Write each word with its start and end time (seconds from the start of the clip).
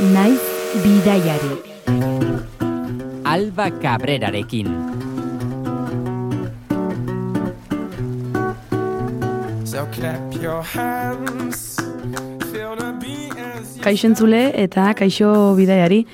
naiz 0.00 0.40
bidaiari. 0.82 1.54
Alba 3.24 3.70
Cabrerarekin. 3.70 4.68
So 9.64 9.86
clap 9.92 10.34
your 10.40 10.62
hands. 10.62 11.76
Feel 12.52 12.76
the 12.76 12.94
beat 13.00 13.34
as 13.36 13.76
you 13.76 13.82
Kaixo 13.82 14.08
entzule 14.08 14.52
eta 14.54 14.94
kaixo 14.94 15.56
bidaiari. 15.58 16.06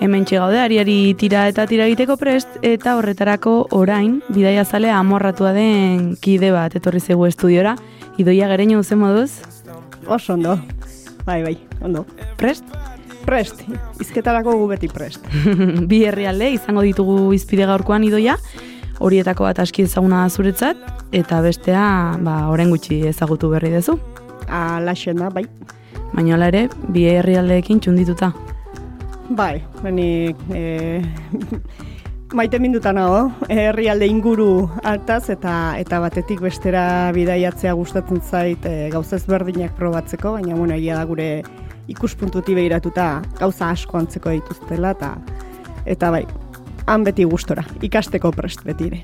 Hemen 0.00 0.24
gaude 0.24 0.58
ariari 0.58 1.14
tira 1.18 1.48
eta 1.48 1.66
tira 1.66 1.86
egiteko 1.86 2.16
prest, 2.16 2.48
eta 2.62 2.96
horretarako 2.96 3.68
orain, 3.70 4.20
bidaia 4.28 4.64
zale 4.64 4.90
amorratua 4.90 5.52
den 5.52 6.16
kide 6.22 6.52
bat, 6.52 6.74
etorri 6.74 7.00
zegu 7.00 7.26
estudiora. 7.26 7.74
Idoia 8.18 8.48
gereño 8.48 8.82
zen 8.82 8.98
moduz, 8.98 9.42
Oso 10.06 10.34
ondo. 10.34 10.58
Bai, 11.26 11.42
bai, 11.42 11.58
ondo. 11.82 12.06
prest? 12.36 12.64
Prest, 13.28 13.60
izketarako 14.00 14.54
gu 14.56 14.66
beti 14.70 14.88
prest. 14.88 15.26
Bi 15.90 15.98
herrialde 16.08 16.46
izango 16.54 16.80
ditugu 16.80 17.34
izpide 17.36 17.66
gaurkoan 17.68 18.06
idoia, 18.06 18.38
horietako 19.04 19.44
bat 19.44 19.60
aski 19.60 19.84
ezaguna 19.84 20.22
zuretzat, 20.30 20.80
eta 21.12 21.42
bestea, 21.44 21.82
ba, 22.24 22.38
orain 22.48 22.72
gutxi 22.72 23.02
ezagutu 23.10 23.50
berri 23.52 23.74
dezu. 23.74 23.98
Alaxena, 24.48 25.28
bai. 25.34 25.44
Baina 26.14 26.38
hala 26.38 26.48
ere, 26.48 26.64
bi 26.88 27.04
herrialdeekin 27.10 27.84
txundituta. 27.84 28.32
Bai, 29.28 29.60
beni, 29.84 30.32
e, 30.48 31.02
maite 32.40 32.64
minduta 32.64 32.96
nago, 32.96 33.26
herrialde 33.52 34.08
inguru 34.08 34.50
hartaz 34.80 35.26
eta 35.36 35.76
eta 35.76 36.00
batetik 36.00 36.40
bestera 36.48 37.12
bidaiatzea 37.12 37.76
gustatzen 37.76 38.24
zait 38.24 38.64
e, 38.64 38.76
gauza 38.88 39.20
ezberdinak 39.20 39.76
probatzeko, 39.76 40.38
baina 40.40 40.56
bueno, 40.56 40.80
egia 40.80 40.96
da 40.96 41.04
gure 41.04 41.28
ikuspuntuti 41.88 42.54
behiratuta 42.54 43.08
gauza 43.38 43.70
asko 43.72 43.98
antzeko 43.98 44.30
dituztela 44.34 44.92
eta 44.96 45.14
eta 45.88 46.10
bai, 46.12 46.24
han 46.86 47.04
beti 47.04 47.24
gustora, 47.24 47.64
ikasteko 47.82 48.32
prest 48.36 48.64
beti 48.66 48.88
ere. 48.90 49.02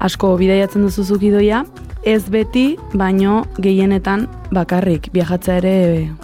Asko 0.00 0.32
bidaiatzen 0.40 0.86
duzuzuk 0.86 1.22
idoia, 1.26 1.64
ez 2.06 2.22
beti, 2.32 2.78
baino 2.96 3.42
gehienetan 3.60 4.26
bakarrik 4.54 5.10
viajatzea 5.12 5.58
ere 5.60 5.74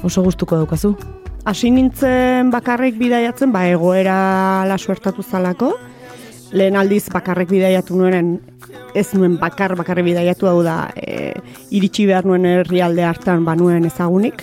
oso 0.07 0.25
gustuko 0.25 0.57
daukazu. 0.63 0.95
Hasi 1.47 1.71
nintzen 1.71 2.51
bakarrik 2.51 2.97
bidaiatzen, 2.99 3.53
ba 3.53 3.67
egoera 3.71 4.65
la 4.67 4.79
suertatu 4.79 5.23
zalako. 5.23 5.75
Lehen 6.57 6.79
aldiz 6.79 7.05
bakarrik 7.13 7.51
bidaiatu 7.51 7.99
nuenen, 7.99 8.39
ez 8.95 9.07
nuen 9.15 9.37
bakar 9.39 9.77
bakarrik 9.79 10.07
bidaiatu 10.09 10.49
hau 10.49 10.63
da, 10.65 10.89
e, 10.97 11.35
iritsi 11.75 12.07
behar 12.07 12.27
nuen 12.27 12.47
herrialde 12.47 13.05
hartan 13.05 13.45
banuen 13.45 13.85
ezagunik. 13.87 14.43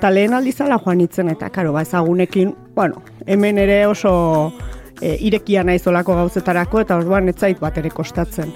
Eta 0.00 0.08
lehen 0.08 0.32
aldiz 0.32 0.54
ala 0.64 0.78
joan 0.80 0.96
nintzen, 0.96 1.28
eta 1.28 1.50
karo, 1.52 1.74
ba 1.74 1.82
ezagunekin, 1.84 2.54
bueno, 2.72 3.02
hemen 3.26 3.58
ere 3.60 3.82
oso 3.84 4.12
e, 4.96 5.10
irekia 5.28 5.60
naizolako 5.60 6.14
gauzetarako, 6.16 6.80
eta 6.80 6.96
orduan 6.96 7.28
ez 7.28 7.34
zait 7.36 7.60
bat 7.60 7.76
ere 7.76 7.90
kostatzen. 7.92 8.48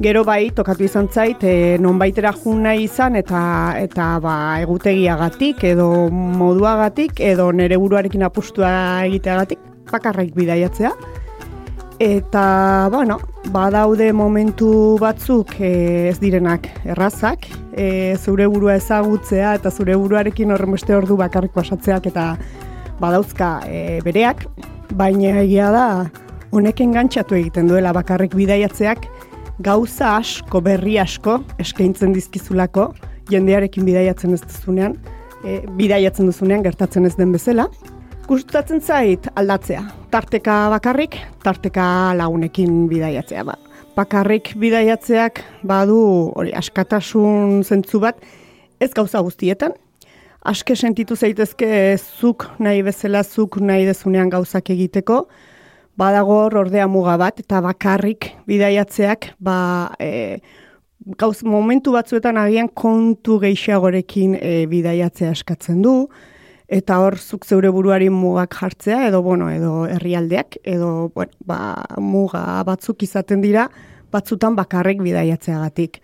Gero 0.00 0.22
bai, 0.24 0.46
tokatu 0.56 0.86
izan 0.88 1.10
zait, 1.12 1.44
e, 1.44 1.76
nonbaitera 1.84 2.32
jun 2.32 2.64
nahi 2.64 2.86
izan, 2.86 3.20
eta 3.20 3.42
eta 3.76 4.06
ba, 4.24 4.38
egutegiagatik, 4.62 5.60
edo 5.74 5.90
moduagatik, 6.08 7.20
edo 7.28 7.50
nere 7.52 7.76
buruarekin 7.76 8.24
apustua 8.24 8.72
egiteagatik, 9.10 9.60
bakarrik 9.92 10.32
bidaiatzea. 10.32 10.94
Eta, 12.00 12.88
bueno, 12.90 13.18
badaude 13.52 14.06
momentu 14.16 14.96
batzuk 14.96 15.52
e, 15.60 16.08
ez 16.08 16.16
direnak 16.16 16.64
errazak, 16.88 17.44
e, 17.76 18.16
zure 18.16 18.46
burua 18.48 18.78
ezagutzea 18.80 19.50
eta 19.58 19.68
zure 19.68 19.98
buruarekin 20.00 20.54
horren 20.54 20.72
beste 20.72 20.96
ordu 20.96 21.18
bakarrik 21.20 21.52
pasatzeak 21.52 22.08
eta 22.08 22.24
badauzka 23.02 23.50
e, 23.68 24.00
bereak, 24.06 24.46
baina 24.96 25.42
egia 25.42 25.68
da 25.76 25.84
honek 26.56 26.80
engantzatu 26.86 27.36
egiten 27.36 27.68
duela 27.68 27.92
bakarrik 27.92 28.32
bidaiatzeak 28.32 29.04
gauza 29.60 30.16
asko, 30.16 30.64
berri 30.64 30.96
asko 31.04 31.42
eskaintzen 31.60 32.16
dizkizulako 32.16 32.94
jendearekin 33.28 33.84
bidaiatzen 33.84 34.38
ez 34.38 34.40
duzunean, 34.46 34.96
e, 35.44 35.60
bidaiatzen 35.76 36.32
duzunean 36.32 36.64
gertatzen 36.64 37.04
ez 37.04 37.12
den 37.20 37.36
bezala. 37.36 37.68
Gustatzen 38.30 38.78
zait 38.78 39.24
aldatzea. 39.34 39.80
Tarteka 40.10 40.68
bakarrik, 40.70 41.16
tarteka 41.42 41.84
lagunekin 42.14 42.84
bidaiatzea. 42.86 43.42
Ba, 43.42 43.56
bakarrik 43.96 44.52
bidaiatzeak 44.62 45.40
badu 45.66 45.96
hori 46.38 46.54
askatasun 46.54 47.64
zentzu 47.66 47.98
bat 48.04 48.22
ez 48.78 48.92
gauza 48.94 49.24
guztietan. 49.26 49.74
Aske 50.46 50.78
sentitu 50.78 51.18
zaitezke 51.18 51.98
zuk 51.98 52.46
nahi 52.62 52.86
bezala 52.86 53.24
zuk 53.26 53.58
nahi 53.58 53.90
dezunean 53.90 54.30
gauzak 54.30 54.70
egiteko. 54.78 55.24
Badago 55.98 56.38
ordea 56.62 56.86
muga 56.86 57.18
bat 57.18 57.42
eta 57.42 57.58
bakarrik 57.66 58.30
bidaiatzeak 58.46 59.32
ba, 59.42 59.90
e, 59.98 60.38
gauz 61.18 61.42
momentu 61.42 61.98
batzuetan 61.98 62.38
agian 62.38 62.70
kontu 62.70 63.42
gehiagorekin 63.42 64.38
e, 64.38 64.58
bidaiatzea 64.70 65.34
eskatzen 65.34 65.82
du 65.82 66.04
eta 66.70 67.00
hor 67.02 67.18
zuk 67.18 67.44
zeure 67.44 67.70
buruari 67.74 68.08
mugak 68.14 68.54
jartzea 68.54 69.08
edo 69.08 69.22
bueno 69.22 69.50
edo 69.50 69.86
herrialdeak 69.90 70.60
edo 70.62 71.10
bueno, 71.14 71.32
ba, 71.44 71.84
muga 71.98 72.62
batzuk 72.66 73.02
izaten 73.02 73.42
dira 73.42 73.68
batzutan 74.10 74.56
bakarrik 74.56 75.02
bidaiatzeagatik. 75.02 76.00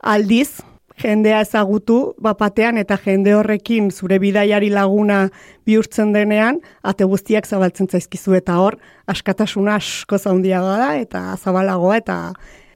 Aldiz, 0.00 0.60
jendea 1.00 1.40
ezagutu 1.44 2.14
bapatean 2.20 2.78
eta 2.80 2.96
jende 3.00 3.34
horrekin 3.36 3.90
zure 3.90 4.18
bidaiari 4.20 4.70
laguna 4.72 5.26
bihurtzen 5.68 6.12
denean, 6.12 6.60
ate 6.82 7.08
guztiak 7.08 7.48
zabaltzen 7.48 7.88
zaizkizu 7.88 8.36
eta 8.36 8.58
hor 8.60 8.76
askatasuna 9.08 9.76
asko 9.80 10.18
zaundiagoa 10.18 10.78
da 10.80 10.94
eta 11.00 11.26
zabalagoa 11.36 12.00
eta 12.00 12.20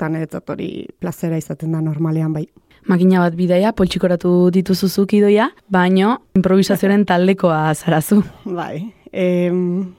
niretzat 0.08 0.50
hori 0.50 0.70
plazera 1.00 1.38
izaten 1.40 1.72
da 1.72 1.80
normalean 1.80 2.32
bai. 2.32 2.44
Makina 2.84 3.22
bat 3.22 3.32
bidaia, 3.32 3.70
poltsikoratu 3.72 4.50
dituzuzuk 4.52 5.14
idoia, 5.16 5.46
baino 5.72 6.18
improvisazioaren 6.36 7.06
taldekoa 7.08 7.72
zarazu. 7.72 8.18
Bai, 8.58 8.82
em, 9.08 9.94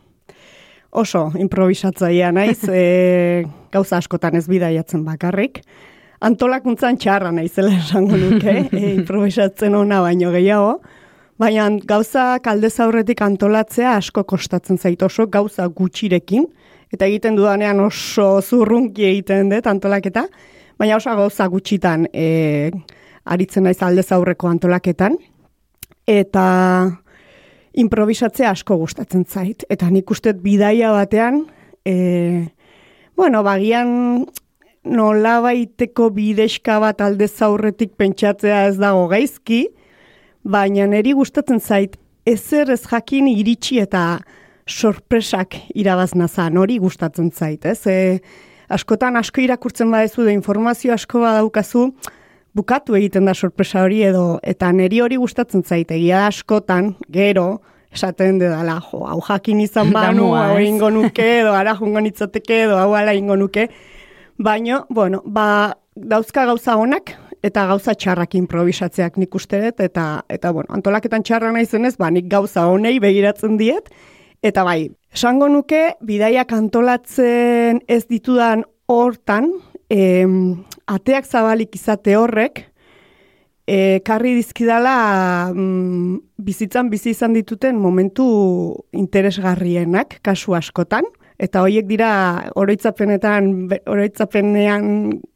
oso 0.93 1.31
improvisatzaia 1.41 2.29
naiz, 2.35 2.59
e, 2.69 3.45
gauza 3.73 3.97
askotan 3.97 4.37
ez 4.37 4.45
bidaiatzen 4.51 5.01
bakarrik. 5.07 5.63
Antolakuntzan 6.25 6.99
txarra 7.01 7.33
naizela 7.33 7.73
esango 7.73 8.19
nuke, 8.21 8.53
e, 8.69 8.93
improvisatzen 8.99 9.73
ona 9.81 10.03
baino 10.05 10.29
gehiago. 10.35 10.77
Baina 11.41 11.67
gauza 11.89 12.35
kaldez 12.45 12.77
aurretik 12.85 13.25
antolatzea 13.25 13.97
asko 13.97 14.23
kostatzen 14.29 14.77
zait 14.77 15.01
oso 15.03 15.25
gauza 15.27 15.65
gutxirekin, 15.67 16.45
eta 16.93 17.09
egiten 17.09 17.35
dudanean 17.35 17.81
oso 17.81 18.35
zurrunki 18.45 19.09
egiten 19.09 19.49
dut 19.49 19.65
antolaketa, 19.67 20.29
baina 20.79 20.97
oso 20.97 21.13
gauza 21.15 21.47
gutxitan 21.51 22.07
e, 22.13 22.71
aritzen 23.25 23.65
naiz 23.65 23.81
aldez 23.83 24.11
aurreko 24.11 24.49
antolaketan, 24.51 25.17
eta 26.07 26.45
improvisatzea 27.75 28.51
asko 28.53 28.77
gustatzen 28.79 29.25
zait. 29.25 29.65
Eta 29.69 29.89
nik 29.91 30.11
uste 30.11 30.33
bidaia 30.33 30.91
batean, 30.95 31.43
e, 31.85 32.45
bueno, 33.17 33.43
bagian 33.43 34.25
nola 34.85 35.39
baiteko 35.41 36.11
bideska 36.13 36.77
bat 36.83 37.01
aldez 37.01 37.33
aurretik 37.41 37.95
pentsatzea 37.97 38.67
ez 38.69 38.77
dago 38.77 39.07
gaizki, 39.11 39.65
baina 40.45 40.85
niri 40.87 41.15
gustatzen 41.17 41.59
zait 41.59 41.97
ezer 42.25 42.69
ez 42.73 42.83
jakin 42.85 43.27
iritsi 43.29 43.79
eta 43.81 44.19
sorpresak 44.65 45.57
irabaz 45.77 46.13
nazan, 46.17 46.57
hori 46.57 46.77
gustatzen 46.81 47.31
zait, 47.31 47.65
ez? 47.65 47.85
E, 47.85 48.19
askotan 48.69 49.17
asko 49.17 49.41
irakurtzen 49.41 49.91
badezu 49.91 50.25
da 50.25 50.31
informazio 50.31 50.93
asko 50.93 51.21
badaukazu, 51.21 51.91
bukatu 52.55 52.95
egiten 52.95 53.25
da 53.27 53.33
sorpresa 53.33 53.83
hori 53.83 54.01
edo 54.07 54.39
eta 54.43 54.71
neri 54.71 55.01
hori 55.03 55.19
gustatzen 55.19 55.63
zait. 55.63 55.91
Egia 55.91 56.25
askotan 56.27 56.95
gero 57.11 57.59
esaten 57.95 58.39
dela 58.39 58.79
jo 58.89 59.03
hau 59.07 59.19
jakin 59.27 59.61
izan 59.63 59.91
banu 59.95 60.31
hau 60.35 60.57
ingo 60.59 60.89
nuke 60.89 61.27
edo 61.41 61.53
ara 61.55 61.75
jungo 61.75 62.03
nitzateke 62.03 62.63
edo 62.67 62.79
hau 62.79 62.93
ala 62.95 63.13
ingo 63.13 63.35
nuke. 63.35 63.67
Baino 64.37 64.85
bueno 64.89 65.21
ba 65.25 65.75
dauzka 65.95 66.45
gauza 66.45 66.75
honak 66.75 67.15
eta 67.45 67.67
gauza 67.67 67.93
txarrak 67.93 68.35
improvisatzeak 68.35 69.17
nik 69.21 69.35
uste 69.35 69.61
dut 69.61 69.79
eta 69.79 70.23
eta 70.29 70.51
bueno 70.51 70.73
antolaketan 70.75 71.23
txarra 71.23 71.51
naizenez 71.51 71.95
ba 71.97 72.09
nik 72.11 72.27
gauza 72.31 72.67
honei 72.67 72.99
begiratzen 72.99 73.57
diet. 73.57 73.91
Eta 74.43 74.63
bai 74.63 74.91
esango 75.15 75.47
nuke 75.47 75.95
bidaiak 76.03 76.51
antolatzen 76.51 77.79
ez 77.87 78.03
ditudan 78.09 78.65
hortan 78.91 79.47
em, 79.89 80.65
ateak 80.91 81.25
zabalik 81.25 81.75
izate 81.77 82.17
horrek, 82.19 82.65
e, 83.65 84.01
karri 84.05 84.35
dizkidala 84.35 84.95
mm, 85.53 86.17
bizitzan 86.37 86.89
bizi 86.91 87.13
izan 87.15 87.35
dituten 87.37 87.79
momentu 87.79 88.25
interesgarrienak, 88.91 90.19
kasu 90.25 90.57
askotan, 90.57 91.07
eta 91.39 91.63
horiek 91.63 91.87
dira 91.87 92.11
oroitzapenetan, 92.59 93.69
oroitzapenean 93.87 94.89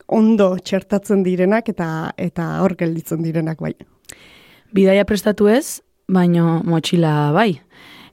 ondo 0.09 0.55
txertatzen 0.59 1.23
direnak 1.23 1.69
eta 1.71 2.11
eta 2.17 2.57
hor 2.63 2.75
gelditzen 2.75 3.23
direnak 3.23 3.61
bai. 3.63 3.75
Bidaia 4.75 5.05
prestatu 5.05 5.47
ez, 5.49 5.79
baino 6.09 6.59
motxila 6.65 7.31
bai. 7.31 7.53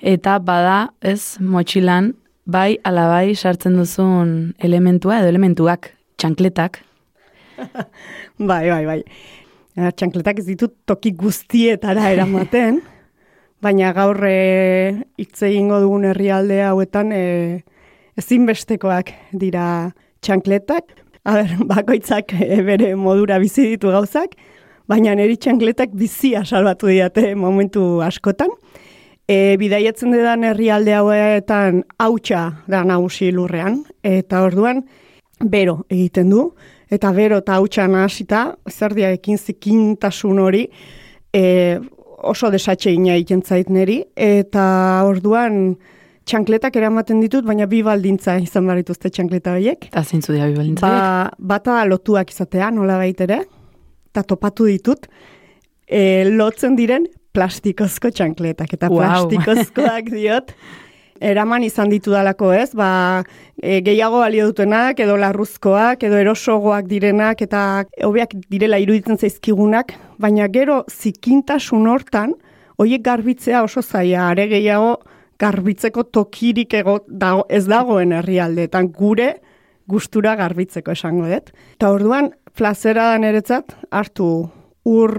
Eta 0.06 0.38
bada, 0.38 0.92
ez, 1.02 1.36
motxilan, 1.42 2.12
bai 2.46 2.78
alabai 2.86 3.34
sartzen 3.34 3.74
duzun 3.78 4.36
elementua 4.62 5.20
edo 5.20 5.32
elementuak, 5.32 5.90
txankletak. 6.20 6.82
Bai, 8.36 8.68
bai, 8.68 8.82
bai. 8.84 8.98
Txankletak 9.96 10.42
ez 10.42 10.44
ditut 10.44 10.74
toki 10.88 11.14
guztietara 11.16 12.10
eramaten, 12.12 12.82
baina 13.64 13.94
gaur 13.96 14.20
eh, 14.28 14.92
hitz 15.16 15.40
egingo 15.48 15.78
dugun 15.80 16.04
herrialde 16.10 16.58
hauetan 16.66 17.14
e, 17.16 17.22
ezinbestekoak 18.20 19.14
dira 19.32 19.94
txankletak. 20.20 20.92
A 21.24 21.40
ber, 21.40 21.56
bakoitzak 21.72 22.36
eh, 22.36 22.60
bere 22.64 22.92
modura 23.00 23.40
bizi 23.40 23.70
ditu 23.72 23.92
gauzak, 23.94 24.36
baina 24.88 25.16
niri 25.16 25.40
txankletak 25.40 25.96
bizia 25.96 26.44
salbatu 26.44 26.92
diate 26.92 27.32
momentu 27.34 28.02
askotan. 28.04 28.52
E, 29.26 29.56
bidaiatzen 29.58 30.12
dedan 30.14 30.44
herrialde 30.46 30.94
hauetan 30.94 31.82
hautsa 31.98 32.44
da 32.70 32.84
nagusi 32.86 33.32
lurrean, 33.34 33.80
eta 34.06 34.44
orduan 34.46 34.84
bero 35.42 35.80
egiten 35.90 36.30
du, 36.30 36.44
eta 36.90 37.10
bero 37.12 37.40
eta 37.42 37.56
hautsa 37.58 37.88
nahasita, 37.90 38.44
zer 38.70 38.94
diarekin 38.94 39.38
zikintasun 39.38 40.38
hori, 40.38 40.62
e, 41.34 41.42
oso 42.22 42.52
desatxe 42.54 42.94
ina 42.94 43.16
egiten 43.16 43.42
zait 43.42 43.68
neri, 43.70 43.98
eta 44.14 44.66
orduan 45.08 45.74
txankletak 46.26 46.78
eramaten 46.78 47.18
ditut, 47.22 47.44
baina 47.46 47.66
bi 47.70 47.82
baldintza 47.86 48.38
izan 48.42 48.66
barituzte 48.70 49.10
txankleta 49.10 49.54
horiek. 49.58 49.90
Eta 49.90 50.02
zeintzu 50.06 50.34
dira 50.34 50.46
bibalintza 50.50 50.86
Ba, 50.86 51.02
bata 51.38 51.82
lotuak 51.86 52.30
izatea, 52.30 52.70
nola 52.74 52.98
baitere, 53.02 53.42
eta 54.10 54.22
topatu 54.22 54.70
ditut, 54.70 55.10
e, 55.86 56.24
lotzen 56.30 56.78
diren 56.78 57.06
plastikozko 57.36 58.10
txankletak, 58.10 58.72
eta 58.78 58.90
Wow. 58.90 59.28
plastikozkoak 59.28 60.10
diot, 60.16 60.52
eraman 61.20 61.64
izan 61.64 61.90
ditu 61.92 62.12
dalako 62.12 62.52
ez, 62.56 62.70
ba, 62.76 63.22
e, 63.60 63.80
gehiago 63.84 64.20
balio 64.24 64.48
dutenak, 64.50 65.00
edo 65.00 65.16
larruzkoak, 65.20 66.04
edo 66.08 66.18
erosogoak 66.20 66.88
direnak, 66.90 67.42
eta 67.44 67.84
hobeak 68.04 68.36
direla 68.52 68.80
iruditzen 68.82 69.20
zaizkigunak, 69.20 69.94
baina 70.20 70.48
gero 70.52 70.82
zikintasun 70.90 71.88
hortan, 71.92 72.34
hoiek 72.80 73.04
garbitzea 73.04 73.62
oso 73.64 73.82
zaila, 73.82 74.30
are 74.30 74.48
gehiago 74.50 74.96
garbitzeko 75.40 76.06
tokirik 76.12 76.74
ego, 76.78 77.00
dago, 77.08 77.44
ez 77.48 77.64
dagoen 77.68 78.14
herrialdeetan 78.16 78.88
gure 78.92 79.34
gustura 79.88 80.34
garbitzeko 80.36 80.94
esango 80.96 81.28
dut. 81.30 81.52
Eta 81.76 81.92
orduan, 81.92 82.32
plazera 82.56 83.10
da 83.12 83.20
niretzat, 83.20 83.76
hartu 83.92 84.48
ur 84.88 85.14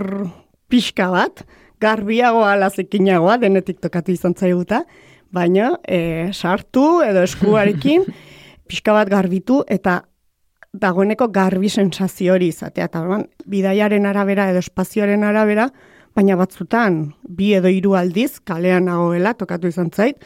pixka 0.72 1.10
bat, 1.13 1.46
garbiago 1.81 2.44
ala 2.45 2.69
zikinagoa, 2.69 3.38
denetik 3.41 3.79
tokatu 3.81 4.12
izan 4.12 4.35
zaiguta, 4.38 4.83
baina 5.33 5.74
e, 5.88 6.29
sartu 6.33 7.01
edo 7.06 7.24
eskuarekin 7.27 8.06
pixka 8.68 8.95
bat 8.95 9.09
garbitu 9.12 9.62
eta 9.68 10.01
dagoeneko 10.77 11.29
garbi 11.33 11.69
sensazio 11.69 12.33
hori 12.35 12.51
izatea. 12.53 12.88
Eta 12.89 13.01
orduan, 13.03 13.27
bidaiaren 13.50 14.06
arabera 14.06 14.50
edo 14.51 14.62
espazioaren 14.63 15.24
arabera, 15.24 15.69
baina 16.18 16.38
batzutan 16.39 17.00
bi 17.38 17.53
edo 17.57 17.71
hiru 17.71 17.95
aldiz 17.97 18.39
kalean 18.45 18.88
nagoela 18.89 19.33
tokatu 19.38 19.69
izan 19.69 19.91
zait, 19.94 20.19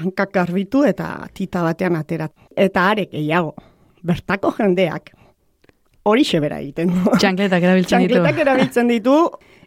hankak 0.00 0.32
garbitu 0.34 0.84
eta 0.86 1.28
tita 1.34 1.62
batean 1.66 1.98
atera. 1.98 2.28
Eta 2.56 2.88
arek 2.90 3.12
gehiago, 3.14 3.54
bertako 4.02 4.54
jendeak, 4.58 5.12
hori 6.04 6.24
bera 6.40 6.60
egiten 6.60 6.92
du. 6.92 7.16
Txankletak 7.18 7.62
erabiltzen 7.62 8.04
ditu. 8.04 8.14
Txankletak 8.14 8.42
erabiltzen 8.44 8.92
ditu, 8.92 9.16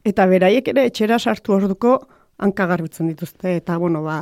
eta 0.05 0.27
beraiek 0.29 0.67
ere 0.73 0.85
etxera 0.91 1.19
sartu 1.19 1.57
orduko 1.57 1.97
hanka 2.37 2.67
garbitzen 2.69 3.09
dituzte. 3.09 3.57
Eta, 3.57 3.77
bueno, 3.81 4.03
ba, 4.05 4.21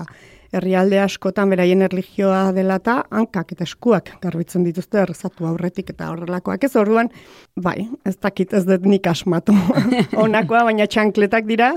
herrialde 0.55 0.99
askotan 1.03 1.51
beraien 1.51 1.83
erlijioa 1.85 2.51
dela 2.55 2.77
eta 2.79 2.99
hankak 3.11 3.51
eta 3.55 3.65
eskuak 3.67 4.13
garbitzen 4.23 4.63
dituzte 4.63 5.01
errezatu 5.01 5.47
aurretik 5.49 5.91
eta 5.91 6.09
horrelakoak 6.13 6.63
ez 6.67 6.71
orduan, 6.79 7.11
bai, 7.59 7.89
ez 8.07 8.15
dakit 8.15 8.53
ez 8.55 8.63
dut 8.67 8.87
nik 8.87 9.07
asmatu 9.11 9.55
honakoa, 10.21 10.63
baina 10.69 10.87
txankletak 10.87 11.47
dira, 11.49 11.73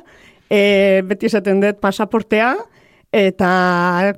e, 0.46 1.02
beti 1.08 1.26
esaten 1.26 1.62
dut 1.64 1.80
pasaportea, 1.82 2.54
eta 3.14 3.50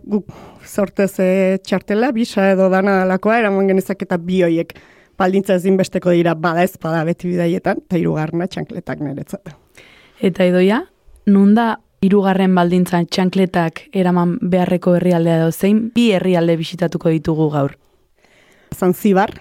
guk 0.04 0.28
sortez 0.66 1.12
e, 1.22 1.32
txartela, 1.64 2.12
bisa 2.12 2.50
edo 2.52 2.68
dana 2.72 3.00
dalakoa, 3.04 3.40
eraman 3.40 3.70
genezak 3.70 4.04
eta 4.04 4.20
bi 4.20 4.42
hoiek 4.44 4.76
baldintza 5.20 5.58
ezinbesteko 5.60 6.14
dira 6.16 6.34
bada 6.34 6.64
ez 6.64 6.74
bada 6.80 7.04
beti 7.04 7.28
bidaietan, 7.28 7.84
eta 7.84 8.00
hirugarrena 8.00 8.48
txankletak 8.48 9.04
niretzat. 9.04 9.52
Eta 10.20 10.46
idoia, 10.48 10.82
nun 11.28 11.54
da 11.56 11.74
hirugarren 12.04 12.54
baldintza 12.56 13.02
txankletak 13.04 13.84
eraman 13.96 14.38
beharreko 14.40 14.96
herrialdea 14.96 15.42
edo 15.42 15.52
zein 15.52 15.88
bi 15.94 16.10
herrialde 16.16 16.56
bisitatuko 16.56 17.12
ditugu 17.12 17.50
gaur. 17.52 17.76
Zanzibar, 18.74 19.34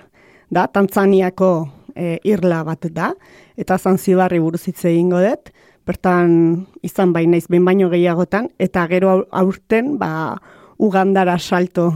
da, 0.51 0.65
Tantzaniako 0.67 1.51
e, 1.95 2.17
irla 2.27 2.63
bat 2.67 2.89
da, 2.91 3.13
eta 3.59 3.77
Zanzibarri 3.77 4.41
buruz 4.43 4.65
hitz 4.67 4.81
egingo 4.89 5.21
dut, 5.23 5.53
bertan 5.87 6.65
izan 6.85 7.13
baina 7.15 7.37
naiz 7.37 7.47
behin 7.49 7.65
baino 7.65 7.89
gehiagotan, 7.89 8.49
eta 8.59 8.85
gero 8.91 9.13
au- 9.15 9.27
aurten, 9.31 9.97
ba, 9.97 10.37
Ugandara 10.79 11.33
salto 11.39 11.89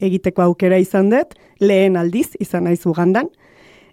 egiteko 0.00 0.42
aukera 0.42 0.78
izan 0.78 1.10
dut, 1.10 1.34
lehen 1.60 1.96
aldiz 1.96 2.34
izan 2.40 2.64
naiz 2.64 2.84
Ugandan, 2.86 3.30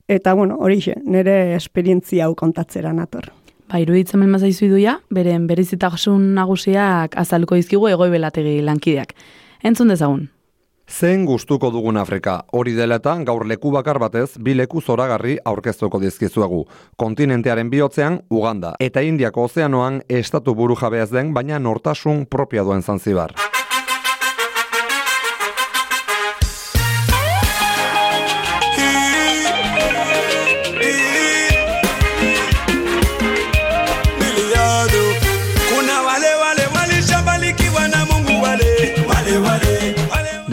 eta 0.07 0.33
bueno, 0.33 0.57
horixe, 0.59 0.97
nire 1.05 1.55
esperientzia 1.55 2.27
hau 2.27 2.35
kontatzera 2.35 2.93
nator. 2.93 3.31
Ba, 3.71 3.79
iruditzen 3.79 4.19
ben 4.21 4.29
mazaizu 4.29 4.67
iduia, 4.67 4.99
beren 5.09 5.47
berezitasun 5.47 6.33
nagusiak 6.35 7.15
azalduko 7.17 7.55
dizkigu 7.57 7.87
egoi 7.89 8.11
belategi 8.13 8.59
lankideak. 8.61 9.15
Entzun 9.63 9.93
dezagun. 9.93 10.27
Zen 10.83 11.23
gustuko 11.25 11.69
dugun 11.71 11.95
Afrika, 11.97 12.43
hori 12.51 12.73
dela 12.75 12.97
eta 12.99 13.15
gaur 13.23 13.45
leku 13.47 13.71
bakar 13.71 13.99
batez, 14.03 14.35
bi 14.37 14.53
leku 14.53 14.81
zoragarri 14.81 15.37
aurkeztuko 15.45 15.99
dizkizuegu. 15.99 16.65
Kontinentearen 16.97 17.71
bihotzean, 17.71 18.19
Uganda, 18.29 18.75
eta 18.79 19.01
Indiako 19.01 19.47
ozeanoan 19.47 20.01
estatu 20.09 20.53
buru 20.53 20.75
ez 20.93 21.09
den, 21.09 21.33
baina 21.33 21.57
nortasun 21.57 22.25
propia 22.25 22.63
duen 22.63 22.81
Zanzibar. 22.81 23.33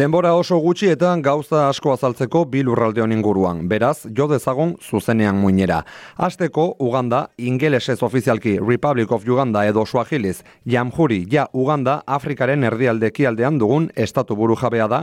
Denbora 0.01 0.31
oso 0.33 0.57
gutxi 0.65 0.87
eta 0.89 1.11
gauza 1.21 1.67
asko 1.69 1.91
azaltzeko 1.93 2.47
bi 2.49 2.63
lurralde 2.65 3.03
honen 3.05 3.19
inguruan. 3.19 3.59
Beraz, 3.69 4.07
jo 4.17 4.25
dezagon 4.31 4.71
zuzenean 4.81 5.37
muinera. 5.37 5.83
Asteko 6.17 6.63
Uganda, 6.81 7.19
ingelesez 7.37 7.99
ofizialki 8.03 8.55
Republic 8.63 9.13
of 9.13 9.27
Uganda 9.29 9.67
edo 9.69 9.85
Swahiliz, 9.85 10.39
Jamhuri, 10.65 11.27
ja 11.29 11.45
Uganda, 11.53 11.99
Afrikaren 12.07 12.65
erdialde 12.65 13.11
ekialdean 13.11 13.59
dugun 13.61 13.91
estatu 13.95 14.39
buru 14.39 14.57
jabea 14.57 14.87
da, 14.89 15.03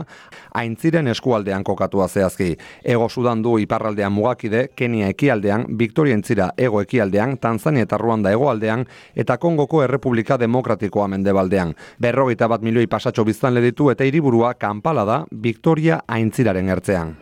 aintziren 0.58 1.06
eskualdean 1.14 1.62
kokatua 1.62 2.08
zehazki. 2.08 2.56
Ego 2.82 3.06
Sudan 3.08 3.42
du 3.42 3.54
iparraldean 3.62 4.10
mugakide, 4.12 4.64
Kenia 4.74 5.12
ekialdean, 5.14 5.68
Victoria 5.78 6.18
entzira 6.18 6.50
ego 6.56 6.82
ekialdean, 6.82 7.36
Tanzania 7.38 7.86
eta 7.86 8.02
Ruanda 8.02 8.34
hegoaldean, 8.34 8.82
eta 9.14 9.38
Kongoko 9.38 9.84
Errepublika 9.86 10.40
Demokratikoa 10.42 11.06
mendebaldean. 11.14 11.76
Berrogeita 12.02 12.50
bat 12.50 12.66
milioi 12.66 12.90
pasatxo 12.90 13.22
biztanle 13.30 13.62
ditu 13.62 13.92
eta 13.94 14.02
hiriburua 14.10 14.56
Kampala 14.88 15.04
da, 15.04 15.16
Victoria 15.44 15.98
aintziraren 16.08 16.72
ertzean. 16.72 17.12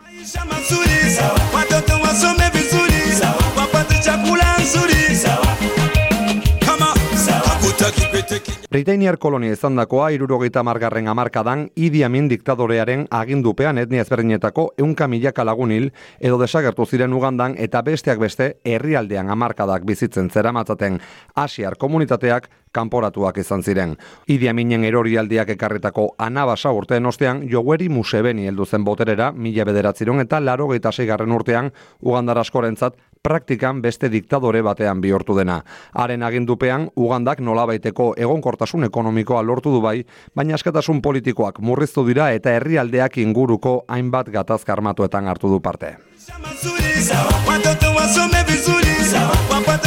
Britainiar 8.70 9.16
kolonia 9.16 9.54
izandakoa 9.54 10.08
irurogeita 10.10 10.62
margarren 10.66 11.06
amarkadan 11.08 11.60
Idi 11.76 12.02
Amin 12.04 12.26
diktadorearen 12.28 13.04
agindupean 13.14 13.78
etnia 13.78 14.02
ezberdinetako 14.02 14.64
eunka 14.82 15.06
milaka 15.06 15.44
lagunil 15.46 15.92
edo 16.18 16.38
desagertu 16.40 16.86
ziren 16.86 17.14
Ugandan 17.14 17.54
eta 17.58 17.82
besteak 17.86 18.18
beste 18.18 18.48
herrialdean 18.64 19.30
amarkadak 19.30 19.86
bizitzen 19.86 20.30
zeramatzaten 20.30 20.98
Asiar 21.34 21.76
komunitateak 21.78 22.50
kanporatuak 22.76 23.38
izan 23.38 23.62
ziren. 23.62 23.96
Idi 24.26 24.48
Aminen 24.48 24.84
erorialdiak 24.84 25.54
ekarritako 25.54 26.08
anabasa 26.18 26.72
urteen 26.76 27.06
ostean 27.06 27.44
Yoweri 27.48 27.88
Museveni 27.88 28.48
heldu 28.50 28.66
zen 28.66 28.84
boterera 28.84 29.30
mila 29.32 29.64
bederatziron 29.64 30.20
eta 30.20 30.40
laro 30.40 30.68
garren 30.68 31.32
urtean 31.32 31.72
Ugandar 32.02 32.38
askorentzat 32.38 32.96
praktikan 33.26 33.82
beste 33.82 34.10
diktadore 34.12 34.62
batean 34.62 35.00
bihurtu 35.02 35.34
dena. 35.34 35.58
Haren 35.98 36.22
agindupean, 36.22 36.86
Ugandak 36.96 37.42
nolabaiteko 37.42 38.12
egonkortasun 38.22 38.86
ekonomikoa 38.86 39.42
lortu 39.42 39.72
du 39.74 39.80
bai, 39.82 39.98
baina 40.36 40.54
askatasun 40.54 41.02
politikoak 41.02 41.58
murriztu 41.58 42.06
dira 42.06 42.30
eta 42.38 42.54
herrialdeak 42.54 43.18
inguruko 43.24 43.80
hainbat 43.88 44.30
gatazka 44.30 44.76
armatuetan 44.78 45.26
hartu 45.26 45.50
du 45.50 45.60
parte. 45.60 45.96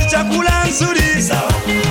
chakula 0.09 0.65
nzuri 0.65 1.09
Ipate 1.19 1.88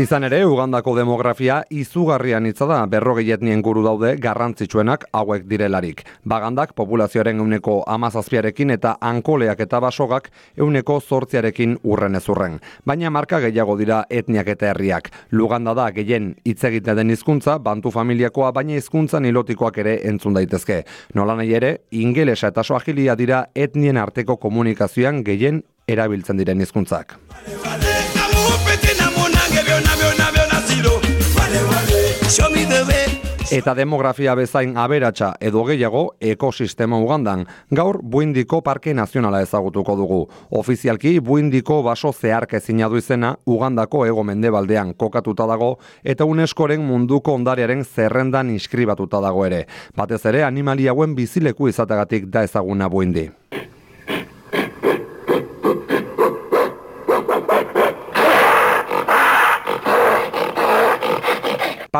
Izan 0.00 0.24
ere, 0.24 0.38
Ugandako 0.48 0.94
demografia 0.96 1.58
izugarrian 1.76 2.46
hitza 2.48 2.64
da 2.64 2.78
berrogei 2.88 3.26
etnien 3.34 3.60
guru 3.60 3.82
daude 3.84 4.14
garrantzitsuenak 4.16 5.02
hauek 5.12 5.42
direlarik. 5.50 6.00
Bagandak 6.24 6.72
populazioaren 6.78 7.42
euneko 7.44 7.74
amazazpiarekin 7.84 8.72
eta 8.78 8.94
ankoleak 9.04 9.60
eta 9.60 9.80
basogak 9.84 10.30
euneko 10.56 10.96
zortziarekin 11.02 11.76
urren 11.84 12.16
ezurren. 12.16 12.56
Baina 12.88 13.10
marka 13.12 13.42
gehiago 13.44 13.76
dira 13.76 14.00
etniak 14.08 14.48
eta 14.54 14.70
herriak. 14.70 15.12
Luganda 15.36 15.76
da 15.76 15.90
gehien 15.92 16.32
hitz 16.48 16.64
egite 16.70 16.96
den 16.96 17.12
hizkuntza 17.12 17.58
bantu 17.58 17.92
familiakoa 17.92 18.54
baina 18.56 18.80
hizkuntza 18.80 19.20
nilotikoak 19.20 19.84
ere 19.84 19.98
entzun 20.08 20.40
daitezke. 20.40 20.80
Nola 21.12 21.36
nahi 21.42 21.52
ere, 21.60 21.74
ingelesa 21.90 22.54
eta 22.54 22.64
soagilia 22.64 23.20
dira 23.20 23.44
etnien 23.54 24.00
arteko 24.00 24.40
komunikazioan 24.40 25.20
gehien 25.28 25.60
erabiltzen 25.86 26.40
diren 26.40 26.64
hizkuntzak. 26.64 27.18
Vale, 27.36 27.89
namupiti 27.89 27.89
Eta 33.50 33.72
demografia 33.74 34.36
bezain 34.38 34.76
aberatsa 34.78 35.32
edo 35.42 35.64
gehiago 35.66 36.02
ekosistema 36.22 36.98
ugandan. 37.02 37.42
Gaur 37.74 37.98
Buindiko 38.02 38.60
Parke 38.62 38.94
Nazionala 38.94 39.40
ezagutuko 39.42 39.96
dugu. 39.98 40.20
Ofizialki 40.60 41.16
Buindiko 41.18 41.80
baso 41.82 42.12
zeharkezina 42.12 42.88
du 42.88 43.02
izena 43.02 43.32
Ugandako 43.46 44.04
ego 44.06 44.22
mendebaldean 44.22 44.94
kokatuta 44.94 45.48
dago 45.50 45.72
eta 46.04 46.24
UNESCOren 46.24 46.86
munduko 46.86 47.34
ondarearen 47.34 47.82
zerrendan 47.84 48.54
inskribatuta 48.54 49.18
dago 49.20 49.42
ere. 49.50 49.64
Batez 49.96 50.22
ere 50.30 50.44
animali 50.46 50.86
hauen 50.86 51.18
bizileku 51.18 51.68
izategatik 51.68 52.30
da 52.30 52.46
ezaguna 52.46 52.88
Buindi. 52.88 53.26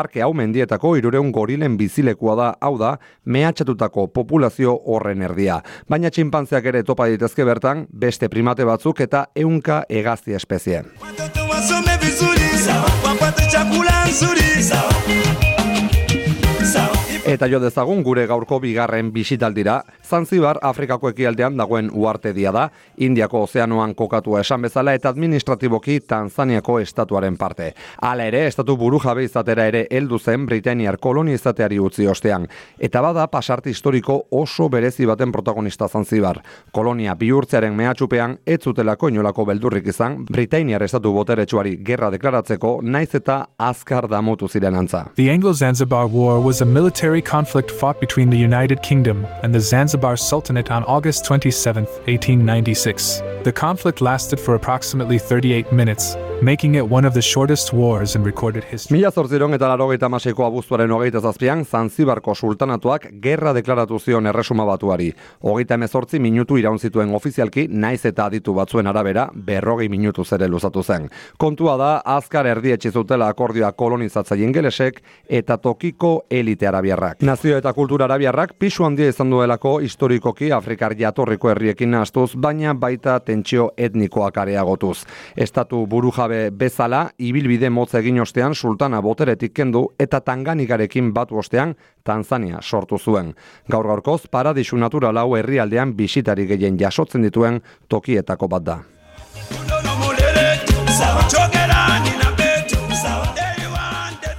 Parke 0.01 0.23
hau 0.25 0.31
mendietako 0.33 0.95
irureun 0.97 1.27
gorilen 1.29 1.75
bizilekua 1.77 2.33
da, 2.39 2.47
hau 2.65 2.71
da, 2.79 2.95
mehatxatutako 3.29 4.07
populazio 4.15 4.73
horren 4.89 5.21
erdia. 5.27 5.59
Baina 5.89 6.09
txinpantzeak 6.09 6.71
ere 6.71 6.81
topa 6.87 7.05
ditezke 7.11 7.45
bertan, 7.45 7.85
beste 8.05 8.31
primate 8.33 8.65
batzuk 8.65 9.03
eta 9.05 9.27
eunka 9.45 9.83
hegazti 9.93 10.33
espezie. 10.33 10.81
Eta 17.21 17.45
jo 17.45 17.59
dezagun 17.61 17.99
gure 18.01 18.23
gaurko 18.25 18.57
bigarren 18.57 19.11
bisitaldira, 19.13 19.75
Zanzibar 20.01 20.57
Afrikako 20.65 21.11
ekialdean 21.11 21.53
dagoen 21.53 21.91
uartedia 21.93 22.49
da, 22.51 22.63
Indiako 22.97 23.43
ozeanoan 23.45 23.93
kokatua 23.93 24.39
esan 24.41 24.63
bezala 24.65 24.95
eta 24.97 25.11
administratiboki 25.13 25.99
Tanzaniako 26.09 26.79
estatuaren 26.81 27.37
parte. 27.37 27.75
Hala 28.01 28.25
ere, 28.25 28.47
estatu 28.49 28.73
buru 28.77 28.97
jabe 29.03 29.27
izatera 29.27 29.67
ere 29.69 29.83
heldu 29.91 30.17
zen 30.17 30.47
Britaniar 30.49 30.97
kolonia 30.97 31.37
izateari 31.37 31.77
utzi 31.79 32.07
ostean. 32.09 32.47
Eta 32.79 33.03
bada 33.05 33.27
pasarte 33.29 33.69
historiko 33.69 34.17
oso 34.31 34.67
berezi 34.69 35.05
baten 35.05 35.31
protagonista 35.31 35.87
Zanzibar. 35.87 36.41
Kolonia 36.73 37.13
bihurtzearen 37.13 37.77
mehatxupean 37.77 38.39
ez 38.47 38.59
zutelako 38.63 39.13
inolako 39.13 39.45
beldurrik 39.45 39.93
izan, 39.93 40.25
Britaniar 40.25 40.81
estatu 40.81 41.13
boteretsuari 41.13 41.77
gerra 41.85 42.09
deklaratzeko 42.09 42.79
naiz 42.81 43.13
eta 43.13 43.43
azkar 43.59 44.09
damutu 44.09 44.49
ziren 44.49 44.75
antza. 44.75 45.05
The 45.15 45.29
Anglo 45.29 45.53
Zanzibar 45.53 46.07
War 46.07 46.41
was 46.41 46.61
a 46.61 46.65
military 46.65 47.11
conflict 47.21 47.71
fought 47.71 47.99
between 47.99 48.29
the 48.29 48.37
United 48.37 48.81
Kingdom 48.81 49.25
and 49.43 49.53
the 49.53 49.59
Zanzibar 49.59 50.17
Sultanate 50.17 50.71
on 50.71 50.83
August 50.85 51.25
27, 51.25 51.85
1896. 52.05 53.21
The 53.43 53.51
conflict 53.51 54.01
lasted 54.01 54.39
for 54.39 54.53
approximately 54.53 55.17
38 55.17 55.71
minutes, 55.71 56.15
making 56.43 56.75
it 56.75 56.87
one 56.87 57.05
of 57.05 57.15
the 57.15 57.21
shortest 57.21 57.73
wars 57.73 58.15
in 58.15 58.23
recorded 58.23 58.63
history. 58.63 58.97
Mila 58.97 59.11
zortziron 59.11 59.55
eta 59.55 59.65
larogeita 59.65 60.09
maseiko 60.09 60.45
abuztuaren 60.45 60.91
hogeita 60.91 61.19
zazpian, 61.21 61.65
Zanzibarko 61.65 62.35
sultanatuak 62.35 63.07
gerra 63.21 63.53
deklaratu 63.57 63.97
zion 63.99 64.27
erresuma 64.29 64.65
batuari. 64.69 65.09
Hogeita 65.41 65.73
emezortzi 65.73 66.19
minutu 66.19 66.57
iraun 66.61 66.77
zituen 66.77 67.15
ofizialki, 67.15 67.65
naiz 67.67 68.05
eta 68.05 68.27
aditu 68.29 68.53
batzuen 68.53 68.87
arabera, 68.87 69.27
berrogei 69.33 69.89
minutu 69.89 70.23
zere 70.23 70.47
luzatu 70.47 70.83
zen. 70.83 71.09
Kontua 71.37 71.77
da, 71.81 71.91
azkar 72.05 72.45
erdietxe 72.45 72.91
zutela 72.91 73.27
akordioa 73.33 73.71
kolonizatzaile 73.71 74.45
ingelesek 74.45 75.01
eta 75.29 75.57
tokiko 75.57 76.27
elite 76.29 76.69
arabiarrak. 77.01 77.21
Nazio 77.21 77.57
eta 77.57 77.73
kultura 77.73 78.05
arabiarrak 78.05 78.53
pisu 78.59 78.85
handia 78.85 79.09
izan 79.09 79.29
duelako 79.29 79.79
historikoki 79.81 80.51
Afrikar 80.51 80.95
jatorriko 80.97 81.49
herriekin 81.49 81.93
astuz, 81.95 82.35
baina 82.35 82.73
baita 82.73 83.19
tentsio 83.19 83.71
etnikoak 83.77 84.37
areagotuz. 84.37 85.05
Estatu 85.35 85.85
burujabe 85.87 86.49
bezala, 86.51 87.09
ibilbide 87.17 87.69
motz 87.69 87.95
egin 87.95 88.21
ostean 88.21 88.55
sultana 88.55 89.01
boteretik 89.01 89.53
kendu 89.53 89.87
eta 89.99 90.19
tanganikarekin 90.21 91.13
batu 91.13 91.37
ostean 91.37 91.75
Tanzania 92.03 92.59
sortu 92.61 92.97
zuen. 92.97 93.33
Gaur 93.69 93.87
gaurkoz, 93.87 94.27
paradisu 94.31 94.77
natural 94.77 95.17
hau 95.17 95.35
herrialdean 95.35 95.93
bisitari 95.93 96.47
gehien 96.47 96.77
jasotzen 96.79 97.21
dituen 97.21 97.61
tokietako 97.89 98.47
bat 98.47 98.63
da. 98.63 98.79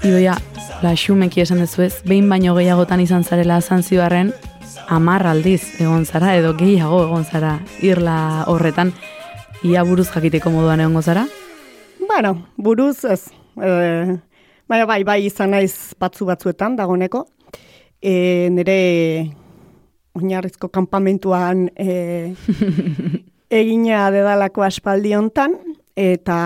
Idoia, 0.03 0.35
la 0.83 0.97
xumeki 0.97 1.41
esan 1.41 1.61
dezuez, 1.63 2.03
behin 2.05 2.29
baino 2.29 2.57
gehiagotan 2.57 3.01
izan 3.01 3.23
zarela 3.23 3.61
Zanzibarren, 3.61 4.33
amar 4.91 5.27
aldiz 5.31 5.63
egon 5.81 6.05
zara, 6.05 6.35
edo 6.37 6.53
gehiago 6.59 7.05
egon 7.05 7.25
zara 7.25 7.53
irla 7.81 8.45
horretan, 8.51 8.91
ia 9.63 9.85
buruz 9.87 10.09
jakiteko 10.11 10.51
moduan 10.51 10.83
egongo 10.83 11.03
zara? 11.03 11.27
Bueno, 12.09 12.35
buruz 12.57 13.05
ez. 13.05 13.29
E, 13.57 14.19
baina 14.69 14.89
bai, 14.91 15.03
bai 15.07 15.21
izan 15.27 15.55
naiz 15.55 15.95
batzu 16.01 16.27
batzuetan 16.27 16.77
dagoneko. 16.77 17.27
E, 18.03 18.49
nire 18.51 18.79
oinarrizko 20.19 20.69
kanpamentuan 20.69 21.69
e, 21.77 22.35
egina 23.63 24.11
dedalako 24.11 24.67
aspaldi 24.67 25.15
hontan 25.15 25.55
eta 25.95 26.39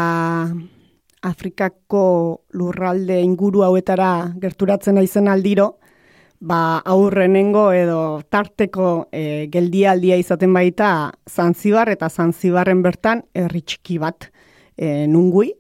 Afrikako 1.27 2.03
lurralde 2.55 3.19
inguru 3.25 3.65
hauetara 3.67 4.33
gerturatzen 4.41 4.97
naizen 4.99 5.29
aldiro, 5.29 5.77
ba 6.41 6.83
aurrenengo 6.85 7.71
edo 7.73 8.23
tarteko 8.31 9.09
e, 9.11 9.49
geldialdia 9.53 10.19
izaten 10.21 10.53
baita 10.53 10.91
Zanzibar 11.29 11.89
eta 11.91 12.11
Zanzibarren 12.11 12.83
bertan 12.85 13.25
herri 13.35 13.63
txiki 13.63 13.99
bat 14.03 14.29
e, 14.77 15.07
nungui. 15.09 15.55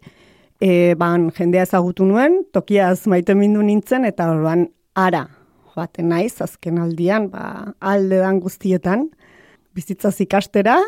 E, 0.60 0.94
ban 0.96 1.30
jendea 1.36 1.66
ezagutu 1.66 2.06
nuen, 2.08 2.44
tokiaz 2.52 3.06
maite 3.12 3.34
mindu 3.36 3.64
nintzen 3.64 4.06
eta 4.08 4.30
orduan 4.32 4.68
ara 4.96 5.26
joaten 5.76 6.08
naiz 6.08 6.40
azken 6.40 6.78
aldian, 6.80 7.28
ba, 7.28 7.74
alde 7.80 8.22
dan 8.22 8.40
guztietan, 8.40 9.10
bizitzaz 9.76 10.14
ikastera, 10.24 10.78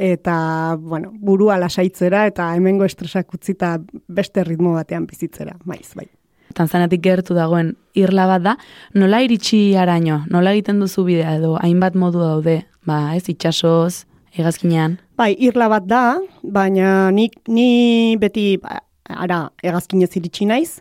eta, 0.00 0.76
bueno, 0.80 1.12
burua 1.12 1.58
lasaitzera 1.60 2.24
eta 2.30 2.48
hemengo 2.56 2.86
estresak 2.88 3.34
utzita 3.36 3.76
beste 4.08 4.44
ritmo 4.44 4.72
batean 4.78 5.04
bizitzera, 5.06 5.58
maiz, 5.68 5.92
bai. 5.94 6.08
Tanzaniatik 6.56 7.02
gertu 7.04 7.36
dagoen 7.36 7.74
irla 7.94 8.24
bat 8.26 8.42
da, 8.42 8.56
nola 8.96 9.20
iritsi 9.22 9.76
araño, 9.78 10.24
nola 10.32 10.54
egiten 10.56 10.80
duzu 10.82 11.04
bidea 11.06 11.36
edo 11.38 11.54
hainbat 11.60 11.98
modu 12.00 12.24
daude, 12.24 12.62
ba, 12.88 13.12
ez, 13.14 13.28
itxasoz, 13.28 14.06
hegazkinean. 14.34 14.96
Bai, 15.20 15.34
irla 15.38 15.68
bat 15.70 15.86
da, 15.86 16.04
baina 16.42 17.10
ni, 17.14 17.28
ni 17.52 18.16
beti 18.18 18.54
ba, 18.62 18.80
ara 19.04 19.44
hegazkinez 19.62 20.10
iritsi 20.16 20.48
naiz. 20.48 20.80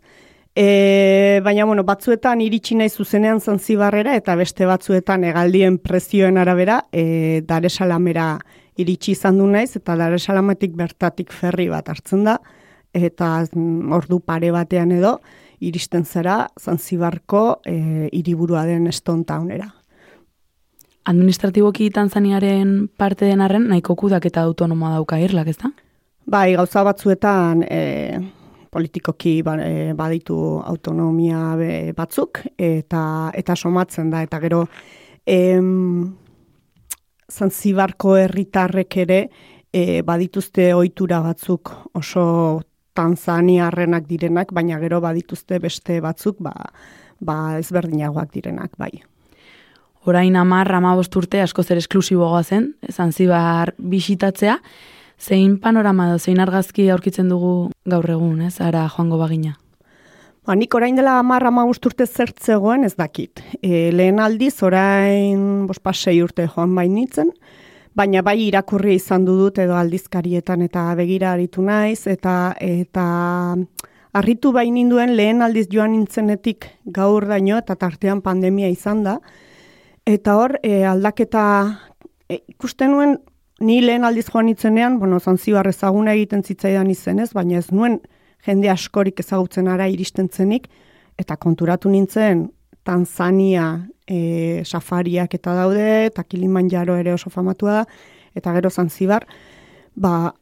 E, 0.59 1.39
baina 1.45 1.65
bueno, 1.69 1.83
batzuetan 1.88 2.41
iritsi 2.41 2.75
naiz 2.75 2.95
zuzenean 2.97 3.39
Zanzibarrera 3.39 4.15
eta 4.17 4.35
beste 4.35 4.65
batzuetan 4.67 5.23
hegaldien 5.27 5.77
prezioen 5.77 6.39
arabera 6.41 6.81
e, 6.91 7.43
Daresalamera 7.47 8.31
iritsi 8.79 9.13
izan 9.15 9.38
du 9.39 9.48
naiz 9.48 9.75
eta 9.77 9.95
Daresalametik 10.00 10.75
bertatik 10.77 11.33
ferri 11.36 11.67
bat 11.71 11.89
hartzen 11.91 12.25
da 12.27 12.38
eta 12.95 13.45
mm, 13.51 13.91
ordu 13.93 14.19
pare 14.25 14.51
batean 14.55 14.91
edo 14.95 15.19
iristen 15.59 16.05
zara 16.05 16.48
Zanzibarko 16.59 17.59
e, 17.67 18.07
hiriburua 18.15 18.63
den 18.65 18.88
Stone 18.91 19.25
Townera. 19.27 19.67
Administratiboki 21.09 21.89
Tanzaniaren 21.91 22.89
parte 22.98 23.25
den 23.25 23.41
arren, 23.41 23.67
nahiko 23.67 23.95
kudaketa 23.95 24.43
autonomoa 24.45 24.93
dauka 24.95 25.19
irlak, 25.19 25.50
ez 25.51 25.57
da? 25.57 25.71
Bai, 26.29 26.53
gauza 26.55 26.83
batzuetan 26.86 27.63
e, 27.65 28.19
politikoki 28.71 29.39
ba, 29.43 29.57
e, 29.63 29.93
baditu 29.98 30.38
autonomia 30.63 31.55
be, 31.59 31.71
batzuk 31.98 32.43
eta 32.55 33.03
eta 33.36 33.55
somatzen 33.55 34.12
da 34.13 34.21
eta 34.24 34.39
gero 34.43 34.65
em, 35.25 36.05
Zanzibarko 37.29 38.15
herritarrek 38.17 38.98
ere 39.05 39.19
e, 39.71 40.01
badituzte 40.05 40.74
ohitura 40.75 41.21
batzuk 41.24 41.71
oso 41.93 42.25
Tanzaniarrenak 43.00 44.07
direnak, 44.09 44.50
baina 44.51 44.79
gero 44.81 45.00
badituzte 45.00 45.59
beste 45.63 46.01
batzuk 46.03 46.41
ba, 46.43 46.51
ba 47.21 47.59
ezberdinagoak 47.59 48.33
direnak, 48.33 48.74
bai. 48.81 48.91
Orain 50.09 50.36
amar, 50.36 50.71
amabost 50.75 51.15
urte 51.15 51.39
askoz 51.43 51.69
ere 51.71 51.83
esklusiboa 51.83 52.41
zen, 52.43 52.74
Zanzibar 52.91 53.74
bisitatzea. 53.77 54.57
Zein 55.19 55.57
panorama 55.59 56.09
edo, 56.09 56.19
zein 56.19 56.39
argazki 56.39 56.89
aurkitzen 56.89 57.29
dugu 57.29 57.69
gaur 57.88 58.09
egun, 58.09 58.41
ez, 58.48 58.55
ara 58.63 58.88
joango 58.89 59.19
bagina? 59.19 59.57
Ba, 60.50 60.56
nik 60.58 60.74
orain 60.74 60.96
dela 60.98 61.20
amarra 61.22 61.51
urte 61.62 62.08
zertzegoen 62.08 62.84
ez 62.84 62.96
dakit. 62.98 63.39
E, 63.62 63.91
lehen 63.94 64.18
aldiz, 64.20 64.63
orain 64.63 65.68
bospasei 65.68 66.24
urte 66.24 66.48
joan 66.48 66.74
bain 66.74 66.96
nintzen, 66.96 67.29
baina 67.94 68.24
bai 68.24 68.48
irakurri 68.48 68.96
izan 68.96 69.25
dudut 69.25 69.60
edo 69.60 69.75
aldizkarietan 69.77 70.63
eta 70.63 70.96
begira 70.96 71.34
aritu 71.34 71.62
naiz, 71.62 72.08
eta 72.08 72.56
eta 72.58 73.06
harritu 74.12 74.51
bain 74.51 74.74
ninduen 74.74 75.15
lehen 75.15 75.44
aldiz 75.44 75.68
joan 75.70 75.91
nintzenetik 75.91 76.65
gaur 76.86 77.27
daño 77.29 77.60
eta 77.62 77.75
tartean 77.75 78.24
pandemia 78.25 78.74
izan 78.74 79.03
da, 79.03 79.20
eta 80.03 80.36
hor 80.36 80.58
e, 80.63 80.84
aldaketa 80.84 81.44
e, 82.27 82.41
ikusten 82.56 82.89
nuen 82.98 83.20
ni 83.60 83.84
lehen 83.86 84.03
aldiz 84.03 84.32
joan 84.34 84.50
nintzenean, 84.50 84.98
bueno, 84.98 85.20
zanzibar 85.20 85.70
ezaguna 85.70 86.18
egiten 86.18 86.41
zitzaidan 86.41 86.89
izenez, 86.89 87.36
baina 87.38 87.62
ez 87.62 87.70
nuen 87.70 88.01
jende 88.46 88.69
askorik 88.72 89.19
ezagutzen 89.19 89.67
ara 89.67 89.88
iristen 89.88 90.29
zenik, 90.29 90.69
eta 91.19 91.36
konturatu 91.38 91.89
nintzen 91.91 92.48
Tanzania 92.84 93.88
e, 94.08 94.63
safariak 94.65 95.34
eta 95.36 95.53
daude, 95.58 96.05
eta 96.10 96.24
Kilimanjaro 96.24 96.96
ere 96.98 97.13
oso 97.13 97.29
famatua 97.29 97.81
da, 97.81 97.86
eta 98.39 98.53
gero 98.55 98.69
Zanzibar, 98.69 99.25
ba, 99.96 100.34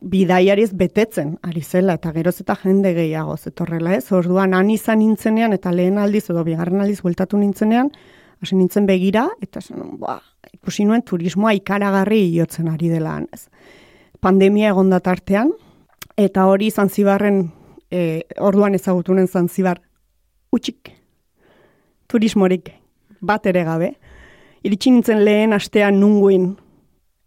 bidaiariz 0.00 0.70
betetzen 0.78 1.34
ari 1.42 1.62
zela, 1.62 1.96
eta 1.98 2.12
geroz 2.14 2.36
eta 2.42 2.54
jende 2.62 2.92
gehiago 2.94 3.36
zetorrela 3.36 3.96
ez, 3.96 4.06
orduan 4.14 4.54
han 4.54 4.70
izan 4.70 5.00
nintzenean, 5.02 5.56
eta 5.56 5.72
lehen 5.74 5.98
aldiz 5.98 6.28
edo 6.30 6.44
bigarren 6.46 6.84
aldiz 6.84 7.00
bueltatu 7.02 7.40
nintzenean, 7.40 7.90
hasi 8.42 8.54
nintzen 8.54 8.86
begira, 8.86 9.26
eta 9.42 9.60
zen, 9.60 9.96
ba, 9.98 10.20
ikusi 10.52 10.86
nuen 10.86 11.02
turismoa 11.02 11.56
ikaragarri 11.58 12.22
jotzen 12.36 12.68
ari 12.70 12.92
dela, 12.92 13.18
ez. 13.34 13.48
Pandemia 14.22 14.70
egonda 14.70 15.00
tartean, 15.02 15.50
eta 16.18 16.46
hori 16.50 16.70
Zanzibarren, 16.70 17.44
e, 17.90 18.22
orduan 18.42 18.74
ezagutunen 18.74 19.28
Zanzibar, 19.28 19.80
utxik, 20.52 20.90
turismorik 22.10 22.72
bat 23.20 23.46
ere 23.46 23.62
gabe. 23.64 23.92
Iritsi 24.66 24.90
nintzen 24.90 25.22
lehen 25.24 25.54
astean 25.54 26.00
nunguin, 26.00 26.50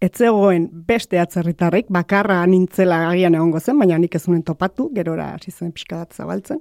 etzegoen 0.01 0.67
beste 0.88 1.19
atzerritarrik, 1.21 1.88
bakarra 1.93 2.41
nintzela 2.50 3.05
agian 3.12 3.38
egongo 3.38 3.62
zen, 3.62 3.79
baina 3.79 4.00
nik 4.01 4.15
ez 4.15 4.25
topatu, 4.45 4.89
gerora 4.93 5.36
hasi 5.36 5.51
zen 5.51 5.71
pixka 5.71 5.98
bat 5.98 6.13
zabaltzen. 6.13 6.60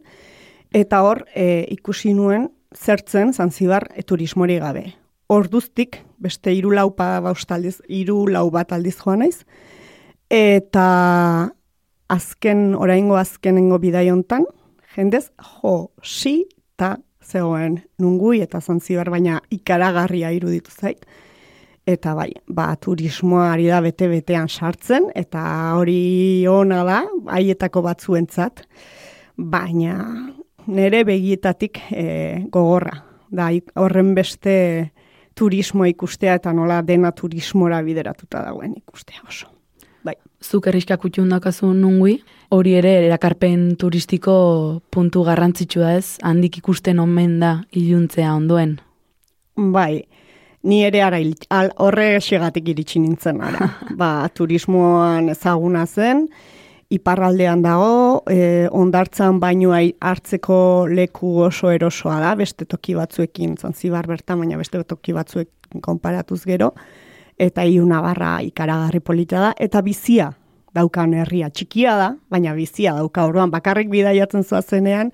Eta 0.72 1.02
hor, 1.02 1.24
e, 1.34 1.66
ikusi 1.70 2.14
nuen 2.14 2.50
zertzen 2.76 3.32
Zanzibar 3.32 3.88
e, 3.96 4.02
turismori 4.02 4.58
gabe. 4.58 4.92
Orduztik, 5.28 6.04
beste 6.18 6.52
hiru 6.52 6.70
lau 6.70 6.90
pa 6.94 7.20
baustaldiz, 7.20 7.80
hiru 7.88 8.26
lau 8.28 8.50
bat 8.50 8.72
aldiz 8.72 8.98
joan 9.00 9.24
naiz, 9.24 9.44
eta 10.30 11.50
azken, 12.10 12.74
oraingo 12.74 13.16
azkenengo 13.20 13.78
bidai 13.82 14.08
hontan, 14.10 14.46
jendez, 14.96 15.30
jo, 15.38 15.92
si, 16.02 16.44
ta 16.76 16.96
zegoen 17.24 17.78
nungui 18.02 18.40
eta 18.42 18.60
Zanzibar, 18.60 19.10
baina 19.12 19.40
ikaragarria 19.54 20.32
iruditu 20.34 20.72
zait. 20.74 21.04
Eta 21.88 22.12
bai, 22.14 22.30
ba, 22.46 22.68
turismoa 22.76 23.50
ari 23.54 23.68
da 23.70 23.80
bete-betean 23.82 24.50
sartzen, 24.50 25.08
eta 25.16 25.42
hori 25.78 26.46
ona 26.50 26.82
da, 26.86 27.00
haietako 27.32 27.82
batzuentzat, 27.86 28.64
baina 29.36 29.96
nere 30.70 31.04
begietatik 31.08 31.80
e, 31.90 32.04
gogorra. 32.52 33.00
Da, 33.30 33.48
horren 33.78 34.12
beste 34.14 34.56
turismoa 35.38 35.88
ikustea 35.88 36.36
eta 36.40 36.52
nola 36.52 36.82
dena 36.82 37.14
turismora 37.16 37.80
bideratuta 37.86 38.42
dagoen 38.44 38.76
ikustea 38.82 39.22
oso. 39.26 39.59
Bai. 40.04 40.14
Zuk 40.40 40.66
erriskak 40.70 41.02
utxun 41.04 41.28
dakazu 41.28 41.68
nungui, 41.76 42.14
hori 42.50 42.72
ere 42.78 42.92
erakarpen 43.06 43.74
turistiko 43.80 44.34
puntu 44.90 45.24
garrantzitsua 45.26 45.92
ez, 45.98 46.16
handik 46.24 46.56
ikusten 46.62 46.98
omen 47.02 47.38
da 47.42 47.58
iluntzea 47.76 48.32
ondoen. 48.34 48.78
Bai, 49.60 50.06
ni 50.64 50.80
ere 50.86 51.02
ara 51.04 51.18
al- 51.50 51.74
horre 51.76 52.14
xegatik 52.24 52.72
iritsi 52.72 53.02
nintzen 53.02 53.42
ara. 53.44 53.68
ba, 54.00 54.28
turismoan 54.32 55.28
ezaguna 55.34 55.84
zen, 55.86 56.24
iparraldean 56.90 57.60
dago, 57.62 58.22
e, 58.26 58.66
ondartzan 58.72 59.38
baino 59.40 59.74
ai- 59.76 59.94
hartzeko 60.00 60.88
leku 60.90 61.36
oso 61.44 61.70
erosoa 61.70 62.16
da, 62.24 62.32
beste 62.40 62.64
toki 62.64 62.96
batzuekin, 62.98 63.58
zanzibar 63.60 64.08
bertan, 64.10 64.40
baina 64.40 64.56
beste 64.58 64.80
toki 64.88 65.12
batzuekin 65.14 65.84
konparatuz 65.84 66.40
gero, 66.48 66.72
eta 67.40 67.64
iuna 67.64 68.02
barra 68.04 68.38
ikaragarri 68.44 69.00
polita 69.00 69.40
da, 69.40 69.50
eta 69.58 69.80
bizia 69.82 70.30
daukan 70.76 71.14
herria 71.18 71.48
txikia 71.50 71.96
da, 71.98 72.08
baina 72.30 72.52
bizia 72.54 72.92
dauka 72.94 73.24
orduan 73.26 73.50
bakarrik 73.50 73.88
bidaiatzen 73.90 74.44
zoazenean, 74.44 75.10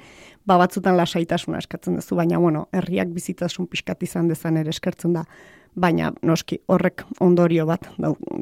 ba 0.46 0.58
batzutan 0.60 0.96
lasaitasuna 0.98 1.60
eskatzen 1.62 1.96
duzu, 1.98 2.16
baina 2.18 2.40
bueno, 2.42 2.66
herriak 2.76 3.12
bizitasun 3.14 3.68
pixkat 3.70 4.02
izan 4.06 4.28
dezan 4.28 4.58
ere 4.60 4.74
eskertzen 4.74 5.16
da. 5.16 5.24
Baina 5.76 6.08
noski 6.24 6.56
horrek 6.72 7.02
ondorio 7.20 7.66
bat 7.68 7.84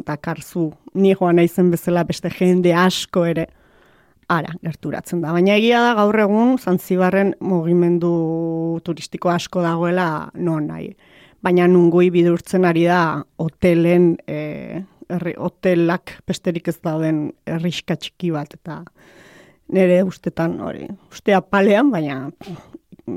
dakarzu 0.06 0.68
ni 0.94 1.14
joan 1.18 1.40
naizen 1.40 1.72
bezala 1.72 2.04
beste 2.06 2.30
jende 2.30 2.74
asko 2.78 3.24
ere 3.26 3.48
ara 4.30 4.54
gerturatzen 4.62 5.20
da. 5.24 5.32
Baina 5.34 5.56
egia 5.58 5.80
da 5.82 5.96
gaur 5.98 6.18
egun 6.26 6.54
Zanzibarren 6.58 7.34
mugimendu 7.40 8.12
turistiko 8.86 9.32
asko 9.34 9.64
dagoela 9.66 10.30
non 10.34 10.68
nahi. 10.70 10.94
Baina 11.44 11.66
nungui 11.68 12.08
bidurtzen 12.10 12.64
ari 12.64 12.86
da 12.88 13.20
hotelen 13.36 14.14
e, 14.26 14.80
herri, 15.12 15.34
hotelak 15.36 16.14
besterik 16.26 16.70
ez 16.72 16.78
dauden 16.80 17.26
herriska 17.46 17.98
txiki 18.00 18.30
bat 18.32 18.54
eta 18.56 18.78
nire 19.74 20.02
ustetan 20.04 20.56
hori, 20.64 20.86
ustea 21.12 21.42
palean, 21.44 21.90
baina 21.92 22.30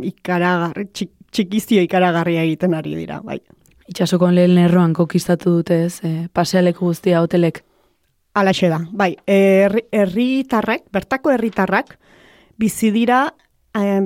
ikaragarri, 0.04 0.88
txik, 0.92 1.14
txikizio 1.32 1.84
ikaragarria 1.86 2.44
egiten 2.48 2.76
ari 2.76 2.96
dira, 3.00 3.22
bai. 3.24 3.40
Itxasokon 3.88 4.36
lehen 4.36 4.56
lerroan 4.58 4.94
kokistatu 4.96 5.58
dute 5.60 5.82
ez, 5.86 6.00
e, 6.04 6.28
pasealeku 6.34 6.90
guztia 6.90 7.22
hotelek. 7.24 7.62
Alaxe 8.38 8.68
da, 8.70 8.82
bai, 8.92 9.14
herri- 9.28 9.88
herritarrak, 9.96 10.90
bertako 10.94 11.32
herritarrak, 11.34 11.96
bizi 12.60 12.92
dira 12.92 13.22
eh, 13.32 13.47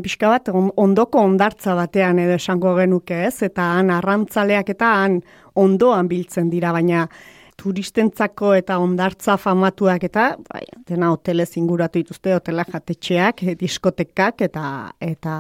pixka 0.02 0.30
bat 0.30 0.50
on- 0.50 0.72
ondoko 0.78 1.20
ondartza 1.20 1.76
batean 1.76 2.20
edo 2.20 2.34
esango 2.34 2.76
genuke 2.76 3.26
ez, 3.28 3.44
eta 3.44 3.62
han 3.78 3.90
arrantzaleak 3.90 4.70
eta 4.70 4.94
han 5.04 5.22
ondoan 5.56 6.08
biltzen 6.08 6.50
dira, 6.50 6.72
baina 6.72 7.08
turistentzako 7.62 8.54
eta 8.58 8.78
ondartza 8.82 9.38
famatuak 9.38 10.04
eta 10.08 10.36
bai, 10.50 10.64
dena 10.88 11.12
hotelez 11.14 11.52
inguratu 11.58 12.00
dituzte, 12.00 12.34
hotela 12.36 12.66
jatetxeak, 12.66 13.44
eh, 13.44 13.56
diskotekak 13.56 14.42
eta 14.48 14.66
eta 15.00 15.36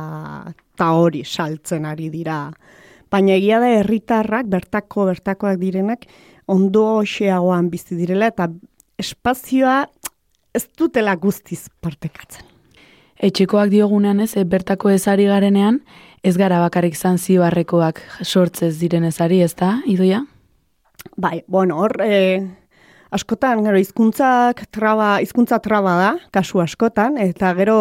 ta 0.78 0.91
hori 0.98 1.24
saltzen 1.26 1.86
ari 1.86 2.10
dira. 2.10 2.52
Baina 3.12 3.34
egia 3.36 3.60
da 3.60 3.72
herritarrak 3.80 4.48
bertako 4.48 5.06
bertakoak 5.10 5.58
direnak 5.60 6.06
ondo 6.48 7.02
xeagoan 7.04 7.70
bizi 7.70 7.98
direla 8.00 8.32
eta 8.32 8.48
espazioa 9.02 9.86
ez 10.54 10.67
dutela 10.78 11.15
guztiz 11.15 11.67
partekatzen. 11.82 12.51
Etxekoak 13.22 13.70
diogunean 13.70 14.24
ez, 14.24 14.32
e, 14.34 14.44
bertako 14.50 14.90
ezari 14.90 15.28
garenean, 15.30 15.82
ez 16.26 16.34
gara 16.42 16.58
bakarrik 16.64 16.96
zanzibarrekoak 16.98 18.02
sortzez 18.26 18.74
diren 18.80 19.06
ezari, 19.06 19.44
ez 19.46 19.54
da, 19.60 19.76
idoia? 19.86 20.24
Bai, 21.22 21.44
bueno, 21.48 21.78
hor, 21.84 22.00
e, 22.02 22.42
askotan, 23.14 23.62
gero, 23.68 23.78
hizkuntzak 23.78 24.66
traba, 24.74 25.20
hizkuntza 25.22 25.62
traba 25.62 25.96
da, 26.00 26.12
kasu 26.34 26.64
askotan, 26.66 27.20
eta 27.22 27.54
gero, 27.60 27.78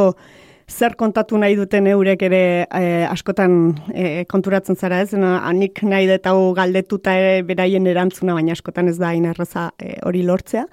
zer 0.70 0.94
kontatu 1.00 1.38
nahi 1.40 1.56
duten 1.58 1.88
eurek 1.90 2.22
ere 2.28 2.42
e, 2.66 2.84
askotan 3.08 3.56
e, 3.94 4.24
konturatzen 4.30 4.76
zara 4.76 5.00
ez, 5.02 5.14
no, 5.16 5.34
anik 5.40 5.82
nahi 5.82 6.06
dut 6.10 6.28
galdetuta 6.56 7.16
ere 7.16 7.42
beraien 7.48 7.86
erantzuna, 7.86 8.36
baina 8.36 8.52
askotan 8.52 8.88
ez 8.92 8.98
da 9.00 9.10
hain 9.10 9.26
erraza 9.32 9.70
e, 9.78 9.96
hori 10.06 10.22
lortzea. 10.22 10.66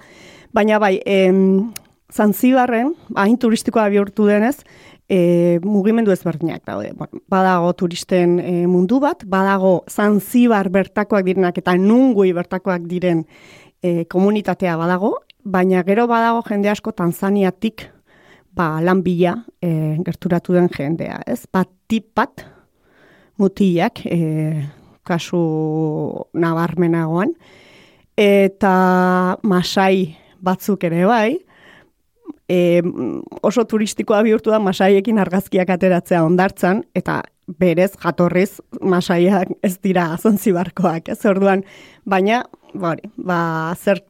Baina 0.54 0.80
bai, 0.80 0.98
em, 1.06 1.72
Zanzibarren, 2.14 2.94
hain 3.20 3.36
turistikoa 3.38 3.90
bihurtu 3.92 4.28
denez, 4.30 4.62
e, 5.10 5.60
mugimendu 5.64 6.12
ezberdinak 6.14 6.64
daude. 6.68 6.94
Badago 7.30 7.74
turisten 7.76 8.38
e, 8.40 8.54
mundu 8.68 9.02
bat, 9.04 9.26
badago 9.28 9.82
Zanzibar 9.90 10.70
bertakoak 10.72 11.26
direnak 11.28 11.60
eta 11.60 11.76
nungui 11.80 12.32
bertakoak 12.36 12.88
diren 12.88 13.26
e, 13.84 14.06
komunitatea 14.08 14.78
badago, 14.80 15.14
baina 15.44 15.84
gero 15.88 16.08
badago 16.08 16.44
jende 16.48 16.72
asko 16.72 16.94
Tanzaniatik 16.96 17.90
ba, 18.56 18.78
lan 18.82 19.04
bila 19.04 19.36
e, 19.62 19.98
gerturatu 20.06 20.56
den 20.56 20.72
jendea, 20.74 21.22
ez? 21.28 21.44
Bat 21.52 21.70
tip 21.88 22.14
bat 22.16 22.46
mutilak, 23.38 24.02
e, 24.06 24.64
kasu 25.08 25.40
nabarmenagoan, 26.36 27.36
eta 28.18 28.72
masai 29.44 30.18
batzuk 30.42 30.84
ere 30.90 31.06
bai, 31.08 31.38
e, 32.50 32.82
oso 33.44 33.66
turistikoa 33.66 34.22
bihurtu 34.24 34.52
da 34.52 34.60
masaiekin 34.60 35.20
argazkiak 35.20 35.70
ateratzea 35.70 36.24
ondartzan, 36.24 36.84
eta 36.96 37.22
berez 37.60 37.94
jatorriz 38.00 38.60
masaiak 38.82 39.54
ez 39.64 39.78
dira 39.84 40.10
zanzibarkoak, 40.18 41.10
ez 41.10 41.22
orduan, 41.26 41.64
baina, 42.06 42.44
bari, 42.76 43.08
ba, 43.18 43.76
zer 43.76 44.04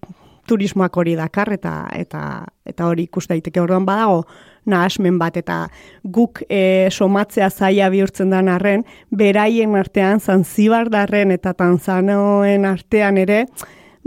turismoak 0.47 0.95
hori 0.97 1.15
dakar 1.19 1.52
eta 1.54 1.73
eta 1.93 2.21
eta 2.67 2.88
hori 2.88 3.08
ikus 3.08 3.28
daiteke. 3.28 3.60
Orduan 3.62 3.86
badago 3.88 4.23
nahasmen 4.67 5.17
bat 5.19 5.38
eta 5.39 5.58
guk 6.04 6.41
e, 6.50 6.88
somatzea 6.91 7.50
zaila 7.50 7.89
bihurtzen 7.91 8.32
den 8.32 8.52
arren, 8.52 8.86
beraien 9.12 9.76
artean, 9.80 10.19
zanzibardarren 10.19 11.32
eta 11.36 11.54
tanzanoen 11.54 12.65
artean 12.67 13.19
ere, 13.23 13.45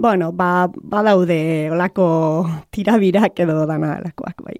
bueno, 0.00 0.32
ba, 0.32 0.70
badaude 0.72 1.68
olako 1.70 2.48
tirabirak 2.72 3.38
edo 3.44 3.66
dana 3.68 3.98
delakoak, 3.98 4.40
bai. 4.42 4.56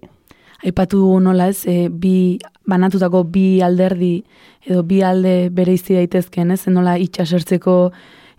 Aipatu 0.61 1.01
nola 1.19 1.47
ez, 1.49 1.65
e, 1.65 1.89
bi, 1.89 2.37
banatutako 2.69 3.23
bi 3.25 3.61
alderdi 3.65 4.19
edo 4.69 4.83
bi 4.85 5.01
alde 5.01 5.49
bere 5.49 5.73
izi 5.73 5.97
daitezken, 5.97 6.53
ez, 6.53 6.67
nola 6.69 6.99
itxasertzeko 7.01 7.75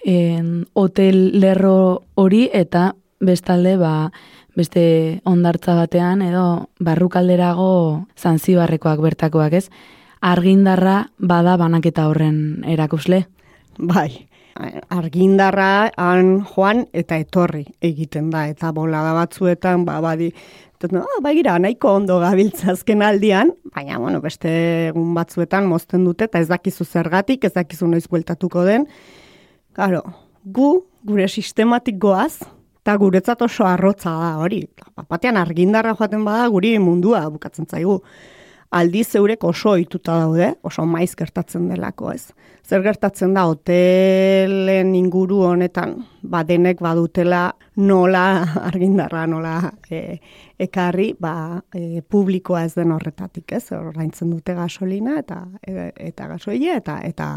en, 0.07 0.63
hotel 0.79 1.33
lerro 1.43 2.05
hori 2.15 2.45
eta 2.55 2.93
bestalde 3.19 3.75
ba, 3.81 4.13
beste 4.55 4.85
ondartza 5.27 5.75
batean 5.75 6.23
edo 6.23 6.69
barrukalderago 6.79 8.07
zanzibarrekoak 8.15 9.03
bertakoak 9.03 9.59
ez. 9.59 9.67
Argindarra 10.23 11.09
bada 11.19 11.57
banaketa 11.59 12.07
horren 12.07 12.63
erakusle. 12.63 13.25
Bai, 13.79 14.29
argindarra 14.93 15.91
han 15.97 16.43
joan 16.47 16.87
eta 16.93 17.17
etorri 17.21 17.65
egiten 17.81 18.31
da, 18.31 18.47
eta 18.51 18.73
bolada 18.73 19.13
batzuetan, 19.17 19.85
ba, 19.89 20.01
badi, 20.05 20.33
no, 20.91 21.03
ah, 21.03 21.21
bagira, 21.23 21.59
nahiko 21.63 21.95
ondo 22.01 22.19
gabiltza 22.23 22.73
azken 22.73 23.03
aldian, 23.07 23.53
baina, 23.75 23.99
bueno, 24.03 24.21
beste 24.21 24.53
egun 24.89 25.15
batzuetan 25.15 25.69
mozten 25.71 26.05
dute, 26.05 26.29
eta 26.31 26.43
ez 26.43 26.49
dakizu 26.51 26.85
zergatik, 26.85 27.45
ez 27.45 27.55
dakizu 27.55 27.89
noiz 27.91 28.07
bueltatuko 28.11 28.65
den. 28.69 28.89
Claro, 29.73 30.03
gu, 30.45 30.75
gure 31.07 31.29
sistematik 31.29 31.99
goaz, 32.03 32.43
eta 32.83 32.97
guretzat 32.99 33.43
oso 33.47 33.65
arrotza 33.69 34.11
da 34.19 34.37
hori. 34.43 34.65
Batean 35.09 35.39
argindarra 35.39 35.95
joaten 35.95 36.25
bada 36.27 36.49
guri 36.51 36.75
mundua 36.83 37.29
bukatzen 37.31 37.69
zaigu. 37.71 38.01
Aldi 38.73 39.03
zeurek 39.05 39.43
oso 39.45 39.75
ohituta 39.75 40.15
daude, 40.23 40.47
oso 40.65 40.87
maiz 40.89 41.11
gertatzen 41.19 41.67
delako, 41.69 42.09
ez. 42.15 42.33
Zer 42.65 42.81
gertatzen 42.81 43.35
da 43.37 43.45
hotelen 43.51 44.95
inguru 44.97 45.43
honetan, 45.45 45.99
ba 46.23 46.41
denek 46.49 46.81
badutela 46.81 47.43
nola 47.77 48.25
argindarra 48.71 49.27
nola 49.29 49.57
e, 49.91 50.17
ekarri, 50.65 51.11
ba 51.21 51.61
e, 51.75 52.01
publikoa 52.01 52.65
ez 52.65 52.73
den 52.79 52.97
horretatik, 52.97 53.53
ez. 53.53 53.67
Ordaintzen 53.77 54.33
dute 54.33 54.57
gasolina 54.57 55.19
eta 55.21 55.43
e, 55.61 55.91
eta 56.09 56.33
gasoile 56.33 56.79
eta 56.81 57.01
eta 57.05 57.29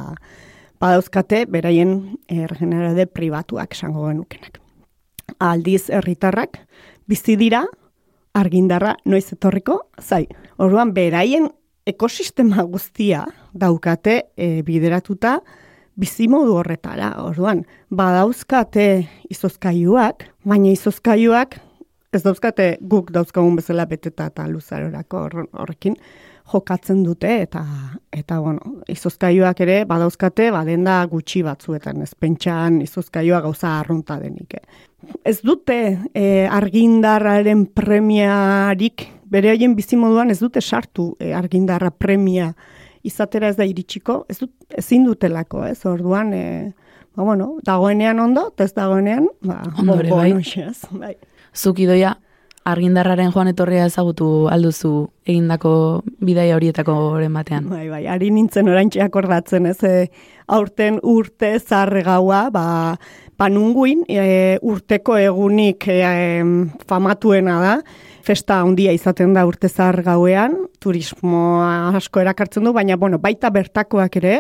badauzkate 0.80 1.45
beraien 1.52 1.98
e, 2.30 2.45
regenerade 2.48 3.10
pribatuak 3.12 3.76
esango 3.76 4.08
genukenak. 4.08 4.62
Aldiz 5.43 5.89
herritarrak 5.89 6.62
bizi 7.10 7.36
dira 7.36 7.65
argindarra 8.36 8.95
noiz 9.06 9.28
etorriko, 9.34 9.80
zai, 10.02 10.26
orduan 10.60 10.93
beraien 10.95 11.50
ekosistema 11.88 12.63
guztia 12.67 13.26
daukate 13.54 14.21
e, 14.36 14.62
bideratuta 14.65 15.39
bizimodu 15.95 16.58
horretara. 16.60 17.13
Orduan, 17.24 17.63
badauzkate 17.89 19.06
izozkaiuak, 19.32 20.28
baina 20.43 20.74
izozkaiuak 20.74 21.60
ez 22.15 22.24
dauzkate 22.24 22.76
guk 22.82 23.12
dauzkagun 23.15 23.58
bezala 23.60 23.86
beteta 23.89 24.30
eta 24.32 24.48
luzarorako 24.48 25.26
horrekin 25.60 25.98
jokatzen 26.51 27.03
dute 27.03 27.41
eta 27.41 27.63
eta 28.13 28.39
bueno, 28.39 28.79
izozkaiuak 28.88 29.60
ere 29.65 29.84
badauzkate 29.89 30.51
badenda 30.51 31.01
gutxi 31.12 31.41
batzuetan, 31.43 32.01
ez 32.05 32.13
pentsan 32.15 32.81
izozkaioa 32.86 33.41
gauza 33.47 33.79
arrunta 33.79 34.19
denik. 34.21 34.53
Eh 34.60 34.84
ez 35.23 35.39
dute 35.43 35.77
e, 36.13 36.23
argindarraren 36.51 37.65
premiarik, 37.75 39.08
bere 39.29 39.51
haien 39.53 39.75
bizimoduan 39.77 40.31
ez 40.34 40.39
dute 40.41 40.62
sartu 40.62 41.12
e, 41.19 41.31
argindarra 41.36 41.91
premia 41.91 42.51
izatera 43.05 43.51
ez 43.51 43.58
da 43.60 43.67
iritsiko, 43.69 44.23
ez 44.29 44.39
dut, 44.39 44.51
ezin 44.77 45.05
dutelako, 45.05 45.65
ez, 45.69 45.79
orduan, 45.86 46.34
e, 46.34 46.71
ba, 47.13 47.23
bueno, 47.23 47.55
dagoenean 47.65 48.19
ondo, 48.19 48.47
ez 48.58 48.71
dagoenean, 48.73 49.27
ba, 49.45 49.62
Ondore, 49.81 50.10
bai. 50.10 50.31
bai. 51.01 51.13
Zuki 51.55 51.86
doia, 51.86 52.15
argindarraren 52.65 53.30
joan 53.34 53.51
etorria 53.51 53.86
ezagutu 53.86 54.47
alduzu 54.49 54.91
egindako 55.28 56.01
bidaia 56.25 56.56
horietako 56.58 56.95
oren 57.13 57.36
batean. 57.38 57.69
Bai, 57.69 57.86
bai, 57.91 58.06
ari 58.10 58.32
nintzen 58.34 58.69
oraintxe 58.71 59.04
akordatzen, 59.06 59.69
ez, 59.69 59.78
e, 59.86 60.08
aurten 60.49 60.97
urte 61.06 61.54
zarre 61.60 62.01
gaua, 62.06 62.47
ba, 62.54 62.65
panunguin, 63.38 64.01
e, 64.10 64.58
urteko 64.65 65.19
egunik 65.21 65.88
e, 65.93 66.01
famatuena 66.89 67.60
da, 67.62 67.78
festa 68.25 68.60
handia 68.63 68.93
izaten 68.97 69.36
da 69.38 69.45
urte 69.45 69.69
zahar 69.69 70.01
gauean, 70.01 70.58
turismo 70.82 71.62
asko 71.62 72.23
erakartzen 72.23 72.65
du, 72.65 72.73
baina 72.73 72.97
bueno, 72.97 73.21
baita 73.21 73.51
bertakoak 73.54 74.17
ere, 74.23 74.39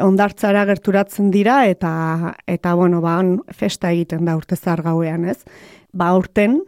ondartzara 0.00 0.64
gerturatzen 0.70 1.28
dira, 1.34 1.66
eta, 1.68 2.34
eta 2.48 2.76
bueno, 2.78 3.02
ba, 3.04 3.18
festa 3.52 3.92
egiten 3.92 4.24
da 4.24 4.38
urte 4.40 4.56
zahar 4.56 4.86
gauean, 4.86 5.28
ez? 5.28 5.42
Ba, 5.92 6.14
urten, 6.16 6.62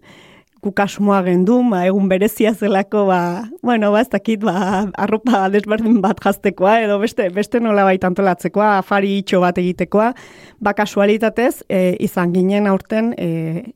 kukasmoa 0.61 1.23
gendu, 1.25 1.59
ba, 1.71 1.85
egun 1.89 2.09
berezia 2.11 2.53
zelako, 2.55 3.07
ba, 3.09 3.49
bueno, 3.63 3.91
ba, 3.93 4.03
ez 4.05 4.11
dakit, 4.13 4.45
ba, 4.45 4.87
arropa 5.01 5.47
desberdin 5.53 6.01
bat 6.05 6.21
jaztekoa, 6.21 6.81
edo 6.85 6.99
beste, 7.01 7.31
beste 7.35 7.61
nola 7.61 7.87
baita 7.89 8.11
antolatzekoa, 8.11 8.77
afari 8.79 9.17
itxo 9.23 9.41
bat 9.41 9.59
egitekoa, 9.59 10.13
ba, 10.61 10.75
kasualitatez, 10.77 11.65
e, 11.69 11.97
izan 12.05 12.35
ginen 12.37 12.69
aurten, 12.71 13.15
e, 13.17 13.75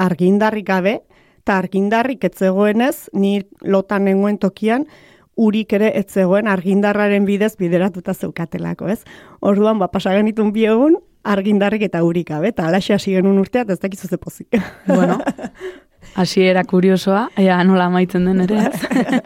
argindarrik 0.00 0.66
gabe, 0.66 0.98
eta 1.44 1.58
argindarrik 1.60 2.24
etzegoenez, 2.24 3.10
ni 3.12 3.38
lotan 3.62 4.08
nengoen 4.08 4.40
tokian, 4.42 4.88
urik 5.36 5.72
ere 5.76 5.90
etzegoen 5.98 6.48
argindarraren 6.48 7.26
bidez 7.26 7.54
bideratuta 7.58 8.14
zeukatelako, 8.14 8.88
ez? 8.90 9.02
Orduan, 9.42 9.78
ba, 9.78 9.90
pasagen 9.92 10.30
itun 10.30 10.54
biegun, 10.54 10.98
argindarrik 11.24 11.86
eta 11.88 12.02
urik 12.04 12.28
gabe, 12.28 12.52
eta 12.52 12.68
alaxe 12.68 12.94
hasi 12.94 13.14
genuen 13.16 13.40
urteat, 13.40 13.70
ez 13.72 13.80
dakizu 13.80 14.08
ze 14.08 14.18
pozik. 14.20 14.58
Bueno, 14.86 15.18
hasi 16.14 16.42
era 16.46 16.64
kuriosoa, 16.64 17.28
ea 17.36 17.62
nola 17.64 17.88
maitzen 17.90 18.26
den 18.28 18.44
ere. 18.46 18.68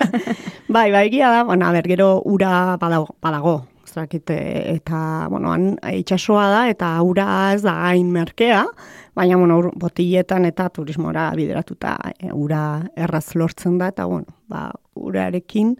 bai, 0.74 0.90
bai, 0.92 1.06
egia 1.06 1.30
da, 1.32 1.42
bueno, 1.44 1.70
ber, 1.72 1.88
gero 1.88 2.14
ura 2.24 2.76
badago, 2.80 3.14
badago 3.22 3.58
zakite, 3.88 4.36
eta, 4.74 5.26
bueno, 5.30 5.52
han, 5.52 5.70
itxasoa 6.00 6.48
da, 6.52 6.60
eta 6.70 6.90
ura 7.04 7.26
ez 7.54 7.62
da 7.64 7.74
hain 7.88 8.10
merkea, 8.12 8.64
baina, 9.16 9.38
bueno, 9.40 9.72
botiletan 9.80 10.46
eta 10.48 10.68
turismora 10.74 11.30
bideratuta 11.36 11.96
e, 12.18 12.30
ura 12.32 12.82
erraz 12.96 13.34
lortzen 13.34 13.78
da, 13.80 13.90
eta, 13.94 14.06
bueno, 14.10 14.36
ba, 14.52 14.68
urarekin, 14.94 15.74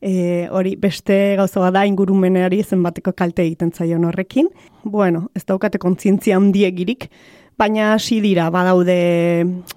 e, 0.00 0.46
hori 0.52 0.76
beste 0.80 1.36
gauza 1.40 1.62
bada 1.64 1.86
ingurumeneari 1.88 2.62
zenbateko 2.62 3.14
kalte 3.16 3.44
egiten 3.46 3.72
zaion 3.72 4.04
horrekin. 4.04 4.50
Bueno, 4.84 5.26
ez 5.34 5.44
daukate 5.48 5.80
kontzientzia 5.82 6.36
handiegirik, 6.36 7.10
baina 7.58 7.94
hasi 7.94 8.20
dira 8.20 8.48
badaude 8.52 8.96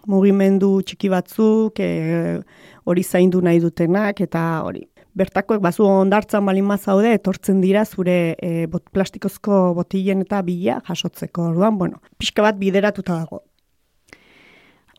mugimendu 0.08 0.80
txiki 0.84 1.10
batzuk, 1.12 1.80
e, 1.80 2.40
hori 2.86 3.04
zaindu 3.04 3.42
nahi 3.42 3.62
dutenak 3.64 4.22
eta 4.26 4.46
hori. 4.66 4.86
Bertakoek 5.20 5.62
bazu 5.62 5.84
ondartzan 5.88 6.46
balin 6.46 6.68
mazaude, 6.68 7.12
etortzen 7.18 7.62
dira 7.64 7.84
zure 7.86 8.36
e, 8.38 8.68
bot, 8.72 8.86
plastikozko 8.94 9.74
botilen 9.76 10.24
eta 10.26 10.42
bila 10.46 10.80
jasotzeko 10.88 11.50
orduan, 11.54 11.78
bueno, 11.80 12.02
pixka 12.18 12.46
bat 12.46 12.60
bideratuta 12.60 13.18
dago. 13.24 13.44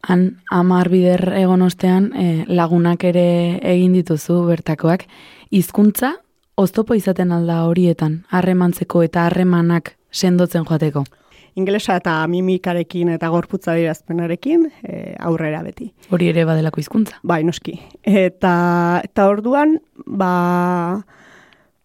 Han 0.08 0.40
amar 0.50 0.88
bider 0.88 1.26
egon 1.36 1.62
ostean 1.62 2.10
e, 2.16 2.26
lagunak 2.48 3.04
ere 3.04 3.60
egin 3.60 3.92
dituzu 3.98 4.40
bertakoak. 4.48 5.04
Hizkuntza 5.52 6.14
oztopo 6.56 6.96
izaten 6.96 7.32
alda 7.36 7.62
horietan, 7.68 8.22
harremantzeko 8.32 9.04
eta 9.04 9.26
harremanak 9.28 9.94
sendotzen 10.10 10.64
joateko. 10.68 11.04
Ingelesa 11.58 11.96
eta 11.98 12.18
mimikarekin 12.30 13.10
eta 13.14 13.30
gorputza 13.32 13.74
dirazpenarekin 13.78 14.68
e, 14.84 15.14
aurrera 15.18 15.62
beti. 15.66 15.90
Hori 16.10 16.30
ere 16.30 16.44
badelako 16.48 16.80
hizkuntza. 16.80 17.18
Bai, 17.26 17.42
noski. 17.44 17.78
Eta, 18.04 18.54
eta 19.04 19.26
orduan, 19.28 19.78
ba, 20.06 21.02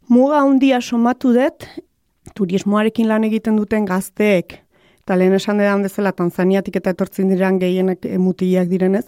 muga 0.09 0.43
handia 0.43 0.81
somatu 0.81 1.33
dut, 1.33 1.65
turismoarekin 2.35 3.09
lan 3.09 3.25
egiten 3.27 3.57
duten 3.57 3.85
gazteek 3.85 4.61
eta 5.05 5.15
lehen 5.21 5.37
esan 5.37 5.59
edan 5.61 5.83
dezela 5.85 6.09
Tanzaniatik 6.17 6.79
eta 6.79 6.95
etortzen 6.95 7.29
diran 7.29 7.59
gehienak 7.61 8.07
e, 8.09 8.17
mutiliak 8.17 8.71
direnez, 8.71 9.03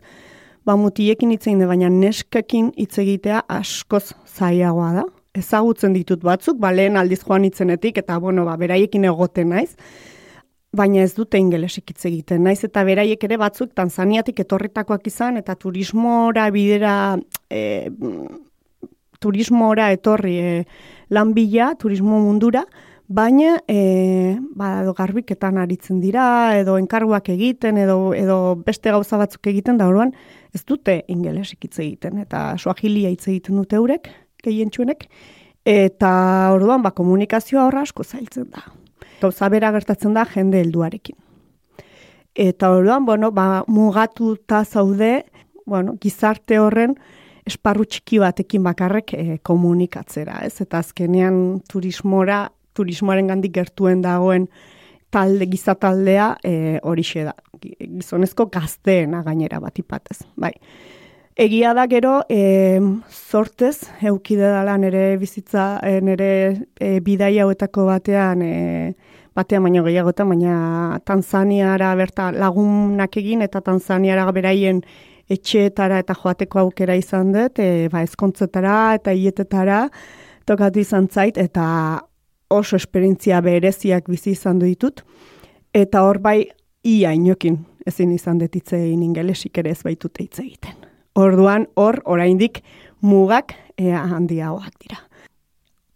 ba 0.62 0.76
mutiekin 0.78 1.32
hitz 1.34 1.48
egin 1.48 1.64
baina 1.66 1.90
neskekin 1.90 2.70
hitz 2.78 3.00
egitea 3.02 3.42
askoz 3.50 4.12
zailagoa 4.28 4.92
da. 5.00 5.06
Ezagutzen 5.38 5.96
ditut 5.98 6.22
batzuk, 6.22 6.60
ba 6.62 6.70
lehen 6.70 6.98
aldiz 7.02 7.24
joan 7.24 7.48
hitzenetik 7.50 7.98
eta 8.04 8.20
bueno, 8.22 8.46
ba 8.46 8.54
beraiekin 8.62 9.10
egoten 9.10 9.50
naiz. 9.56 9.74
Baina 10.76 11.02
ez 11.02 11.14
dute 11.16 11.40
ingelesik 11.40 11.94
hitz 11.94 12.04
egiten. 12.10 12.44
Naiz 12.44 12.60
eta 12.68 12.84
beraiek 12.84 13.24
ere 13.24 13.38
batzuk 13.40 13.72
Tanzaniatik 13.74 14.42
etorritakoak 14.44 15.08
izan 15.08 15.40
eta 15.40 15.56
turismora 15.56 16.50
bidera 16.52 17.18
e, 17.50 17.88
turismora 19.20 19.92
etorri 19.96 20.36
e, 20.38 20.52
lan 21.10 21.34
bila, 21.34 21.72
turismo 21.80 22.20
mundura, 22.22 22.66
baina 23.08 23.56
e, 23.68 24.38
ba, 24.56 24.82
edo 24.84 24.94
garbiketan 24.94 25.58
aritzen 25.62 26.02
dira, 26.04 26.28
edo 26.60 26.78
enkarguak 26.78 27.30
egiten, 27.32 27.80
edo, 27.80 28.14
edo 28.14 28.38
beste 28.68 28.92
gauza 28.92 29.18
batzuk 29.18 29.48
egiten, 29.48 29.80
da 29.80 29.88
orduan 29.88 30.12
ez 30.54 30.64
dute 30.68 31.00
ingelesik 31.08 31.64
hitz 31.66 31.78
egiten, 31.80 32.20
eta 32.24 32.50
suahilia 32.60 33.12
hitz 33.14 33.28
egiten 33.30 33.62
dute 33.62 33.80
eurek, 33.80 34.12
gehientsuenek, 34.44 35.08
eta 35.68 36.12
orduan 36.56 36.84
ba, 36.84 36.92
komunikazioa 36.92 37.70
horra 37.70 37.88
asko 37.88 38.04
zailtzen 38.04 38.52
da. 38.52 38.68
Gauza 39.22 39.50
bera 39.50 39.72
gertatzen 39.74 40.14
da 40.14 40.26
jende 40.30 40.62
helduarekin. 40.62 41.16
Eta 42.38 42.70
orduan, 42.70 43.06
bueno, 43.06 43.32
ba, 43.34 43.64
mugatuta 43.68 44.64
zaude, 44.66 45.26
bueno, 45.66 45.96
gizarte 46.02 46.60
horren 46.62 46.94
esparru 47.48 47.86
txiki 47.88 48.20
batekin 48.22 48.66
bakarrek 48.66 49.14
e, 49.16 49.38
komunikatzera, 49.46 50.42
ez? 50.46 50.60
Eta 50.62 50.82
azkenean 50.84 51.62
turismora, 51.72 52.44
turismoaren 52.78 53.32
gandik 53.32 53.56
gertuen 53.56 54.04
dagoen 54.04 54.48
talde, 55.14 55.48
gizataldea 55.50 56.34
e, 56.44 56.54
horixe 56.84 57.26
da. 57.30 57.34
Gizonezko 57.64 58.50
gazteena 58.54 59.24
gainera 59.26 59.62
bat 59.64 59.80
ipatez, 59.80 60.20
bai. 60.36 60.54
Egia 61.38 61.76
da 61.78 61.84
gero, 61.86 62.24
e, 62.34 62.82
sortez, 63.14 63.84
eukide 64.02 64.48
dala 64.50 64.74
nere 64.82 65.20
bizitza, 65.22 65.78
e, 65.86 66.00
nere 66.02 66.30
e, 66.82 66.96
bidai 67.06 67.36
hauetako 67.44 67.86
batean, 67.92 68.42
e, 68.42 68.96
batean 69.38 69.68
baino 69.68 69.84
gehiagotan, 69.86 70.32
baina 70.34 70.98
Tanzaniara 71.06 71.92
berta 72.00 72.32
lagunak 72.34 73.20
egin 73.22 73.46
eta 73.46 73.62
Tanzaniara 73.62 74.26
beraien 74.34 74.82
etxeetara 75.30 76.02
eta 76.02 76.16
joateko 76.18 76.64
aukera 76.64 76.98
izan 76.98 77.30
dut, 77.38 77.62
e, 77.62 77.86
ba, 77.94 78.02
ezkontzetara 78.02 78.80
eta 78.98 79.14
hietetara 79.14 79.84
tokatu 80.50 80.82
izan 80.82 81.06
zait, 81.06 81.38
eta 81.38 81.68
oso 82.50 82.82
esperientzia 82.82 83.44
bereziak 83.46 84.10
bizi 84.10 84.34
izan 84.34 84.58
ditut, 84.66 85.06
eta 85.70 86.02
hor 86.02 86.18
bai 86.18 86.40
ia 86.82 87.14
inokin 87.14 87.62
ezin 87.86 88.18
izan 88.18 88.42
egin 88.42 89.04
ingelesik 89.04 89.62
ere 89.62 89.78
ez 89.78 89.84
baitute 89.86 90.24
hitz 90.24 90.40
egiten. 90.40 90.87
Orduan 91.18 91.66
hor 91.76 92.02
oraindik 92.06 92.62
mugak 93.02 93.56
e, 93.78 93.90
handiagoak 93.92 94.76
dira. 94.84 95.00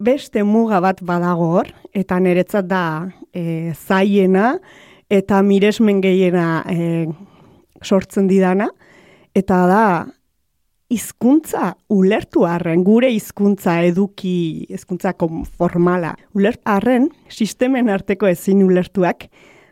Beste 0.01 0.41
muga 0.43 0.79
bat 0.81 1.03
badago 1.05 1.51
hor, 1.59 1.69
eta 1.93 2.17
niretzat 2.19 2.65
da 2.65 2.85
e, 3.33 3.73
zaiena 3.75 4.55
eta 5.11 5.41
miresmen 5.45 5.99
gehiena 6.01 6.63
e, 6.71 7.05
sortzen 7.83 8.29
didana, 8.31 8.69
eta 9.37 9.59
da 9.69 9.83
hizkuntza 10.91 11.71
ulertu 11.93 12.45
arren, 12.47 12.83
gure 12.83 13.11
hizkuntza 13.13 13.77
eduki, 13.87 14.65
hizkuntza 14.73 15.13
formala, 15.57 16.15
ulertu 16.35 16.65
arren, 16.73 17.09
sistemen 17.31 17.89
arteko 17.93 18.27
ezin 18.27 18.63
ulertuak, 18.65 19.29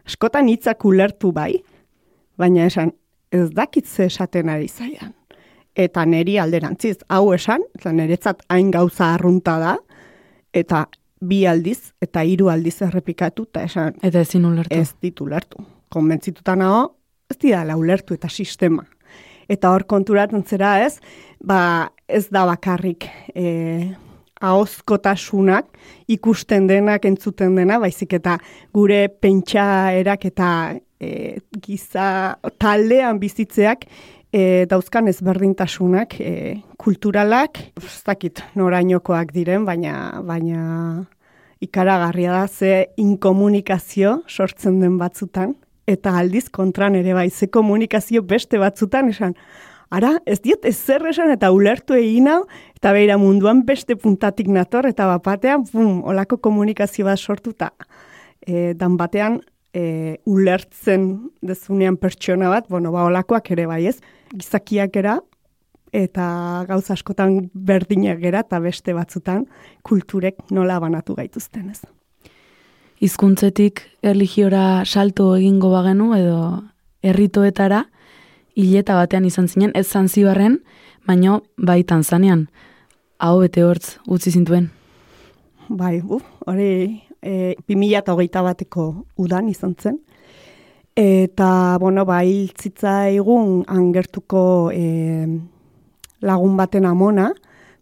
askotan 0.08 0.48
hitzak 0.52 0.86
ulertu 0.88 1.34
bai, 1.36 1.54
baina 2.40 2.70
esan, 2.70 2.94
ez 3.32 3.50
dakitze 3.56 4.08
esaten 4.08 4.50
ari 4.50 4.70
zaian. 4.70 5.19
Eta 5.80 6.04
neri 6.06 6.36
alderantziz, 6.42 6.98
hau 7.08 7.30
esan, 7.32 7.64
eta 7.78 7.94
niretzat 7.96 8.42
hain 8.52 8.72
gauza 8.72 9.14
arrunta 9.14 9.56
da, 9.62 9.78
eta 10.52 10.86
bi 11.20 11.44
aldiz 11.48 11.94
eta 12.04 12.24
hiru 12.24 12.50
aldiz 12.52 12.82
errepikatu 12.86 13.46
eta 13.50 13.64
esan 13.68 13.96
Eta 14.04 14.24
ezin 14.24 14.46
ulertu. 14.46 14.76
ez 14.76 14.94
ditu 15.02 15.26
ulertu. 15.26 15.64
Konbentzituta 15.90 16.56
nago, 16.56 16.96
ez 17.30 17.38
dira 17.38 17.64
ulertu 17.76 18.14
eta 18.14 18.30
sistema. 18.30 18.86
Eta 19.50 19.72
hor 19.72 19.86
konturatzen 19.90 20.44
zera 20.46 20.80
ez, 20.86 21.00
ba 21.44 21.90
ez 22.08 22.28
da 22.30 22.46
bakarrik 22.46 23.08
e, 23.34 23.90
ahozkotasunak 24.40 25.66
ikusten 26.08 26.68
denak 26.68 27.06
entzuten 27.06 27.56
dena, 27.56 27.80
baizik 27.80 28.14
eta 28.14 28.38
gure 28.74 29.08
pentsaerak 29.10 30.26
eta 30.26 30.50
e, 31.00 31.40
giza 31.62 32.38
taldean 32.60 33.20
bizitzeak 33.20 33.86
e, 34.32 34.66
dauzkan 34.70 35.10
ezberdintasunak 35.10 36.20
e, 36.22 36.34
kulturalak, 36.78 37.60
ez 37.82 38.02
dakit 38.06 38.44
norainokoak 38.58 39.34
diren, 39.36 39.66
baina, 39.68 40.22
baina 40.26 41.06
ikaragarria 41.64 42.36
da 42.38 42.46
ze 42.48 42.90
inkomunikazio 42.98 44.22
sortzen 44.28 44.80
den 44.80 44.98
batzutan, 44.98 45.56
eta 45.90 46.16
aldiz 46.20 46.48
kontran 46.54 46.96
ere 46.96 47.16
bai, 47.18 47.30
ze 47.30 47.50
komunikazio 47.50 48.22
beste 48.24 48.62
batzutan 48.62 49.10
esan, 49.10 49.36
ara, 49.90 50.16
ez 50.26 50.40
diet 50.42 50.66
ez 50.70 50.78
zer 50.78 51.08
esan 51.10 51.34
eta 51.34 51.50
ulertu 51.52 51.98
egin 51.98 52.30
hau, 52.30 52.44
eta 52.78 52.94
beira 52.94 53.18
munduan 53.18 53.66
beste 53.66 53.98
puntatik 53.98 54.48
nator, 54.48 54.88
eta 54.88 55.10
bapatean, 55.10 55.66
bum, 55.74 56.04
olako 56.08 56.38
komunikazio 56.38 57.10
bat 57.10 57.20
sortuta. 57.20 57.74
E, 58.46 58.74
dan 58.78 58.96
batean, 58.98 59.42
e, 59.74 60.20
ulertzen 60.30 61.10
dezunean 61.46 61.98
pertsona 61.98 62.54
bat, 62.54 62.70
bueno, 62.70 62.94
ba, 62.94 63.04
olakoak 63.10 63.52
ere 63.58 63.66
bai 63.70 63.84
ez, 63.90 63.98
gizakiak 64.34 64.96
era, 64.96 65.20
eta 65.94 66.66
gauza 66.70 66.94
askotan 66.94 67.50
berdinak 67.54 68.20
gera, 68.22 68.44
eta 68.46 68.60
beste 68.62 68.94
batzutan 68.94 69.46
kulturek 69.84 70.52
nola 70.52 70.80
banatu 70.80 71.16
gaituzten 71.18 71.70
ez. 71.70 71.82
Hizkuntzetik 73.00 73.82
erligiora 74.04 74.84
salto 74.86 75.32
egingo 75.38 75.72
bagenu 75.72 76.12
edo 76.18 76.40
herritoetara 77.02 77.86
hileta 78.60 78.98
batean 79.00 79.26
izan 79.26 79.48
zinen, 79.48 79.72
ez 79.76 79.88
Zanzibarren, 79.88 80.60
baino 81.08 81.42
bai 81.58 81.84
Tanzanian. 81.88 82.48
Hau 83.20 83.40
bete 83.40 83.64
hortz 83.64 83.98
utzi 84.08 84.34
zintuen. 84.36 84.70
Bai, 85.70 86.00
uf, 86.02 86.24
hori 86.48 86.70
e, 87.22 87.56
2008 87.70 88.44
bateko 88.44 88.90
udan 89.18 89.50
izan 89.52 89.76
zen. 89.80 90.00
Eta, 90.96 91.78
bueno, 91.80 92.04
ba, 92.06 92.24
hiltzitza 92.26 93.08
egun 93.10 93.64
angertuko 93.68 94.72
e, 94.74 95.28
lagun 96.22 96.58
baten 96.58 96.86
amona, 96.86 97.30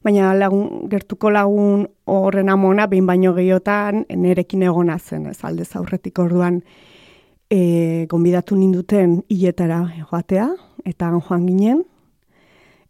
baina 0.05 0.33
lagun, 0.37 0.85
gertuko 0.91 1.31
lagun 1.33 1.87
horren 2.05 2.49
amona, 2.49 2.85
behin 2.87 3.07
baino 3.07 3.33
gehiotan, 3.33 4.05
nerekin 4.13 4.63
egona 4.67 4.99
zen, 4.99 5.25
ez? 5.31 5.39
Aldez 5.43 5.71
aurretik 5.79 6.19
orduan, 6.19 6.61
e, 7.49 8.05
gonbidatu 8.11 8.55
ninduten 8.59 9.21
hiletara 9.33 9.81
joatea, 10.11 10.51
eta 10.85 11.11
joan 11.17 11.47
ginen, 11.47 11.83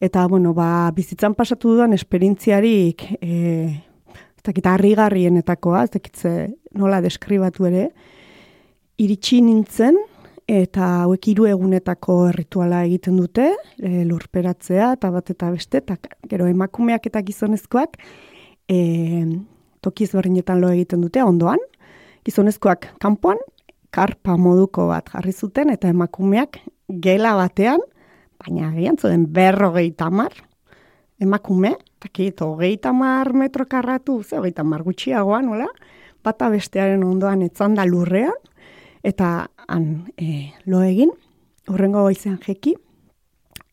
eta, 0.02 0.28
bueno, 0.28 0.54
ba, 0.54 0.92
bizitzan 0.94 1.38
pasatu 1.38 1.72
dudan 1.76 1.94
esperintziarik, 1.94 3.08
e, 3.22 3.34
ez 4.12 4.44
dakit, 4.44 4.68
harrigarrienetakoa, 4.68 5.88
ez 5.88 5.96
dakit 5.96 6.28
nola 6.78 7.02
deskribatu 7.02 7.70
ere, 7.70 7.88
iritsi 8.98 9.42
nintzen, 9.46 9.98
eta 10.48 10.88
hauek 11.04 11.28
hiru 11.28 11.46
egunetako 11.50 12.32
rituala 12.36 12.84
egiten 12.88 13.18
dute, 13.20 13.50
e, 13.78 14.06
lurperatzea 14.08 14.94
eta 14.96 15.12
bat 15.12 15.34
eta 15.34 15.52
beste, 15.52 15.84
eta 15.84 15.98
gero 16.32 16.48
emakumeak 16.48 17.10
eta 17.10 17.22
gizonezkoak 17.28 18.00
e, 18.72 18.80
tokiz 19.84 20.10
berrinetan 20.16 20.64
lo 20.64 20.72
egiten 20.72 21.04
dute, 21.04 21.22
ondoan, 21.24 21.62
gizonezkoak 22.26 22.94
kanpoan, 23.04 23.44
karpa 23.92 24.38
moduko 24.40 24.88
bat 24.90 25.12
jarri 25.14 25.36
zuten, 25.36 25.70
eta 25.74 25.92
emakumeak 25.92 26.62
gela 27.04 27.36
batean, 27.38 27.84
baina 28.40 28.72
agian 28.72 28.98
zuen 28.98 29.28
berrogei 29.34 29.92
tamar, 29.92 30.34
emakume, 31.20 31.76
takit, 32.00 32.40
hogei 32.42 32.78
tamar 32.80 33.34
metro 33.34 33.66
karratu, 33.68 34.22
ze 34.24 34.38
hogei 34.38 34.54
tamar 34.56 34.84
gutxiagoan, 34.86 35.48
nola? 35.52 35.68
Bata 36.24 36.50
bestearen 36.54 37.04
ondoan 37.04 37.42
etzanda 37.46 37.86
lurrean, 37.88 38.36
eta 39.08 39.50
han 39.68 40.12
e, 40.20 40.52
lo 40.66 40.82
egin, 40.84 41.14
horrengo 41.72 42.04
goizean 42.04 42.40
jeki, 42.44 42.76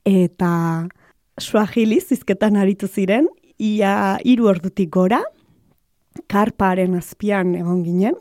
eta 0.07 0.51
suahiliz 1.41 2.07
izketan 2.15 2.59
aritu 2.61 2.87
ziren, 2.87 3.27
ia 3.59 4.19
hiru 4.27 4.47
ordutik 4.51 4.93
gora, 4.95 5.23
karparen 6.31 6.95
azpian 6.99 7.55
egon 7.59 7.83
ginen, 7.87 8.19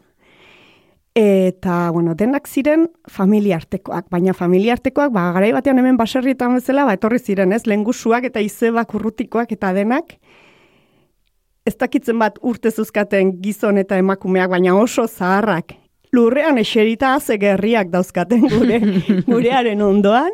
eta, 1.13 1.91
bueno, 1.93 2.15
denak 2.17 2.49
ziren 2.49 2.87
familiartekoak, 3.09 4.07
baina 4.09 4.33
familiartekoak, 4.33 5.13
ba, 5.13 5.27
garai 5.35 5.51
batean 5.53 5.77
hemen 5.81 5.99
baserrietan 5.99 6.57
bezala, 6.57 6.87
ba, 6.89 6.97
etorri 6.97 7.21
ziren, 7.21 7.53
ez, 7.53 7.67
lengusuak 7.69 8.25
eta 8.31 8.41
izebak 8.41 8.95
urrutikoak 8.97 9.53
eta 9.53 9.69
denak, 9.77 10.17
ez 11.69 11.75
dakitzen 11.77 12.17
bat 12.19 12.41
urte 12.41 12.73
zuzkaten 12.73 13.37
gizon 13.43 13.77
eta 13.77 14.01
emakumeak, 14.01 14.49
baina 14.57 14.73
oso 14.75 15.05
zaharrak, 15.05 15.77
lurrean 16.13 16.59
eserita 16.61 17.19
ze 17.19 17.39
gerriak 17.41 17.89
dauzkaten 17.89 18.45
gure 18.47 18.79
gurearen 19.31 19.81
ondoan. 19.81 20.31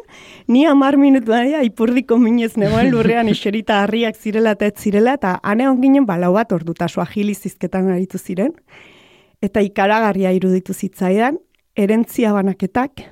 Ni 0.48 0.66
amar 0.68 0.98
minutu 0.98 1.32
daia 1.32 1.64
ipurdiko 1.64 2.18
minez 2.20 2.56
negoen 2.60 2.92
lurrean 2.92 3.32
eserita 3.32 3.82
harriak 3.84 4.20
zirela 4.20 4.58
eta 4.58 4.68
ez 4.68 4.76
zirela, 4.78 5.16
eta 5.16 5.38
ane 5.44 5.70
onginen 5.70 6.06
balau 6.06 6.34
bat 6.36 6.52
orduta 6.52 6.88
soa 6.88 7.08
zizketan 7.08 7.90
aritu 7.90 8.18
ziren. 8.18 8.54
Eta 9.42 9.62
ikaragarria 9.62 10.32
iruditu 10.32 10.74
zitzaidan, 10.74 11.40
erentzia 11.76 12.34
banaketak 12.34 13.06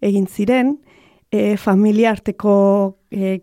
egin 0.00 0.26
ziren, 0.26 0.78
e, 1.32 1.56
familia 1.56 2.12
arteko 2.12 2.98
e, 3.10 3.40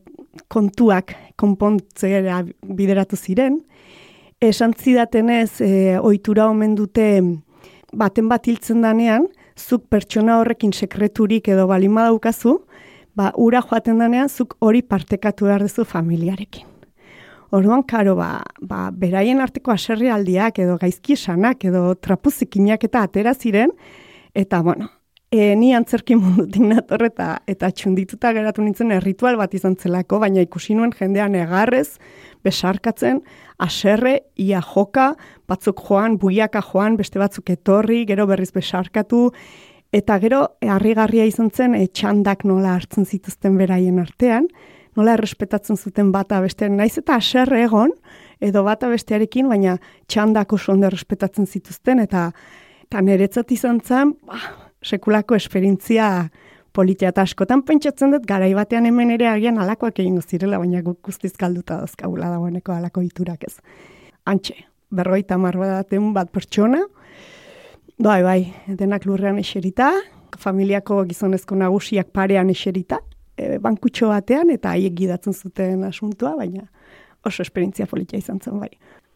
kontuak 0.48 1.16
konpontzera 1.36 2.44
bideratu 2.64 3.18
ziren, 3.18 3.60
esan 4.40 4.74
zidatenez, 4.74 5.60
e, 5.60 5.98
ohitura 6.00 6.48
omen 6.48 6.76
dute 6.76 7.22
baten 7.94 8.30
bat 8.30 8.48
hiltzen 8.48 8.82
danean, 8.84 9.28
zuk 9.58 9.88
pertsona 9.90 10.40
horrekin 10.42 10.74
sekreturik 10.74 11.48
edo 11.54 11.68
balima 11.70 12.08
daukazu, 12.10 12.58
ba, 13.16 13.32
ura 13.38 13.62
joaten 13.62 14.02
danean, 14.02 14.30
zuk 14.30 14.56
hori 14.60 14.82
partekatu 14.82 15.50
behar 15.50 15.66
duzu 15.68 15.86
familiarekin. 15.86 16.70
Orduan, 17.54 17.84
karo, 17.86 18.16
ba, 18.18 18.42
ba, 18.66 18.88
beraien 18.90 19.42
arteko 19.44 19.72
aserri 19.76 20.10
aldiak, 20.10 20.58
edo 20.64 20.80
gaizki 20.82 21.14
esanak, 21.14 21.62
edo 21.70 21.94
trapuzikinak 22.02 22.88
eta 22.90 23.04
atera 23.06 23.36
ziren, 23.38 23.76
eta, 24.34 24.64
bueno, 24.66 24.90
e, 25.34 25.56
ni 25.58 25.72
antzerki 25.74 26.16
mundutik 26.20 26.62
nator 26.68 27.08
eta, 27.08 27.28
eta 27.50 27.72
txundituta 27.74 28.34
geratu 28.36 28.64
nintzen 28.64 28.94
erritual 28.94 29.38
bat 29.40 29.54
izan 29.58 29.76
zelako, 29.80 30.20
baina 30.22 30.44
ikusi 30.46 30.76
nuen 30.78 30.94
jendean 30.94 31.34
egarrez, 31.40 31.98
besarkatzen, 32.46 33.24
aserre, 33.64 34.20
ia 34.38 34.62
joka, 34.74 35.14
batzuk 35.50 35.82
joan, 35.88 36.20
buiaka 36.22 36.62
joan, 36.70 36.98
beste 37.00 37.22
batzuk 37.22 37.50
etorri, 37.50 38.04
gero 38.10 38.28
berriz 38.30 38.52
besarkatu, 38.54 39.30
eta 39.94 40.20
gero 40.22 40.44
harrigarria 40.76 41.26
izan 41.30 41.50
zen 41.50 41.74
e, 41.80 41.88
txandak 41.88 42.46
nola 42.50 42.76
hartzen 42.78 43.10
zituzten 43.10 43.58
beraien 43.58 43.98
artean, 44.04 44.50
nola 44.94 45.16
errespetatzen 45.18 45.80
zuten 45.80 46.12
bata 46.14 46.44
bestean, 46.44 46.76
naiz 46.78 47.00
eta 47.02 47.18
aserre 47.18 47.64
egon, 47.66 47.96
edo 48.44 48.62
bata 48.68 48.92
bestearekin, 48.92 49.50
baina 49.50 49.80
txandak 50.06 50.54
oso 50.54 50.76
ondo 50.76 50.92
errespetatzen 50.92 51.50
zituzten, 51.50 52.04
eta, 52.04 52.28
eta 52.86 53.02
niretzat 53.02 53.56
izan 53.56 53.82
zen, 53.82 54.14
ba, 54.30 54.38
sekulako 54.84 55.36
esperintzia 55.36 56.30
politia 56.74 57.12
eta 57.14 57.24
askotan 57.24 57.62
pentsatzen 57.64 58.14
dut 58.16 58.26
garai 58.28 58.54
batean 58.58 58.88
hemen 58.90 59.14
ere 59.14 59.28
agian 59.30 59.60
alakoak 59.62 60.00
egingo 60.02 60.24
zirela, 60.26 60.60
baina 60.60 60.82
guk 60.82 61.00
guztiz 61.06 61.34
galduta 61.40 61.78
dauzkagula 61.84 62.32
dagoeneko 62.34 62.74
alako 62.74 63.04
iturak 63.06 63.46
ez. 63.48 63.58
Antxe, 64.26 64.56
berroita 64.94 65.38
marrodaten 65.38 66.12
bat 66.16 66.32
pertsona, 66.34 66.82
bai, 68.00 68.22
bai, 68.26 68.40
denak 68.68 69.06
lurrean 69.06 69.40
eserita, 69.42 69.92
familiako 70.40 71.04
gizonezko 71.10 71.56
nagusiak 71.60 72.10
parean 72.14 72.50
eserita, 72.50 73.00
e, 73.38 73.60
bankutxo 73.62 74.10
batean, 74.10 74.50
eta 74.54 74.74
haiek 74.74 74.96
gidatzen 74.98 75.34
zuten 75.34 75.84
asuntua, 75.86 76.34
baina 76.40 76.66
oso 77.24 77.46
esperientzia 77.46 77.88
politia 77.88 78.20
izan 78.20 78.42
zen, 78.42 78.60
bai. 78.60 78.72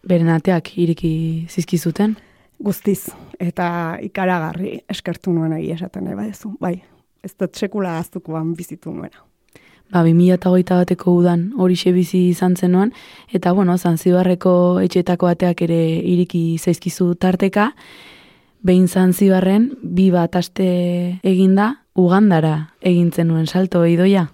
Beren 0.08 0.30
ateak 0.32 0.72
iriki 0.80 1.12
zizkizuten? 1.50 2.16
Guztiz, 2.58 3.12
eta 3.40 3.98
ikaragarri 4.02 4.80
eskertu 4.90 5.34
nuen 5.34 5.54
egia 5.60 5.76
esaten 5.78 6.08
nahi 6.08 6.18
badezu, 6.18 6.56
bai, 6.60 6.80
ez 7.24 7.34
dut 7.38 7.56
sekula 7.56 7.98
aztukoan 8.00 8.56
bizitu 8.58 8.92
nuena. 8.92 9.22
Ba, 9.88 10.02
2008 10.04 10.76
bateko 10.82 11.14
udan 11.16 11.52
hori 11.56 11.78
bizi 11.94 12.28
izan 12.30 12.56
zenuen, 12.56 12.92
eta 13.32 13.54
bueno, 13.54 13.78
zanzibarreko 13.78 14.80
etxetako 14.84 15.28
bateak 15.28 15.62
ere 15.62 15.80
iriki 16.00 16.58
zaizkizu 16.58 17.14
tarteka, 17.16 17.72
behin 18.64 18.88
zanzibarren, 18.88 19.72
bi 19.82 20.10
bat 20.12 20.36
aste 20.36 21.20
eginda, 21.24 21.84
ugandara 21.96 22.74
egintzen 22.82 23.28
nuen 23.28 23.48
salto 23.48 23.86
idoia. 23.86 24.28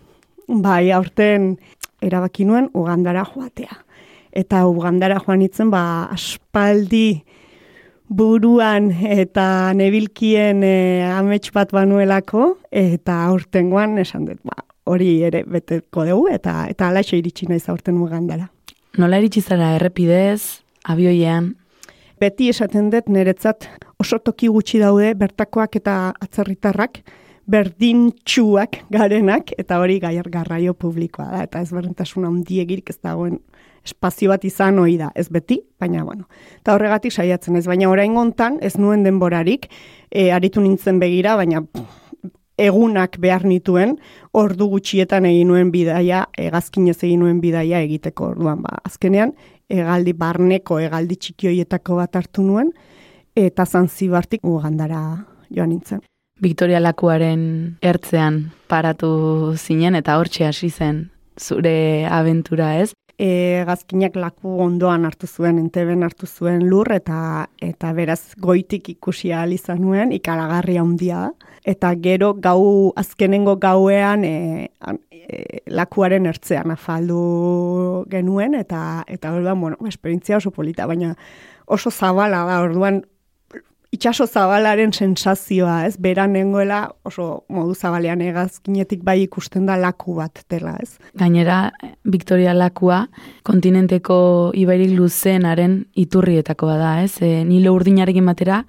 Bai, 0.48 0.92
aurten 0.92 1.58
erabaki 2.02 2.46
nuen 2.46 2.70
ugandara 2.74 3.24
joatea. 3.26 3.78
Eta 4.34 4.66
ugandara 4.66 5.20
joan 5.22 5.44
itzen, 5.46 5.70
ba, 5.70 6.10
aspaldi 6.12 7.24
buruan 8.14 8.92
eta 8.94 9.74
nebilkien 9.78 10.62
e, 10.66 10.76
amets 11.10 11.50
bat 11.54 11.72
banuelako, 11.74 12.54
eta 12.70 13.24
aurtengoan 13.30 13.98
esan 14.02 14.28
dut, 14.30 14.40
ba, 14.46 14.64
hori 14.90 15.16
ere 15.26 15.44
beteko 15.50 16.06
dugu, 16.10 16.30
eta 16.34 16.64
eta 16.70 16.92
alaixo 16.92 17.18
iritsi 17.18 17.50
naiz 17.50 17.66
aurten 17.72 17.98
ugandara. 18.02 18.50
Nola 19.02 19.20
iritsi 19.22 19.42
zara 19.42 19.74
errepidez, 19.80 20.62
abioian? 20.86 21.54
Beti 22.22 22.52
esaten 22.54 22.92
dut 22.94 23.10
niretzat 23.10 23.68
oso 24.00 24.20
toki 24.20 24.52
gutxi 24.52 24.80
daude 24.84 25.14
bertakoak 25.18 25.80
eta 25.82 25.98
atzerritarrak, 26.22 27.02
berdin 27.50 28.08
txuak 28.24 28.84
garenak, 28.94 29.52
eta 29.60 29.80
hori 29.82 29.98
gaiar 30.00 30.30
garraio 30.32 30.76
publikoa 30.80 31.26
da, 31.32 31.42
eta 31.48 31.64
ez 31.64 31.74
berdintasun 31.76 32.30
handiegirik 32.30 32.94
ez 32.94 33.00
dagoen 33.04 33.42
espazio 33.84 34.32
bat 34.32 34.46
izan 34.48 34.80
hori 34.80 34.96
da, 34.98 35.12
ez 35.16 35.28
beti, 35.30 35.60
baina 35.80 36.04
bueno. 36.04 36.28
Eta 36.62 36.76
horregatik 36.76 37.14
saiatzen 37.14 37.58
ez, 37.60 37.66
baina 37.68 37.90
orain 37.92 38.16
gontan 38.16 38.58
ez 38.62 38.78
nuen 38.80 39.04
denborarik, 39.04 39.68
e, 40.10 40.32
aritu 40.32 40.64
nintzen 40.64 41.02
begira, 41.02 41.36
baina 41.40 41.64
egunak 42.58 43.18
behar 43.20 43.46
nituen, 43.50 43.98
ordu 44.32 44.70
gutxietan 44.76 45.26
egin 45.26 45.50
nuen 45.52 45.72
bidaia, 45.74 46.28
egazkinez 46.38 47.00
egin 47.02 47.24
nuen 47.26 47.42
bidaia 47.42 47.82
egiteko 47.84 48.32
orduan, 48.34 48.62
ba, 48.64 48.78
azkenean, 48.86 49.34
egaldi 49.74 50.14
barneko, 50.14 50.80
egaldi 50.80 51.18
txikioietako 51.18 51.98
bat 52.00 52.16
hartu 52.22 52.46
nuen, 52.46 52.72
eta 53.36 53.66
zanzibartik 53.66 54.46
ugandara 54.46 55.04
joan 55.50 55.74
nintzen. 55.74 56.04
Victoria 56.42 56.80
Lakuaren 56.82 57.78
ertzean 57.82 58.52
paratu 58.68 59.54
zinen 59.58 59.96
eta 59.96 60.18
hortxe 60.20 60.48
hasi 60.48 60.70
zen 60.70 61.10
zure 61.40 62.06
abentura 62.10 62.74
ez 62.82 62.92
e, 63.20 63.64
gazkinak 63.68 64.16
laku 64.16 64.58
ondoan 64.64 65.06
hartu 65.06 65.28
zuen, 65.28 65.60
enteben 65.60 66.04
hartu 66.04 66.28
zuen 66.28 66.68
lur, 66.70 66.92
eta 66.94 67.48
eta 67.62 67.94
beraz 67.94 68.34
goitik 68.40 68.90
ikusi 68.90 69.32
izan 69.32 69.82
nuen, 69.82 70.12
ikaragarria 70.12 70.82
handia 70.82 71.32
Eta 71.64 71.94
gero 71.96 72.34
gau, 72.34 72.92
azkenengo 73.00 73.56
gauean 73.56 74.26
e, 74.26 74.68
e, 75.12 75.62
lakuaren 75.68 76.26
ertzean 76.26 76.72
afaldu 76.72 78.06
genuen, 78.12 78.56
eta 78.56 79.06
eta 79.08 79.32
orduan, 79.32 79.62
bueno, 79.62 79.78
esperientzia 79.88 80.38
oso 80.38 80.52
polita, 80.52 80.86
baina 80.86 81.16
oso 81.66 81.90
zabala 81.90 82.44
da, 82.46 82.60
orduan 82.62 83.06
itxaso 83.94 84.26
zabalaren 84.26 84.94
sensazioa, 84.94 85.84
ez? 85.88 85.98
Beran 86.02 86.34
nengoela 86.34 86.88
oso 87.06 87.46
modu 87.54 87.76
zabalean 87.76 88.22
egazkinetik 88.26 89.04
bai 89.06 89.20
ikusten 89.24 89.68
da 89.70 89.78
laku 89.78 90.18
bat 90.18 90.44
dela, 90.50 90.76
ez? 90.82 90.98
Gainera, 91.20 91.72
Victoria 92.04 92.56
lakua 92.58 93.04
kontinenteko 93.46 94.18
ibairik 94.58 94.96
luzenaren 94.98 95.84
iturrietakoa 95.94 96.78
da, 96.82 96.94
ez? 97.06 97.20
E, 97.22 97.44
nilo 97.48 97.76
urdinarekin 97.78 98.26
batera, 98.26 98.64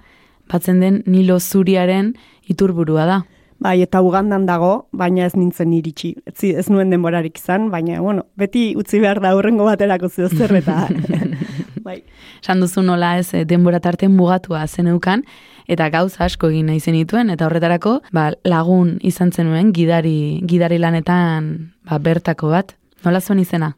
batzen 0.51 0.83
den 0.83 1.01
nilo 1.09 1.39
zuriaren 1.39 2.13
iturburua 2.51 3.09
da. 3.09 3.21
Bai, 3.65 3.79
eta 3.81 4.01
ugandan 4.03 4.43
dago, 4.45 4.89
baina 4.93 5.25
ez 5.25 5.33
nintzen 5.33 5.71
iritsi. 5.73 6.11
Ez, 6.27 6.37
ez 6.43 6.67
nuen 6.69 6.91
denborarik 6.91 7.39
izan, 7.39 7.69
baina, 7.73 8.01
bueno, 8.03 8.27
beti 8.37 8.73
utzi 8.77 8.99
behar 9.01 9.23
da 9.23 9.31
urrengo 9.37 9.65
baterako 9.65 10.11
zio 10.11 10.29
zer 10.29 10.53
eta... 10.61 10.83
bai. 11.85 12.01
San 12.41 12.59
duzu 12.63 12.83
nola 12.83 13.15
ez 13.19 13.29
eh, 13.33 13.45
denbora 13.45 13.79
tarte 13.79 14.09
mugatua 14.09 14.65
zeneukan, 14.67 15.23
eta 15.71 15.89
gauza 15.93 16.25
asko 16.25 16.49
egin 16.51 16.67
nahi 16.71 16.81
zenituen, 16.81 17.31
eta 17.33 17.47
horretarako 17.47 17.99
ba, 18.13 18.31
lagun 18.43 18.97
izan 19.05 19.31
zenuen 19.31 19.71
gidari, 19.73 20.41
gidari 20.49 20.81
lanetan 20.81 21.51
ba, 21.85 22.01
bertako 22.01 22.51
bat. 22.51 22.75
Nola 23.05 23.21
zuen 23.21 23.39
izena? 23.39 23.75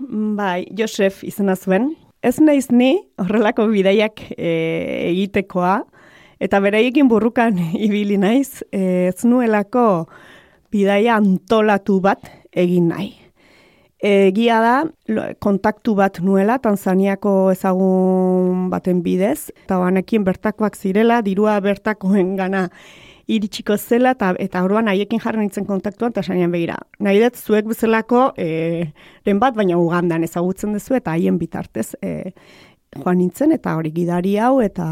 Bai, 0.00 0.64
Josef 0.76 1.22
izena 1.28 1.56
zuen. 1.56 1.92
Ez 2.24 2.38
naiz 2.40 2.70
ni 2.72 2.94
horrelako 3.20 3.68
bidaiak 3.68 4.26
e, 4.36 4.50
egitekoa, 5.12 5.80
Eta 6.40 6.56
beraiekin 6.64 7.08
burrukan 7.08 7.58
ibili 7.86 8.16
naiz, 8.16 8.62
ez 8.72 9.24
nuelako 9.28 10.08
bidaia 10.72 11.18
antolatu 11.20 12.00
bat 12.00 12.30
egin 12.56 12.88
nahi. 12.88 13.12
Egia 14.00 14.62
da, 14.64 14.76
kontaktu 15.44 15.92
bat 15.98 16.22
nuela, 16.24 16.56
Tanzaniako 16.62 17.50
ezagun 17.52 18.70
baten 18.72 19.02
bidez, 19.04 19.50
eta 19.66 19.76
banekin 19.82 20.24
bertakoak 20.24 20.78
zirela, 20.78 21.18
dirua 21.20 21.58
bertakoen 21.60 22.32
gana 22.38 22.70
iritsiko 23.30 23.76
zela, 23.76 24.14
eta, 24.16 24.32
eta 24.40 24.64
orduan 24.64 24.88
haiekin 24.88 25.20
jarri 25.20 25.44
nintzen 25.44 25.68
kontaktuan, 25.68 26.14
eta 26.14 26.24
sanian 26.24 26.50
begira. 26.50 26.78
Nahi 27.04 27.20
dut, 27.20 27.36
zuek 27.36 27.68
bezalako, 27.68 28.30
e, 28.40 28.88
bat, 29.36 29.54
baina 29.54 29.76
ugandan 29.76 30.24
ezagutzen 30.24 30.72
duzu, 30.72 30.96
eta 30.96 31.12
haien 31.12 31.36
bitartez, 31.38 31.90
e, 32.00 32.32
joan 32.96 33.20
nintzen, 33.20 33.52
eta 33.52 33.76
hori 33.76 33.92
gidari 33.92 34.38
hau, 34.40 34.62
eta 34.64 34.86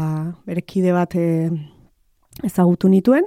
berekide 0.45 0.93
bat 0.93 1.17
e, 1.17 1.49
ezagutu 2.45 2.93
nituen. 2.93 3.25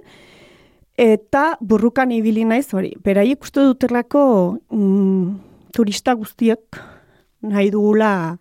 Eta 0.94 1.56
burrukan 1.58 2.12
ibili 2.14 2.46
naiz, 2.46 2.68
hori, 2.70 2.94
beraiek 3.02 3.42
uste 3.42 3.64
dutelako 3.66 4.22
mm, 4.70 5.51
turista 5.72 6.14
guztiak 6.14 6.80
nahi 7.42 7.70
dugula 7.72 8.36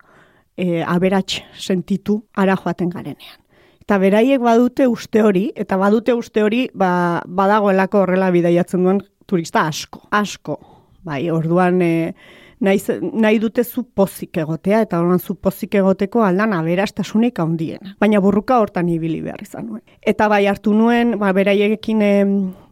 e, 0.56 0.82
aberats 0.82 1.40
sentitu 1.58 2.22
ara 2.36 2.56
joaten 2.56 2.90
garenean. 2.92 3.38
Eta 3.82 3.98
beraiek 3.98 4.40
badute 4.40 4.86
uste 4.86 5.22
hori, 5.26 5.48
eta 5.58 5.76
badute 5.80 6.14
uste 6.14 6.42
hori 6.42 6.68
ba, 6.74 7.22
badagoelako 7.26 8.04
horrela 8.04 8.30
bidaiatzen 8.30 8.84
duen 8.84 9.02
turista 9.26 9.66
asko. 9.66 10.06
Asko. 10.10 10.60
Bai, 11.02 11.24
orduan... 11.30 11.82
E, 11.82 12.14
nahi, 12.62 12.80
nahi 13.12 13.40
dute 13.42 13.64
zu 13.64 13.84
pozik 13.84 14.38
egotea, 14.42 14.82
eta 14.86 15.00
horan 15.02 15.20
zu 15.20 15.34
pozik 15.34 15.74
egoteko 15.80 16.22
aldan 16.26 16.54
aberastasunik 16.56 17.38
handiena. 17.42 17.96
Baina 18.00 18.20
burruka 18.22 18.60
hortan 18.62 18.88
ibili 18.92 19.20
behar 19.24 19.42
izan 19.42 19.68
nuen. 19.68 19.82
Eta 20.00 20.28
bai 20.32 20.44
hartu 20.50 20.74
nuen, 20.76 21.16
ba, 21.20 21.32
beraiekin 21.36 22.02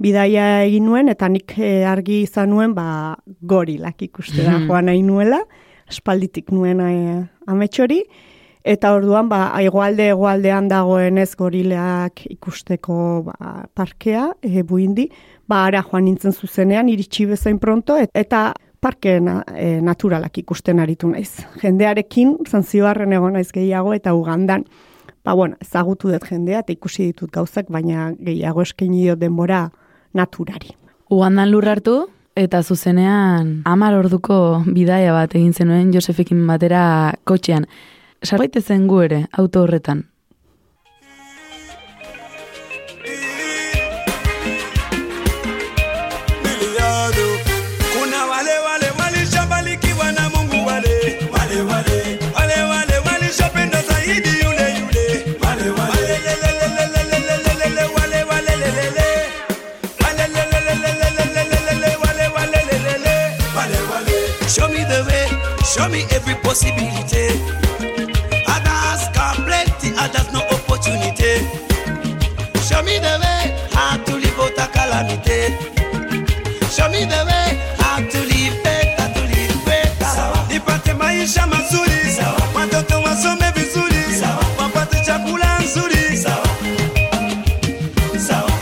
bidaia 0.03 0.49
egin 0.69 0.89
nuen, 0.89 1.11
eta 1.13 1.29
nik 1.29 1.57
eh, 1.59 1.85
argi 1.89 2.23
izan 2.27 2.53
nuen, 2.55 2.75
ba, 2.77 3.17
gorilak 3.41 4.03
ikuste 4.07 4.43
da 4.43 4.59
mhm. 4.59 4.67
joan 4.71 4.91
nahi 4.91 5.03
nuela, 5.07 5.43
espalditik 5.91 6.53
nuen 6.55 6.83
e, 6.87 6.91
ametxori, 7.51 8.05
Eta 8.61 8.91
orduan, 8.93 9.25
ba, 9.31 9.55
egoalde 9.65 10.11
egoaldean 10.13 10.67
dagoen 10.69 11.17
ez 11.23 11.31
gorileak 11.39 12.27
ikusteko 12.29 12.97
ba, 13.31 13.53
parkea, 13.73 14.27
e, 14.45 14.61
buindi, 14.69 15.07
ba, 15.49 15.63
ara 15.71 15.81
joan 15.81 16.05
nintzen 16.05 16.37
zuzenean, 16.37 16.91
iritsi 16.93 17.25
bezain 17.31 17.57
pronto, 17.59 17.97
et, 17.97 18.13
eta 18.13 18.51
parke 18.81 19.19
na, 19.21 19.41
e, 19.55 19.81
naturalak 19.85 20.39
ikusten 20.43 20.81
aritu 20.81 21.11
naiz. 21.11 21.45
Jendearekin, 21.63 22.39
zantzioarren 22.49 23.13
egon 23.13 23.37
naiz 23.37 23.51
gehiago, 23.53 23.93
eta 23.95 24.15
ugandan, 24.17 24.65
ba, 25.25 25.35
bueno, 25.35 25.57
ezagutu 25.61 26.11
dut 26.13 26.25
jendea, 26.29 26.65
eta 26.65 26.73
ikusi 26.73 27.11
ditut 27.11 27.31
gauzak, 27.33 27.69
baina 27.69 28.11
gehiago 28.19 28.65
eskaini 28.65 29.05
diot 29.05 29.21
denbora 29.21 29.67
naturari. 30.17 30.75
Ugandan 31.11 31.51
lur 31.51 31.69
hartu, 31.69 31.99
eta 32.39 32.63
zuzenean 32.63 33.61
amar 33.69 33.97
orduko 33.99 34.63
bidaia 34.67 35.13
bat 35.13 35.35
egin 35.35 35.53
zenuen 35.53 35.93
Josefekin 35.93 36.47
batera 36.49 36.83
kotxean. 37.25 37.67
Sarbaite 38.23 38.61
zen 38.61 38.87
gu 38.89 39.01
ere, 39.07 39.25
auto 39.33 39.65
horretan. 39.65 40.10
Show 65.73 65.89
me 65.89 66.03
every 66.11 66.35
possibility. 66.43 67.27
Others 68.55 69.03
got 69.15 69.37
plenty, 69.47 69.89
others 70.03 70.29
no 70.33 70.41
opportunity. 70.55 71.35
Show 72.67 72.83
me 72.83 72.99
the 72.99 73.15
way 73.23 73.43
how 73.73 73.97
to 74.05 74.13
live 74.17 74.39
out 74.39 74.59
a 74.59 74.67
calamity. 74.75 75.41
Show 76.75 76.89
me 76.91 77.05
the 77.13 77.23
way 77.29 77.49
how 77.79 77.99
to 78.13 78.19
live 78.31 78.57
better, 78.65 79.07
to 79.15 79.23
live 79.33 79.59
better. 79.65 80.17
Nipate 80.51 80.95
maisha 80.95 81.47
mazuri, 81.47 82.01
watoto 82.55 83.03
wasome 83.03 83.51
vizuri, 83.55 84.03
wapate 84.59 85.05
chakula 85.07 85.59
nzuri. 85.59 86.05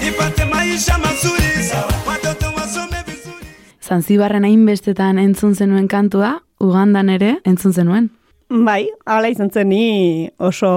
Nipate 0.05 0.45
maisha 0.45 0.99
mazuri, 0.99 1.71
watoto 2.07 2.47
wasome 2.57 3.03
vizuri. 3.07 3.47
Zanzibarren 3.89 4.45
hainbestetan 4.45 5.19
entzun 5.19 5.55
zenuen 5.55 5.89
kantua, 5.89 6.41
Ugandan 6.61 7.11
ere 7.15 7.37
entzun 7.47 7.73
zenuen. 7.73 8.09
Bai, 8.49 8.89
hala 9.05 9.29
izan 9.29 9.51
zen 9.53 9.69
ni 9.69 10.29
oso 10.41 10.71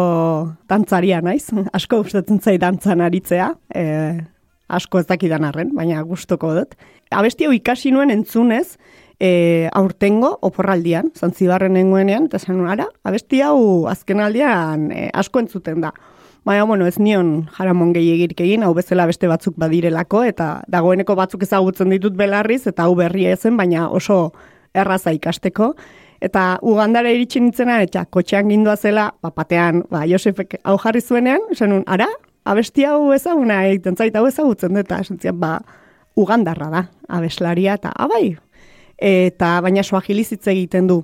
dantzaria 0.68 1.22
naiz. 1.24 1.48
Asko 1.74 2.02
gustatzen 2.04 2.42
zait 2.44 2.60
dantzan 2.62 3.02
aritzea. 3.02 3.48
E, 3.74 3.86
asko 4.68 5.00
ez 5.00 5.08
dakidan 5.08 5.46
arren, 5.48 5.72
baina 5.76 6.02
gustoko 6.08 6.52
dut. 6.56 6.76
Abesti 7.12 7.48
hau 7.48 7.54
ikasi 7.56 7.92
nuen 7.96 8.12
entzunez, 8.12 8.78
e, 9.20 9.70
aurtengo 9.78 10.34
oporraldian, 10.48 11.12
zantzibarren 11.16 11.76
nengoenean, 11.78 12.28
eta 12.28 12.42
nuen, 12.50 12.70
ara, 12.72 12.88
abesti 13.08 13.42
hau 13.46 13.88
azken 13.92 14.20
aldian 14.20 14.90
e, 14.92 15.10
asko 15.14 15.44
entzuten 15.44 15.84
da. 15.84 15.94
Baina, 16.48 16.66
bueno, 16.66 16.88
ez 16.90 16.98
nion 16.98 17.46
jaramon 17.56 17.92
gehiagirik 17.94 18.40
egin, 18.42 18.64
hau 18.66 18.74
bezala 18.74 19.06
beste 19.06 19.30
batzuk 19.30 19.60
badirelako, 19.62 20.24
eta 20.26 20.56
dagoeneko 20.74 21.16
batzuk 21.16 21.46
ezagutzen 21.46 21.94
ditut 21.94 22.18
belarriz, 22.18 22.64
eta 22.68 22.88
hau 22.88 22.96
berria 22.98 23.36
ezen, 23.38 23.60
baina 23.60 23.90
oso 23.94 24.32
erraza 24.74 25.14
ikasteko. 25.16 25.74
Eta 26.22 26.60
Ugandara 26.62 27.10
iritsi 27.10 27.42
nintzena, 27.42 27.80
eta 27.82 28.06
kotxean 28.06 28.52
gindua 28.52 28.76
zela, 28.78 29.10
bapatean, 29.26 29.82
ba, 29.90 30.04
Josefek 30.06 30.60
hau 30.64 30.78
jarri 30.84 31.02
zuenean, 31.02 31.48
nuen, 31.62 31.84
ara, 31.88 32.08
abesti 32.46 32.86
hau 32.86 33.12
ezaguna 33.14 33.64
egiten 33.70 33.98
zait, 33.98 34.16
hau 34.16 34.28
ezagutzen 34.30 34.78
dut, 34.78 34.92
eta 34.92 35.34
ba, 35.34 35.58
Ugandarra 36.16 36.70
da, 36.70 36.86
abeslaria, 37.10 37.80
eta 37.80 37.94
abai. 37.96 38.36
Eta, 39.02 39.56
baina 39.66 39.82
suahiliz 39.84 40.30
egiten 40.36 40.88
du. 40.88 41.02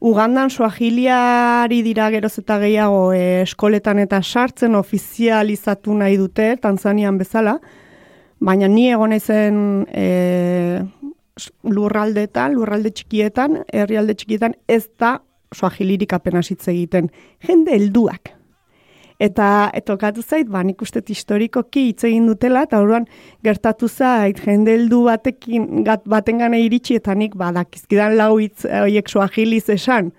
Ugandan 0.00 0.50
suahiliari 0.50 1.80
dira 1.82 2.10
geroz 2.12 2.34
eta 2.38 2.58
gehiago 2.60 3.12
e, 3.16 3.42
eskoletan 3.46 3.98
eta 4.02 4.20
sartzen 4.22 4.74
ofizializatu 4.76 5.94
nahi 5.96 6.18
dute, 6.20 6.50
Tanzanian 6.60 7.16
bezala, 7.18 7.56
baina 8.40 8.68
ni 8.68 8.90
egon 8.92 9.14
naizen 9.14 9.86
e, 9.88 10.82
lurraldeetan, 11.66 12.54
lurralde 12.56 12.92
txikietan, 12.96 13.60
herrialde 13.72 14.16
txikietan, 14.16 14.56
ez 14.68 14.86
da 14.98 15.18
suahilirik 15.54 16.14
apenas 16.16 16.48
hitz 16.50 16.66
egiten. 16.72 17.10
Jende 17.46 17.74
helduak. 17.76 18.32
Eta 19.20 19.70
etokatu 19.76 20.20
zait, 20.20 20.48
ba, 20.52 20.60
nik 20.64 20.82
uste 20.84 21.00
historikoki 21.08 21.86
hitz 21.88 22.04
egin 22.04 22.26
dutela, 22.28 22.66
eta 22.66 22.82
orduan 22.82 23.06
gertatu 23.44 23.88
zait, 23.88 24.40
jende 24.44 24.74
heldu 24.76 25.06
batekin, 25.06 25.84
gat, 25.86 26.04
baten 26.08 26.42
gana 26.42 26.60
iritsi, 26.60 26.98
eta 27.00 27.14
nik 27.16 27.36
badakizkidan 27.40 28.16
lau 28.18 28.34
hitz 28.36 28.66
horiek 28.68 29.08
suahiliz 29.08 29.70
esan. 29.72 30.12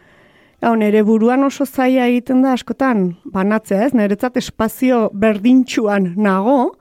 Gau, 0.61 0.73
nere 0.73 1.03
buruan 1.05 1.45
oso 1.45 1.67
zaila 1.69 2.07
egiten 2.09 2.41
da 2.41 2.55
askotan, 2.57 3.11
banatzea 3.33 3.85
ez, 3.85 3.93
niretzat 3.93 4.39
espazio 4.41 5.11
berdintxuan 5.13 6.15
nago, 6.17 6.73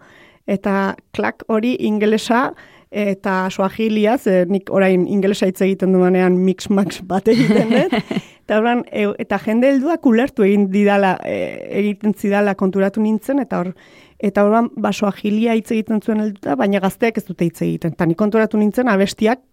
eta 0.49 0.95
klak 1.13 1.45
hori 1.53 1.75
ingelesa 1.85 2.55
eta 2.97 3.51
suahilia, 3.51 4.17
ze 4.19 4.47
nik 4.49 4.71
orain 4.73 5.07
ingelesa 5.07 5.49
hitz 5.51 5.61
egiten 5.67 5.93
duanean 5.93 6.39
mix-max 6.41 7.03
bat 7.05 7.29
egiten 7.29 7.75
dut, 7.75 7.97
eta, 8.47 8.57
orduan, 8.57 8.85
e, 8.89 9.05
eta 9.21 9.39
jende 9.45 9.69
helduak 9.69 10.07
ulertu 10.09 10.47
egin 10.47 10.71
didala, 10.73 11.17
e, 11.25 11.37
egiten 11.83 12.17
zidala 12.17 12.55
konturatu 12.57 13.05
nintzen, 13.05 13.43
eta 13.45 13.61
hor, 13.61 13.75
eta 14.17 14.47
orduan 14.47 14.71
ba 14.81 14.95
suahilia 14.97 15.59
hitz 15.59 15.69
egiten 15.75 16.01
zuen 16.01 16.25
helduta, 16.25 16.57
baina 16.57 16.81
gazteak 16.81 17.21
ez 17.21 17.27
dute 17.27 17.51
hitz 17.51 17.61
egiten. 17.61 17.93
Eta 17.99 18.09
nik 18.09 18.19
konturatu 18.19 18.57
nintzen 18.57 18.89
abestiak 18.89 19.45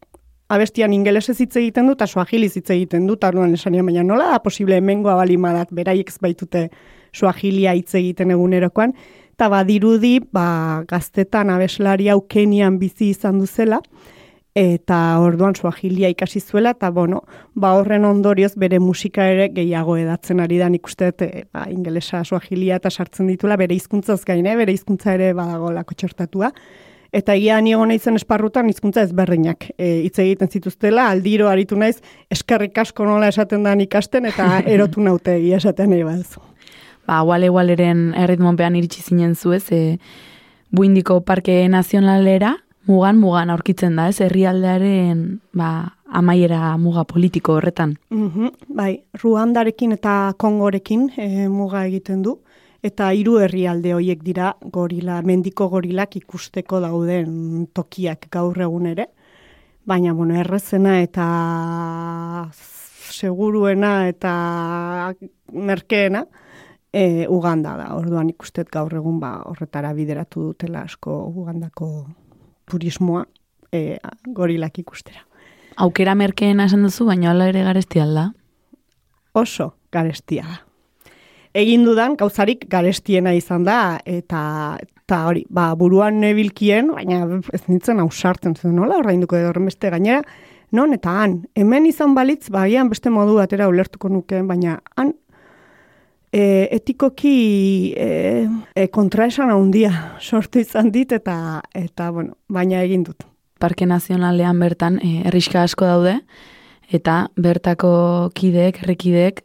abestian 0.53 0.93
ingelesez 0.93 1.39
hitz 1.41 1.55
egiten 1.59 1.87
du, 1.87 1.97
eta 1.97 2.07
suahiliz 2.07 2.53
hitz 2.57 2.69
egiten 2.75 3.07
du, 3.07 3.17
eta 3.17 3.31
orduan 3.33 3.55
esanian, 3.57 3.87
baina 3.89 4.03
nola 4.07 4.29
da 4.31 4.39
posible 4.43 4.77
hemengoa 4.79 5.15
balimadat, 5.19 5.71
beraiek 5.75 6.11
ez 6.11 6.19
baitute 6.21 6.67
suahilia 7.13 7.73
hitz 7.77 7.93
egiten 7.99 8.31
egunerokoan, 8.35 8.93
eta 9.33 9.49
badirudi, 9.49 10.19
ba, 10.31 10.83
gaztetan 10.89 11.49
abeslari 11.49 12.09
hau 12.13 12.21
Kenian 12.29 12.77
bizi 12.79 13.09
izan 13.11 13.39
duzela, 13.41 13.81
eta 14.53 14.97
orduan 15.17 15.55
suahilia 15.57 16.11
ikasi 16.13 16.39
zuela, 16.39 16.75
eta 16.77 16.91
bueno, 16.93 17.23
ba 17.55 17.73
horren 17.73 18.05
ondorioz 18.05 18.53
bere 18.61 18.77
musika 18.79 19.25
ere 19.25 19.49
gehiago 19.49 19.97
edatzen 19.97 20.39
ari 20.43 20.59
da, 20.61 20.69
nik 20.69 20.85
uste 20.85 21.09
e, 21.25 21.45
ba, 21.49 21.65
ingelesa 21.73 22.23
suahilia 22.23 22.77
eta 22.77 22.91
sartzen 22.93 23.31
ditula, 23.33 23.57
bere 23.57 23.73
hizkuntzaz 23.73 24.21
gaine, 24.25 24.55
bere 24.55 24.75
hizkuntza 24.77 25.17
ere 25.17 25.33
badago 25.33 25.73
lako 25.73 25.97
txortatua, 25.97 26.53
Eta 27.13 27.35
egia 27.37 27.59
ni 27.61 27.75
egon 27.75 27.91
naizen 27.93 28.17
esparrutan 28.17 28.71
hizkuntza 28.71 29.03
ezberdinak 29.05 29.67
e, 29.77 29.99
hitz 30.07 30.15
egiten 30.23 30.49
zituztela, 30.49 31.11
aldiro 31.13 31.45
aritu 31.51 31.77
naiz 31.77 31.99
eskerrik 32.33 32.79
asko 32.81 33.05
nola 33.05 33.29
esaten 33.29 33.61
da 33.67 33.75
ikasten 33.85 34.25
eta 34.31 34.47
erotu 34.73 35.05
naute 35.05 35.37
egia 35.37 35.61
esaten 35.61 35.93
nahi 35.93 36.01
baduzu. 36.07 36.41
Ba, 37.07 37.23
Wale 37.27 37.49
Waleren 37.51 38.13
erritmonpean 38.15 38.77
iritsi 38.79 39.01
zinen 39.03 39.35
zu 39.35 39.51
ez, 39.53 39.65
e, 39.71 39.97
buindiko 40.71 41.19
parke 41.21 41.67
nazionalera, 41.69 42.55
mugan, 42.87 43.19
mugan 43.19 43.51
aurkitzen 43.51 43.97
da, 43.99 44.07
ez, 44.07 44.21
herrialdearen 44.23 45.25
ba, 45.53 45.97
amaiera 46.07 46.77
muga 46.77 47.03
politiko 47.09 47.57
horretan. 47.57 47.97
Mhm, 48.13 48.53
bai, 48.77 49.03
Ruandarekin 49.21 49.97
eta 49.97 50.33
Kongorekin 50.37 51.09
e, 51.17 51.47
muga 51.49 51.85
egiten 51.89 52.23
du. 52.23 52.39
Eta 52.83 53.13
hiru 53.15 53.37
herrialde 53.39 53.93
hoiek 53.95 54.23
dira 54.25 54.49
gorila, 54.71 55.21
mendiko 55.23 55.69
gorilak 55.71 56.17
ikusteko 56.19 56.81
dauden 56.83 57.67
tokiak 57.71 58.27
gaur 58.31 58.59
egun 58.59 58.89
ere. 58.91 59.07
Baina, 59.87 60.11
bueno, 60.13 60.35
errezena 60.39 60.97
eta 61.03 61.27
seguruena 63.13 64.09
eta 64.09 64.33
merkeena 65.51 66.25
e, 66.93 67.27
Uganda 67.27 67.75
da. 67.77 67.91
Orduan 67.97 68.29
ikustet 68.29 68.69
gaur 68.71 68.93
egun 68.93 69.19
ba, 69.19 69.35
horretara 69.49 69.93
bideratu 69.93 70.49
dutela 70.49 70.85
asko 70.87 71.15
Ugandako 71.33 71.89
turismoa 72.69 73.25
e, 73.71 73.97
gorilak 74.25 74.79
ikustera. 74.79 75.25
Aukera 75.83 76.13
merkeena 76.15 76.69
esan 76.69 76.85
duzu, 76.85 77.07
baina 77.09 77.31
hala 77.31 77.49
ere 77.49 77.63
garesti 77.65 78.03
alda. 78.03 78.29
Oso 79.33 79.73
garestia 79.91 80.45
da 80.45 80.61
egin 81.53 81.85
dudan 81.85 82.17
gauzarik 82.17 82.65
garestiena 82.69 83.33
izan 83.37 83.63
da 83.67 83.99
eta 84.05 84.41
eta 85.03 85.17
hori, 85.27 85.43
ba, 85.51 85.73
buruan 85.75 86.21
nebilkien, 86.23 86.87
baina 86.95 87.25
ez 87.53 87.61
nintzen 87.67 87.99
ausartzen 87.99 88.55
zen 88.55 88.71
nola, 88.77 89.01
ordainduko 89.01 89.35
edo 89.35 89.51
beste 89.59 89.89
gainera, 89.91 90.21
non 90.71 90.93
eta 90.95 91.11
han, 91.19 91.41
hemen 91.59 91.85
izan 91.85 92.15
balitz, 92.15 92.47
ba, 92.49 92.63
agian 92.63 92.89
beste 92.89 93.11
modu 93.11 93.35
batera 93.35 93.67
ulertuko 93.67 94.09
nukeen, 94.09 94.47
baina 94.47 94.79
han 94.95 95.11
e, 96.33 96.67
etikoki 96.73 97.93
e, 97.95 98.09
e, 98.75 98.87
kontraesan 98.89 99.53
handia 99.53 99.91
sortu 100.19 100.59
izan 100.63 100.91
dit 100.91 101.11
eta 101.13 101.61
eta 101.77 102.09
bueno, 102.11 102.35
baina 102.49 102.81
egin 102.81 103.05
dut. 103.05 103.23
Parke 103.61 103.85
Nazionalean 103.85 104.59
bertan 104.59 104.99
e, 105.03 105.21
erriska 105.29 105.63
asko 105.63 105.85
daude 105.85 106.17
eta 106.93 107.27
bertako 107.39 108.31
kideek, 108.35 108.81
herrikideek 108.83 109.43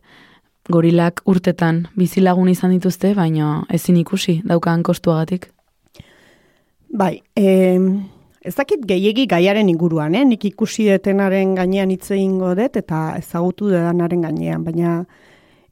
gorilak 0.69 1.23
urtetan 1.29 1.87
bizilagun 1.97 2.49
izan 2.53 2.75
dituzte, 2.75 3.15
baina 3.17 3.63
ezin 3.73 3.97
ikusi 3.97 4.41
daukan 4.45 4.83
kostuagatik. 4.85 5.49
Bai, 6.89 7.21
e, 7.37 7.79
ez 8.45 8.55
dakit 8.57 8.85
gehiegi 8.89 9.27
gaiaren 9.29 9.69
inguruan, 9.69 10.17
eh? 10.17 10.25
nik 10.25 10.45
ikusi 10.45 10.89
detenaren 10.89 11.55
gainean 11.57 11.93
hitz 11.93 12.11
egingo 12.17 12.55
dut 12.57 12.77
eta 12.81 13.15
ezagutu 13.21 13.69
dedanaren 13.73 14.25
gainean, 14.25 14.65
baina 14.65 15.03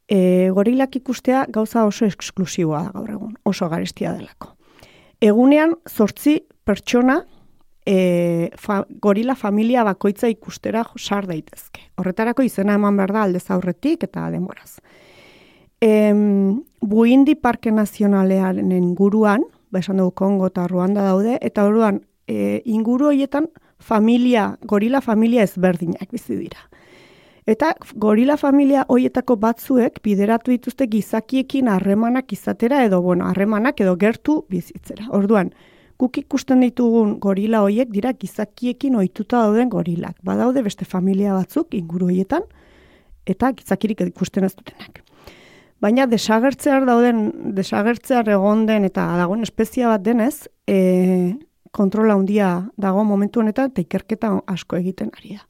e, 0.08 0.50
gorilak 0.54 0.96
ikustea 0.96 1.46
gauza 1.52 1.84
oso 1.86 2.06
eksklusiboa 2.06 2.82
da 2.86 2.92
gaur 2.94 3.10
egun, 3.10 3.34
oso 3.44 3.68
garestia 3.68 4.12
delako. 4.14 4.54
Egunean 5.20 5.74
zortzi 5.88 6.38
pertsona 6.64 7.20
e, 7.86 8.50
fa, 8.58 8.82
gorila 9.02 9.34
familia 9.34 9.84
bakoitza 9.84 10.28
ikustera 10.28 10.84
sar 10.98 11.26
daitezke. 11.26 11.90
Horretarako 11.96 12.44
izena 12.46 12.76
eman 12.76 12.96
behar 12.96 13.14
da 13.14 13.26
aldez 13.26 13.46
aurretik 13.50 14.04
eta 14.04 14.28
denboraz. 14.30 14.78
Em, 15.80 16.62
Buindi 16.80 17.34
Parke 17.34 17.70
Nazionalearen 17.72 18.72
inguruan, 18.72 19.44
ba 19.70 19.80
esan 19.80 19.98
dugu 20.00 20.14
Kongo 20.14 20.48
eta 20.48 20.66
Ruanda 20.68 21.02
daude, 21.04 21.38
eta 21.42 21.64
orduan 21.66 22.02
e, 22.26 22.62
inguru 22.64 23.10
horietan 23.10 23.48
familia, 23.78 24.56
gorila 24.62 25.00
familia 25.00 25.42
ezberdinak 25.44 26.10
bizi 26.12 26.36
dira. 26.36 26.68
Eta 27.46 27.74
gorila 27.94 28.34
familia 28.36 28.82
hoietako 28.90 29.36
batzuek 29.38 30.00
bideratu 30.02 30.50
dituzte 30.50 30.88
gizakiekin 30.90 31.68
harremanak 31.70 32.32
izatera 32.34 32.82
edo 32.84 33.00
bueno, 33.02 33.28
harremanak 33.30 33.80
edo 33.80 33.94
gertu 34.00 34.40
bizitzera. 34.50 35.06
Orduan, 35.14 35.52
guk 35.98 36.18
ikusten 36.18 36.64
ditugun 36.66 37.16
gorila 37.22 37.62
hoiek 37.62 37.92
dira 37.94 38.12
gizakiekin 38.18 38.96
ohituta 38.98 39.44
dauden 39.46 39.70
gorilak. 39.70 40.16
Badaude 40.26 40.64
beste 40.66 40.84
familia 40.84 41.36
batzuk 41.38 41.74
inguru 41.78 42.10
hoietan 42.10 42.42
eta 43.26 43.52
gizakirik 43.54 44.02
ikusten 44.08 44.44
ez 44.44 44.54
dutenak. 44.56 45.02
Baina 45.80 46.06
desagertzear 46.10 46.86
dauden, 46.88 47.30
desagertzear 47.54 48.28
egon 48.32 48.64
den 48.66 48.88
eta 48.88 49.04
dagoen 49.20 49.44
espezia 49.46 49.90
bat 49.92 50.02
denez, 50.02 50.48
e, 50.66 51.36
kontrola 51.70 52.16
handia 52.16 52.50
dago 52.80 53.04
momentu 53.04 53.42
honetan 53.42 53.70
eta 53.70 53.84
ikerketa 53.84 54.32
asko 54.50 54.80
egiten 54.80 55.12
ari 55.14 55.36
da. 55.36 55.44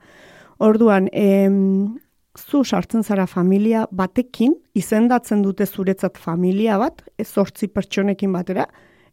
Orduan, 0.58 1.08
em, 1.12 1.98
zu 2.36 2.62
sartzen 2.64 3.02
zara 3.04 3.26
familia 3.26 3.86
batekin, 3.90 4.54
izendatzen 4.74 5.42
dute 5.42 5.66
zuretzat 5.66 6.18
familia 6.18 6.78
bat, 6.78 7.02
ez 7.18 7.28
zortzi 7.28 7.68
pertsonekin 7.68 8.32
batera, 8.32 8.66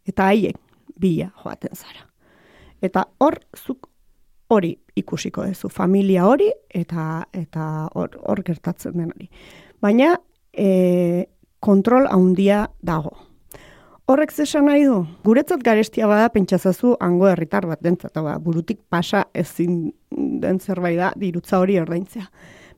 eta 0.08 0.28
haiek 0.32 0.60
bila 1.00 1.32
joaten 1.44 1.76
zara. 1.76 2.08
Eta 2.84 3.06
hor, 3.20 3.39
zuk 3.56 3.89
hori 4.52 4.74
ikusiko 4.96 5.46
duzu, 5.48 5.70
familia 5.70 6.28
hori, 6.28 6.50
eta 6.70 7.26
eta 7.34 7.89
hor, 7.96 8.18
hor 8.28 8.44
gertatzen 8.44 8.98
den 9.00 9.12
hori. 9.12 9.30
Baina, 9.82 10.16
e, 10.52 11.26
kontrol 11.60 12.08
handia 12.12 12.68
dago. 12.82 13.16
Horrek 14.06 14.34
zesan 14.36 14.66
nahi 14.68 14.84
du, 14.84 14.97
guretzat 15.24 15.62
garestia 15.64 16.08
bada 16.12 16.28
pentsazazu 16.30 16.97
hango 16.99 17.30
herritar 17.30 17.68
bat 17.70 17.80
dentzat, 17.82 18.18
ba, 18.20 18.36
burutik 18.39 18.82
pasa 18.91 19.24
ezin 19.34 19.93
den 20.12 20.60
zerbait 20.60 20.97
da 20.99 21.14
dirutza 21.16 21.60
hori 21.60 21.78
ordaintzea. 21.80 22.26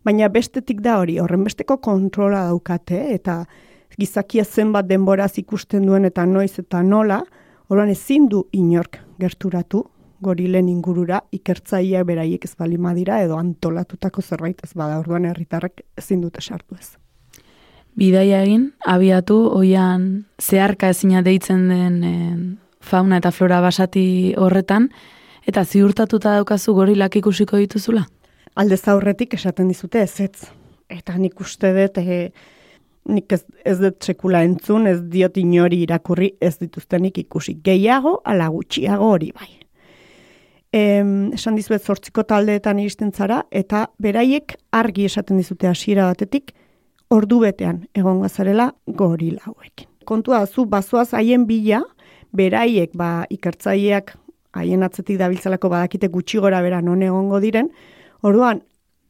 Baina 0.06 0.30
bestetik 0.30 0.84
da 0.86 1.00
hori, 1.02 1.18
horren 1.20 1.44
besteko 1.48 1.80
kontrola 1.82 2.44
daukate 2.52 3.00
eta 3.16 3.40
gizakia 3.98 4.46
zenbat 4.46 4.86
denboraz 4.86 5.32
ikusten 5.42 5.88
duen 5.90 6.06
eta 6.06 6.26
noiz 6.30 6.60
eta 6.60 6.84
nola, 6.84 7.24
Orduan 7.66 7.90
ezin 7.90 8.28
du 8.30 8.44
inork 8.54 9.00
gerturatu 9.18 9.80
gorilen 10.26 10.68
ingurura 10.70 11.24
ikertzailea 11.34 12.04
beraiek 12.06 12.46
ez 12.46 12.54
bali 12.60 12.78
madira 12.78 13.18
edo 13.26 13.40
antolatutako 13.42 14.22
zerbait 14.22 14.62
ez 14.64 14.70
bada 14.78 15.00
orduan 15.02 15.26
herritarrek 15.26 15.82
ezin 15.98 16.22
dute 16.22 16.46
sartu 16.46 16.78
ez. 16.78 16.94
Bidaia 17.96 18.42
egin, 18.44 18.74
abiatu, 18.84 19.38
oian 19.56 20.26
zeharka 20.42 20.90
ezina 20.92 21.22
deitzen 21.24 21.70
den 21.72 22.02
eh, 22.04 22.34
fauna 22.84 23.22
eta 23.22 23.32
flora 23.32 23.62
basati 23.64 24.34
horretan, 24.38 24.90
eta 25.48 25.64
ziurtatuta 25.64 26.34
daukazu 26.36 26.76
gorilak 26.76 27.16
ikusiko 27.22 27.58
dituzula? 27.62 28.04
Aldez 28.60 28.82
aurretik 28.92 29.38
esaten 29.40 29.72
dizute 29.72 30.04
ez 30.04 30.20
ez. 30.20 30.50
Eta 30.92 31.16
nik 31.18 31.40
uste 31.40 31.72
dut 31.76 32.02
eh, 32.04 32.32
nik 33.08 33.32
ez, 33.32 33.46
ez 33.64 33.78
dut 33.80 34.04
sekula 34.04 34.44
entzun, 34.44 34.88
ez 34.92 35.00
diot 35.00 35.38
inori 35.38 35.82
irakurri 35.86 36.34
ez 36.42 36.58
dituztenik 36.60 37.22
ikusi. 37.24 37.56
Gehiago, 37.64 38.20
ala 38.26 38.50
gutxiago 38.52 39.08
hori 39.16 39.32
bai. 39.32 39.50
Em, 40.76 41.32
esan 41.38 41.56
dizuet 41.56 41.84
zortziko 41.84 42.26
taldeetan 42.28 42.80
iristen 42.84 43.14
zara, 43.16 43.46
eta 43.52 43.86
beraiek 44.04 44.58
argi 44.76 45.06
esaten 45.08 45.40
dizute 45.40 45.70
hasiera 45.72 46.10
batetik, 46.12 46.52
ordu 47.10 47.40
betean 47.44 47.86
egon 47.96 48.22
gazarela 48.22 48.72
gorila 48.88 49.42
hauekin. 49.46 49.90
Kontua 50.06 50.46
zu 50.46 50.66
bazoaz 50.70 51.12
haien 51.14 51.46
bila, 51.48 51.82
beraiek 52.36 52.94
ba 52.98 53.26
ikertzaileak 53.30 54.16
haien 54.56 54.84
atzetik 54.84 55.20
dabiltzalako 55.20 55.70
badakite 55.70 56.10
gutxi 56.14 56.40
gora 56.40 56.62
bera 56.62 56.82
non 56.82 57.02
egongo 57.04 57.40
diren, 57.44 57.70
orduan 58.24 58.62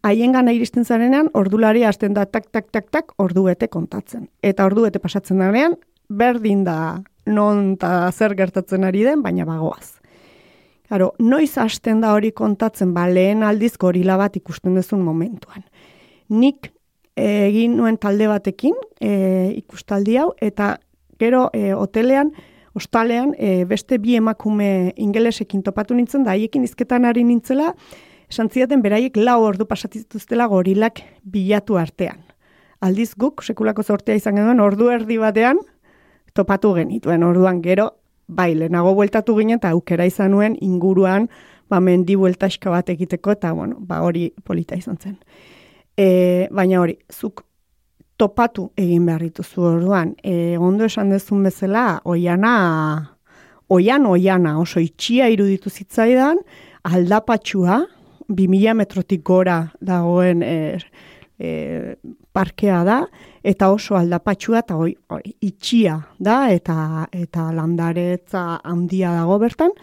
haien 0.05 0.33
gana 0.35 0.53
iristen 0.53 0.85
zarenean, 0.85 1.29
ordulari 1.33 1.83
hasten 1.83 2.13
da 2.13 2.25
tak, 2.25 2.51
tak, 2.51 2.71
tak, 2.71 2.91
tak, 2.91 3.11
ordu 3.17 3.47
bete 3.47 3.67
kontatzen. 3.67 4.27
Eta 4.43 4.65
ordu 4.65 4.85
bete 4.85 5.01
pasatzen 5.01 5.41
danean, 5.41 5.77
berdin 6.09 6.63
da 6.65 7.01
non 7.25 7.73
eta 7.73 8.11
zer 8.11 8.35
gertatzen 8.37 8.85
ari 8.85 9.03
den, 9.05 9.23
baina 9.25 9.47
bagoaz. 9.49 9.95
Claro, 10.85 11.13
noiz 11.17 11.55
hasten 11.57 12.03
da 12.03 12.13
hori 12.13 12.29
kontatzen, 12.31 12.93
ba, 12.93 13.07
lehen 13.09 13.41
aldiz 13.43 13.73
gorila 13.81 14.19
bat 14.21 14.35
ikusten 14.37 14.77
duzun 14.77 15.01
momentuan. 15.01 15.65
Nik 16.29 16.69
egin 17.16 17.78
nuen 17.78 17.97
talde 17.97 18.28
batekin 18.28 18.76
e, 18.99 19.53
ikustaldi 19.55 20.18
hau, 20.20 20.34
eta 20.41 20.76
gero 21.20 21.49
e, 21.53 21.72
hotelean, 21.74 22.34
ostalean, 22.76 23.34
e, 23.39 23.63
beste 23.66 23.97
bi 24.03 24.18
emakume 24.20 24.93
ingelesekin 24.99 25.63
topatu 25.63 25.95
nintzen, 25.95 26.26
da 26.28 26.36
haiekin 26.36 26.66
izketan 26.68 27.05
ari 27.07 27.24
nintzela, 27.24 27.72
esan 28.30 28.49
zidaten 28.49 28.82
beraiek 28.84 29.16
lau 29.18 29.41
ordu 29.45 29.68
pasatituztela 29.70 30.47
gorilak 30.51 31.01
bilatu 31.24 31.80
artean. 31.80 32.20
Aldiz 32.84 33.13
guk, 33.16 33.43
sekulako 33.43 33.84
zortea 33.84 34.20
izan 34.20 34.36
genuen, 34.36 34.59
ordu 34.59 34.89
erdi 34.91 35.18
batean, 35.22 35.61
topatu 36.36 36.74
genituen, 36.76 37.24
orduan 37.24 37.61
gero, 37.63 37.93
bai, 38.28 38.51
lehenago 38.57 38.91
bueltatu 38.97 39.38
ginen, 39.38 39.61
eta 39.61 39.72
aukera 39.72 40.05
izan 40.05 40.34
nuen 40.36 40.57
inguruan, 40.59 41.30
ba, 41.72 41.80
mendi 41.80 42.18
bueltaska 42.20 42.74
bat 42.74 42.89
egiteko, 42.91 43.38
eta, 43.38 43.53
bueno, 43.55 43.80
ba, 43.80 44.01
hori 44.03 44.34
polita 44.43 44.76
izan 44.76 44.99
zen. 44.99 45.16
E, 45.97 46.47
baina 46.51 46.81
hori, 46.81 46.97
zuk 47.11 47.45
topatu 48.17 48.69
egin 48.79 49.05
behar 49.07 49.23
dituzu 49.23 49.63
orduan. 49.71 50.15
E, 50.23 50.57
ondo 50.57 50.87
esan 50.87 51.11
dezun 51.13 51.43
bezala, 51.47 52.01
oiana, 52.03 52.55
oian 53.69 54.05
oiana, 54.07 54.57
oso 54.61 54.79
itxia 54.83 55.29
iruditu 55.31 55.69
zitzaidan, 55.69 56.39
aldapatxua, 56.85 57.81
2000 58.27 58.73
metrotik 58.73 59.21
gora 59.23 59.59
dagoen 59.81 60.41
e, 60.43 60.55
e, 61.37 61.95
parkea 62.33 62.81
da, 62.87 62.99
eta 63.45 63.69
oso 63.73 63.97
aldapatxua 63.99 64.63
eta 64.63 64.77
oi, 64.81 64.95
oi, 65.13 65.23
itxia 65.45 65.99
da, 66.19 66.45
eta 66.51 67.05
eta 67.13 67.49
landaretza 67.55 68.61
handia 68.63 69.13
dago 69.19 69.39
bertan. 69.39 69.75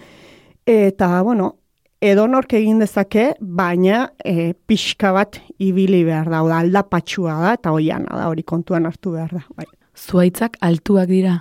Eta, 0.66 1.22
bueno, 1.22 1.56
edonork 2.03 2.57
egin 2.59 2.80
dezake, 2.82 3.32
baina 3.40 4.09
e, 4.24 4.53
pixka 4.66 5.12
bat 5.14 5.38
ibili 5.62 6.03
behar 6.07 6.30
da, 6.32 6.42
da 6.48 6.59
aldapatxua 6.64 7.38
da, 7.44 7.55
eta 7.59 7.72
oiana 7.74 8.18
da, 8.18 8.26
hori 8.32 8.42
kontuan 8.42 8.88
hartu 8.90 9.14
behar 9.14 9.36
da. 9.38 9.44
Bai. 9.57 9.68
Zuaitzak 9.98 10.59
altuak 10.66 11.09
dira. 11.12 11.38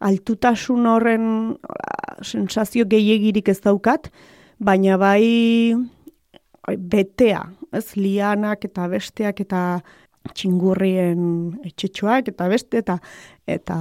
Altutasun 0.00 0.86
horren 0.88 1.24
sensazio 2.24 2.86
gehiagirik 2.88 3.50
ez 3.52 3.60
daukat, 3.62 4.08
baina 4.58 4.96
bai 5.00 5.74
betea, 6.90 7.44
ez 7.76 7.86
lianak 7.96 8.64
eta 8.66 8.86
besteak 8.90 9.42
eta 9.44 9.64
txingurrien 10.34 11.20
etxetxoak 11.64 12.28
eta 12.32 12.48
beste 12.50 12.80
eta 12.82 12.96
eta 13.48 13.76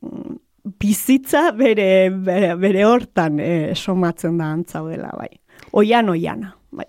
mm, 0.00 0.36
bizitza 0.80 1.50
bere, 1.56 2.10
bere, 2.10 2.54
bere 2.58 2.86
hortan 2.86 3.40
e, 3.40 3.50
somatzen 3.74 4.38
da 4.40 4.50
antzaudela, 4.54 5.12
bai. 5.18 5.30
Oian, 5.76 6.08
oiana, 6.08 6.54
bai. 6.72 6.86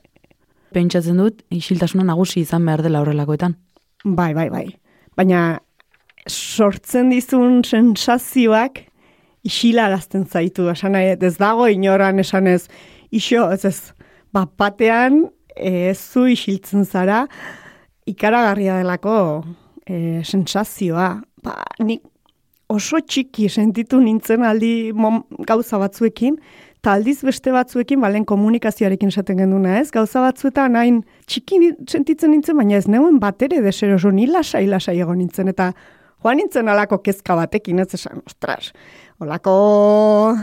Pentsatzen 0.76 1.20
dut, 1.20 1.42
isiltasuna 1.52 2.06
nagusi 2.08 2.42
izan 2.46 2.66
behar 2.68 2.84
dela 2.86 3.02
horrelakoetan. 3.04 3.58
Bai, 4.06 4.32
bai, 4.38 4.48
bai. 4.54 4.68
Baina 5.18 5.60
sortzen 6.28 7.10
dizun 7.12 7.64
sensazioak 7.68 8.86
isilarazten 9.48 10.26
zaitu, 10.28 10.68
esan 10.72 10.96
nahi, 10.96 11.16
ez 11.16 11.36
dago 11.40 11.68
inoran 11.72 12.20
esan 12.24 12.48
ez, 12.52 12.68
iso, 13.12 13.48
ez 13.52 13.64
ez, 13.68 13.78
bat 14.36 14.52
batean 14.60 15.26
ez 15.56 15.98
zu 15.98 16.28
isiltzen 16.30 16.86
zara 16.86 17.26
ikaragarria 18.08 18.78
delako 18.82 19.18
e, 19.84 20.22
sensazioa. 20.24 21.10
Ba, 21.44 21.56
nik 21.84 22.04
oso 22.72 23.00
txiki 23.00 23.48
sentitu 23.50 24.00
nintzen 24.04 24.44
aldi 24.48 24.92
mom, 24.96 25.22
gauza 25.48 25.80
batzuekin, 25.80 26.38
Eta 26.88 26.94
aldiz 26.96 27.18
beste 27.28 27.52
batzuekin, 27.52 28.00
balen 28.00 28.24
komunikazioarekin 28.24 29.10
esaten 29.12 29.42
genduna, 29.42 29.74
ez? 29.82 29.90
Gauza 29.92 30.22
batzuetan 30.24 30.78
hain 30.80 31.02
txiki 31.28 31.58
ni- 31.60 31.74
sentitzen 31.84 32.32
nintzen, 32.32 32.56
baina 32.56 32.78
ez 32.78 32.86
neuen 32.88 33.18
bat 33.20 33.44
ere 33.44 33.58
deseroso, 33.60 34.08
ni 34.16 34.24
lasai 34.32 34.62
lasai 34.72 34.94
egon 35.04 35.18
nintzen, 35.20 35.50
eta 35.52 35.74
joan 36.24 36.40
nintzen 36.40 36.70
alako 36.72 37.02
kezka 37.04 37.36
batekin, 37.36 37.82
ez 37.84 37.90
esan, 37.98 38.22
ostras, 38.26 38.72
olako 39.20 40.38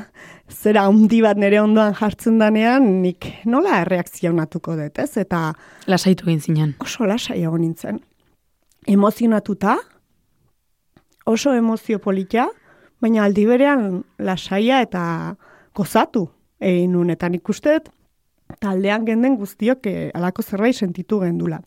zera 0.53 0.82
handi 0.84 1.22
bat 1.24 1.40
nire 1.40 1.62
ondoan 1.62 1.97
jartzen 1.97 2.36
danean, 2.45 2.90
nik 3.01 3.30
nola 3.49 3.80
erreakzionatuko 3.86 4.76
dut, 4.82 5.01
ez? 5.01 5.16
Eta 5.16 5.55
Lasaitu 5.88 6.28
egin 6.28 6.45
zinen. 6.45 6.76
oso 6.84 7.09
lasai 7.09 7.40
egon 7.40 7.64
nintzen. 7.64 8.03
Emozionatuta, 8.86 9.78
oso 11.24 11.57
emozio 11.57 11.99
polita, 12.05 12.51
baina 13.01 13.24
aldi 13.24 13.47
berean 13.49 14.03
lasaia 14.18 14.82
eta 14.84 15.09
gozatu 15.74 16.28
egin 16.65 16.95
nun. 16.97 17.12
Eta 17.12 17.29
nik 17.29 17.49
uste 17.49 17.79
dut, 17.79 17.93
taldean 18.61 19.07
genden 19.07 19.37
guztiok 19.41 19.87
eh, 19.91 20.11
alako 20.15 20.43
zerbait 20.43 20.77
sentitu 20.77 21.21
gendula. 21.23 21.61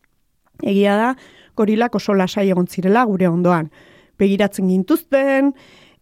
Egia 0.63 0.95
da, 0.97 1.11
gorilak 1.57 1.95
oso 1.99 2.15
lasai 2.17 2.49
egon 2.49 2.67
zirela 2.67 3.05
gure 3.05 3.29
ondoan. 3.29 3.69
Begiratzen 4.17 4.69
gintuzten, 4.71 5.53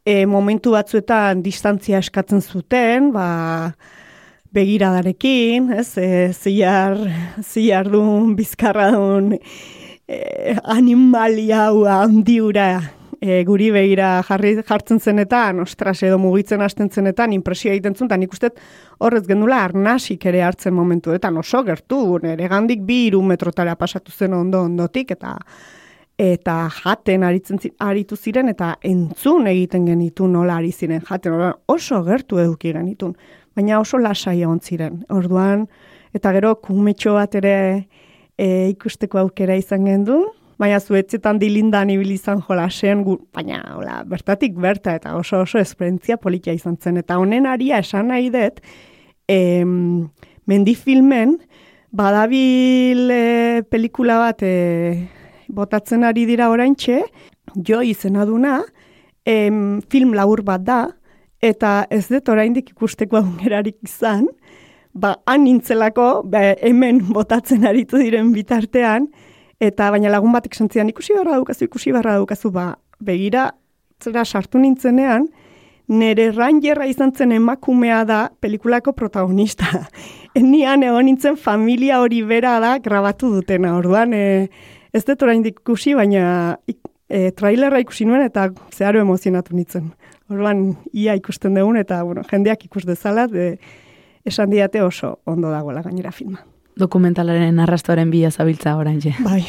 e, 0.06 0.26
momentu 0.30 0.76
batzuetan 0.76 1.41
distantzia 1.43 2.00
eskatzen 2.04 2.41
zuten, 2.41 3.12
ba, 3.16 3.74
begiradarekin, 4.56 5.74
ez, 5.76 5.89
e, 6.00 6.32
ziar, 6.32 6.96
ziardun, 7.43 8.36
bizkarradun, 8.38 9.34
e, 10.08 10.56
animalia 10.64 11.66
hau 11.68 11.84
handiura 11.91 12.70
e, 13.26 13.43
guri 13.47 13.71
begira 13.73 14.09
jarri, 14.28 14.55
jartzen 14.67 14.99
zenetan, 14.99 15.59
ostras 15.63 15.97
edo 16.05 16.17
mugitzen 16.21 16.61
hasten 16.61 16.91
zenetan, 16.91 17.34
impresio 17.34 17.71
egiten 17.73 17.95
zuen, 17.95 18.09
eta 18.11 18.19
nik 18.21 18.36
uste 18.36 18.51
horrez 19.03 19.23
gendula 19.28 19.63
arnasik 19.65 20.28
ere 20.30 20.43
hartzen 20.45 20.76
momentuetan. 20.78 21.38
Oso 21.41 21.63
gertu, 21.65 22.19
nire 22.23 22.49
gandik 22.51 22.86
bi 22.86 23.05
iru 23.07 23.23
metrotara 23.26 23.76
pasatu 23.80 24.13
zen 24.13 24.38
ondo 24.38 24.61
ondotik, 24.69 25.15
eta 25.17 25.38
eta 26.21 26.69
jaten 26.71 27.26
aritzen 27.28 27.59
aritu 27.84 28.15
ziren 28.15 28.47
eta 28.47 28.78
entzun 28.88 29.49
egiten 29.51 29.89
genitu 29.89 30.30
nola 30.32 30.61
ari 30.61 30.71
ziren 30.71 31.01
jaten. 31.03 31.34
Orduan 31.36 31.57
oso 31.67 31.99
gertu 32.05 32.39
eduki 32.39 32.71
genitun 32.71 33.17
baina 33.55 33.82
oso 33.82 33.99
lasai 33.99 34.38
egon 34.41 34.61
ziren. 34.63 35.01
Orduan 35.11 35.65
eta 36.15 36.32
gero 36.32 36.53
kumetxo 36.63 37.17
bat 37.17 37.36
ere 37.36 37.55
e, 38.38 38.69
ikusteko 38.69 39.19
aukera 39.26 39.59
izan 39.59 39.84
gendu 39.91 40.21
baina 40.60 40.80
zuetzetan 40.80 41.39
dilindan 41.39 41.89
ibili 41.91 42.16
izan 42.20 42.41
jolasen 42.47 43.03
gu, 43.03 43.18
baina 43.36 43.62
hola, 43.76 44.01
bertatik 44.08 44.56
berta 44.62 44.95
eta 44.95 45.16
oso 45.20 45.41
oso 45.43 45.60
esperientzia 45.60 46.18
politia 46.18 46.53
izan 46.56 46.78
zen. 46.82 46.97
Eta 47.03 47.20
honen 47.20 47.47
aria 47.49 47.82
esan 47.84 48.10
nahi 48.14 48.32
dut 48.34 48.62
em, 49.28 50.08
mendifilmen 50.47 51.38
badabil 51.95 53.12
e, 53.12 53.64
pelikula 53.72 54.20
bat 54.20 54.43
e, 54.43 55.08
botatzen 55.47 56.03
ari 56.03 56.26
dira 56.28 56.49
oraintxe, 56.51 57.01
jo 57.56 57.82
izena 57.86 58.26
duna, 58.26 58.60
em, 59.26 59.82
film 59.91 60.14
labur 60.18 60.43
bat 60.43 60.64
da, 60.66 60.80
eta 61.43 61.86
ez 61.93 62.08
dut 62.10 62.30
oraindik 62.32 62.72
ikusteko 62.74 63.20
aukerarik 63.22 63.78
izan, 63.86 64.28
ba, 64.93 65.16
han 65.28 65.45
nintzelako, 65.45 66.26
ba, 66.32 66.41
hemen 66.64 67.03
botatzen 67.16 67.68
aritu 67.68 68.01
diren 68.01 68.34
bitartean, 68.36 69.10
eta 69.60 69.89
baina 69.91 70.12
lagun 70.12 70.34
batek 70.36 70.56
sentzian 70.56 70.89
ikusi 70.91 71.16
barra 71.16 71.38
daukazu, 71.38 71.66
ikusi 71.70 71.93
barra 71.95 72.18
daukazu, 72.20 72.51
ba, 72.51 72.76
begira, 72.99 73.49
zera 74.03 74.26
sartu 74.26 74.60
nintzenean, 74.60 75.28
nere 75.88 76.32
rangerra 76.34 76.88
izan 76.89 77.14
zen 77.16 77.32
emakumea 77.36 78.03
da 78.06 78.30
pelikulako 78.41 78.93
protagonista. 78.93 79.68
Nian 80.36 80.84
egon 80.84 81.06
nintzen 81.08 81.38
familia 81.38 82.01
hori 82.01 82.22
bera 82.28 82.58
da 82.60 82.78
grabatu 82.80 83.32
dutena, 83.38 83.76
orduan, 83.78 84.14
e, 84.14 84.49
ez 84.93 85.03
dut 85.06 85.24
oraindik 85.24 85.62
ikusi, 85.62 85.93
baina 85.95 86.58
e, 86.68 87.30
trailerra 87.38 87.80
ikusi 87.84 88.08
nuen 88.10 88.26
eta 88.26 88.49
zeharo 88.74 89.03
emozionatu 89.06 89.56
nintzen. 89.56 89.93
Orduan, 90.32 90.72
ia 90.91 91.14
ikusten 91.16 91.56
dugun 91.56 91.78
eta 91.78 92.01
bueno, 92.03 92.26
jendeak 92.32 92.66
ikus 92.66 92.84
dezala, 92.88 93.28
de, 93.30 93.56
esan 94.26 94.49
diate 94.49 94.82
oso 94.82 95.20
ondo 95.30 95.53
dagoela 95.53 95.86
gainera 95.86 96.12
filma. 96.12 96.41
Dokumentalaren 96.80 97.59
arrastoaren 97.63 98.09
bila 98.11 98.32
zabiltza 98.32 98.76
oraintxe. 98.76 99.13
Bai, 99.23 99.43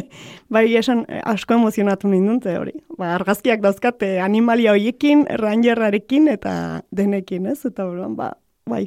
bai 0.54 0.66
esan 0.78 1.04
eh, 1.08 1.22
asko 1.26 1.56
emozionatu 1.58 2.08
nindun 2.08 2.38
ze 2.42 2.54
hori. 2.58 2.76
Ba, 2.98 3.14
argazkiak 3.16 3.64
dauzkate 3.64 4.18
animalia 4.22 4.76
hoiekin, 4.76 5.26
rangerrarekin 5.42 6.28
eta 6.28 6.84
denekin, 6.94 7.46
ez? 7.50 7.64
Eta 7.66 7.86
orduan, 7.86 8.14
ba, 8.16 8.32
bai. 8.66 8.86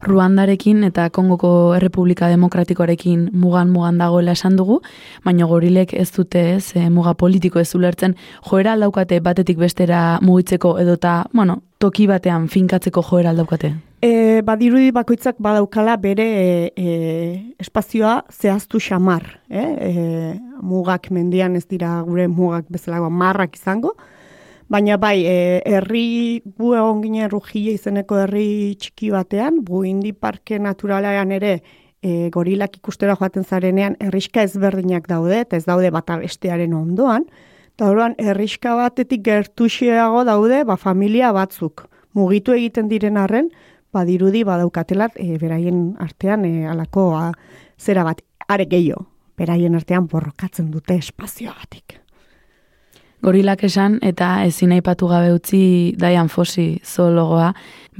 Ruandarekin 0.00 0.84
eta 0.84 1.10
Kongoko 1.12 1.74
Errepublika 1.76 2.30
Demokratikoarekin 2.32 3.26
mugan-mugan 3.36 3.98
dagoela 4.00 4.32
esan 4.32 4.56
dugu, 4.56 4.78
baina 5.26 5.44
gorilek 5.44 5.92
ez 5.92 6.08
dute 6.14 6.46
ez, 6.54 6.72
e, 6.72 6.86
muga 6.88 7.12
politiko 7.12 7.60
ez 7.60 7.68
ulertzen, 7.76 8.16
joera 8.48 8.72
aldaukate 8.78 9.20
batetik 9.20 9.60
bestera 9.60 10.18
mugitzeko 10.24 10.78
edota, 10.80 11.26
bueno, 11.36 11.60
toki 11.78 12.08
batean 12.08 12.48
finkatzeko 12.48 13.04
joera 13.10 13.36
aldaukate. 13.36 13.74
E, 14.00 14.40
badirudi 14.40 14.94
bakoitzak 14.96 15.36
badaukala 15.44 15.98
bere 16.00 16.24
e, 16.24 16.72
e, 16.72 16.92
espazioa 17.60 18.22
zehaztu 18.32 18.80
xamar. 18.80 19.26
Eh? 19.50 19.66
E, 19.88 19.92
mugak 20.64 21.10
mendian 21.12 21.56
ez 21.56 21.66
dira 21.68 21.98
gure 22.06 22.24
mugak 22.28 22.64
bezalago 22.72 23.10
marrak 23.10 23.58
izango, 23.60 23.92
baina 24.72 24.96
bai, 24.96 25.26
e, 25.28 25.60
herri 25.68 26.40
gu 26.46 26.72
egon 26.78 27.02
ginen 27.04 27.28
rujile 27.28 27.76
izeneko 27.76 28.22
herri 28.22 28.74
txiki 28.80 29.10
batean, 29.12 29.60
bu 29.66 29.84
indi 29.84 30.14
parke 30.16 30.58
naturalean 30.58 31.36
ere 31.36 31.54
e, 32.00 32.30
gorilak 32.32 32.78
ikustera 32.80 33.18
joaten 33.20 33.44
zarenean 33.44 33.98
herriska 34.00 34.46
ezberdinak 34.48 35.08
daude, 35.12 35.42
eta 35.44 35.60
ez 35.60 35.66
daude 35.68 35.90
bata 35.92 36.16
bestearen 36.22 36.72
ondoan, 36.72 37.28
eta 37.74 37.90
orduan 37.92 38.16
herriska 38.16 38.78
batetik 38.80 39.26
gertuxeago 39.28 40.24
daude 40.24 40.64
ba, 40.64 40.80
familia 40.80 41.34
batzuk. 41.36 41.84
Mugitu 42.16 42.56
egiten 42.56 42.88
diren 42.88 43.20
arren, 43.20 43.52
badirudi 43.92 44.44
badaukatelat 44.44 45.16
e, 45.16 45.38
beraien 45.38 45.94
artean 45.98 46.44
e, 46.44 46.66
alako 46.68 47.10
a, 47.18 47.30
zera 47.78 48.04
bat 48.06 48.22
are 48.48 48.66
gehiago. 48.70 49.06
Beraien 49.40 49.74
artean 49.74 50.06
borrokatzen 50.10 50.70
dute 50.70 50.98
espazioagatik. 51.00 52.00
Gorilak 53.20 53.64
esan 53.68 53.98
eta 54.04 54.46
ezin 54.48 54.72
aipatu 54.72 55.08
gabe 55.10 55.32
utzi 55.34 55.92
Dian 56.00 56.30
Fosi 56.32 56.80
zoologoa, 56.84 57.50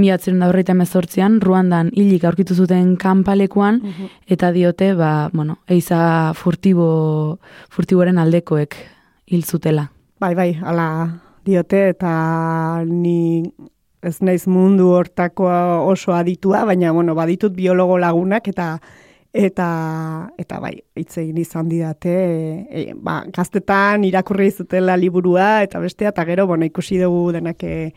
miatzen 0.01 0.39
da 0.41 0.49
horreita 0.49 0.73
mezortzian, 0.77 1.41
Ruandan 1.45 1.91
hilik 1.93 2.25
aurkitu 2.25 2.57
zuten 2.57 2.95
kanpalekuan, 3.01 3.83
eta 4.25 4.49
diote, 4.53 4.95
ba, 4.97 5.29
bueno, 5.33 5.59
eiza 5.69 6.33
furtibo, 6.37 7.39
furtiboren 7.69 8.21
aldekoek 8.21 8.79
hil 9.29 9.45
zutela. 9.45 9.91
Bai, 10.21 10.33
bai, 10.35 10.55
ala 10.65 10.87
diote 11.45 11.83
eta 11.93 12.15
ni 12.87 13.45
ez 14.03 14.17
naiz 14.25 14.47
mundu 14.49 14.91
hortakoa 14.97 15.83
oso 15.85 16.15
aditua, 16.17 16.65
baina 16.65 16.93
bueno, 16.93 17.15
baditut 17.15 17.55
biologo 17.57 17.99
lagunak 17.99 18.49
eta 18.49 18.75
eta 19.33 19.67
eta 20.41 20.59
bai, 20.59 20.75
hitz 20.99 21.21
egin 21.23 21.39
izan 21.39 21.69
didate, 21.71 22.15
e, 22.67 22.87
ba, 22.97 23.21
gaztetan 23.31 24.05
irakurri 24.09 24.51
zutela 24.51 24.97
liburua 24.99 25.61
eta 25.63 25.79
bestea 25.79 26.11
eta 26.11 26.25
gero 26.27 26.49
bueno, 26.51 26.67
ikusi 26.67 26.99
dugu 26.99 27.31
denak 27.37 27.63
e, 27.63 27.93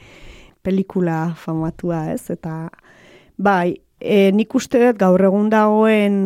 pelikula 0.62 1.34
famatua, 1.36 2.12
ez? 2.14 2.30
Eta 2.30 2.68
bai, 3.38 3.74
e, 3.99 4.30
nik 4.36 4.54
uste 4.56 4.82
dut 4.84 5.01
gaur 5.01 5.26
egun 5.26 5.49
dagoen 5.49 6.20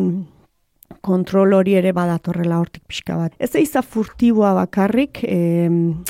kontrol 1.00 1.54
hori 1.56 1.78
ere 1.78 1.94
badatorrela 1.96 2.58
hortik 2.60 2.84
pixka 2.90 3.16
bat. 3.16 3.34
Ez 3.38 3.54
eiza 3.56 3.82
furtiboa 3.82 4.52
bakarrik, 4.58 5.22
em, 5.24 6.02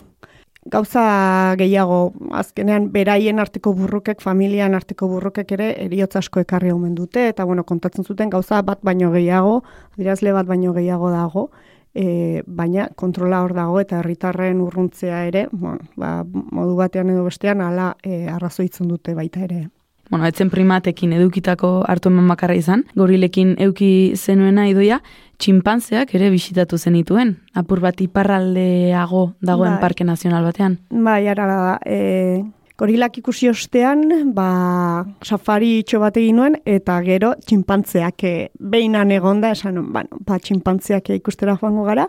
gauza 0.70 1.54
gehiago, 1.58 2.12
azkenean 2.36 2.90
beraien 2.92 3.38
arteko 3.38 3.72
burrukek, 3.76 4.20
familian 4.20 4.74
arteko 4.74 5.08
burrukek 5.08 5.52
ere 5.56 5.70
eriotz 5.84 6.14
asko 6.20 6.42
ekarri 6.44 6.72
omen 6.72 6.94
dute, 6.94 7.28
eta 7.28 7.44
bueno, 7.48 7.64
kontatzen 7.64 8.04
zuten 8.04 8.30
gauza 8.30 8.60
bat 8.62 8.82
baino 8.82 9.10
gehiago, 9.14 9.62
adirazle 9.96 10.32
bat 10.36 10.46
baino 10.46 10.74
gehiago 10.76 11.10
dago, 11.14 11.48
e, 11.94 12.42
baina 12.46 12.88
kontrola 12.96 13.42
hor 13.44 13.54
dago 13.56 13.80
eta 13.80 14.02
herritarren 14.02 14.60
urruntzea 14.60 15.24
ere, 15.30 15.48
bueno, 15.52 15.88
ba, 15.96 16.22
modu 16.28 16.76
batean 16.78 17.10
edo 17.14 17.24
bestean 17.26 17.64
ala 17.64 17.94
e, 18.04 18.26
arrazoitzen 18.28 18.88
dute 18.88 19.16
baita 19.18 19.44
ere. 19.48 19.66
Bueno, 20.08 20.24
etzen 20.24 20.48
primatekin 20.48 21.12
edukitako 21.12 21.82
hartu 21.88 22.08
eman 22.08 22.28
bakarra 22.32 22.56
izan, 22.56 22.86
gorilekin 22.96 23.54
euki 23.60 24.14
zenuena 24.16 24.64
idoia, 24.70 25.02
txinpantzeak 25.38 26.14
ere 26.16 26.30
bisitatu 26.32 26.78
zenituen, 26.78 27.34
apur 27.54 27.82
bat 27.84 28.00
iparraldeago 28.00 29.24
dagoen 29.44 29.76
Bai. 29.76 29.82
parke 29.82 30.06
nazional 30.08 30.46
batean. 30.48 30.78
Bai, 30.90 31.20
ara 31.28 31.46
da, 31.50 31.58
e, 31.84 32.40
gorilak 32.80 33.20
ikusi 33.20 33.50
ostean, 33.50 34.32
ba, 34.34 35.04
safari 35.22 35.74
itxo 35.82 36.00
bat 36.00 36.16
egin 36.16 36.40
nuen, 36.40 36.58
eta 36.64 36.96
gero 37.04 37.34
txinpantzeak 37.44 38.24
e, 38.24 38.34
behinan 38.58 39.12
egonda, 39.12 39.52
esan, 39.52 39.82
bueno, 39.92 40.22
ba, 40.24 40.40
txinpantzeak 40.40 41.12
ikustera 41.18 41.58
joango 41.60 41.84
gara, 41.84 42.08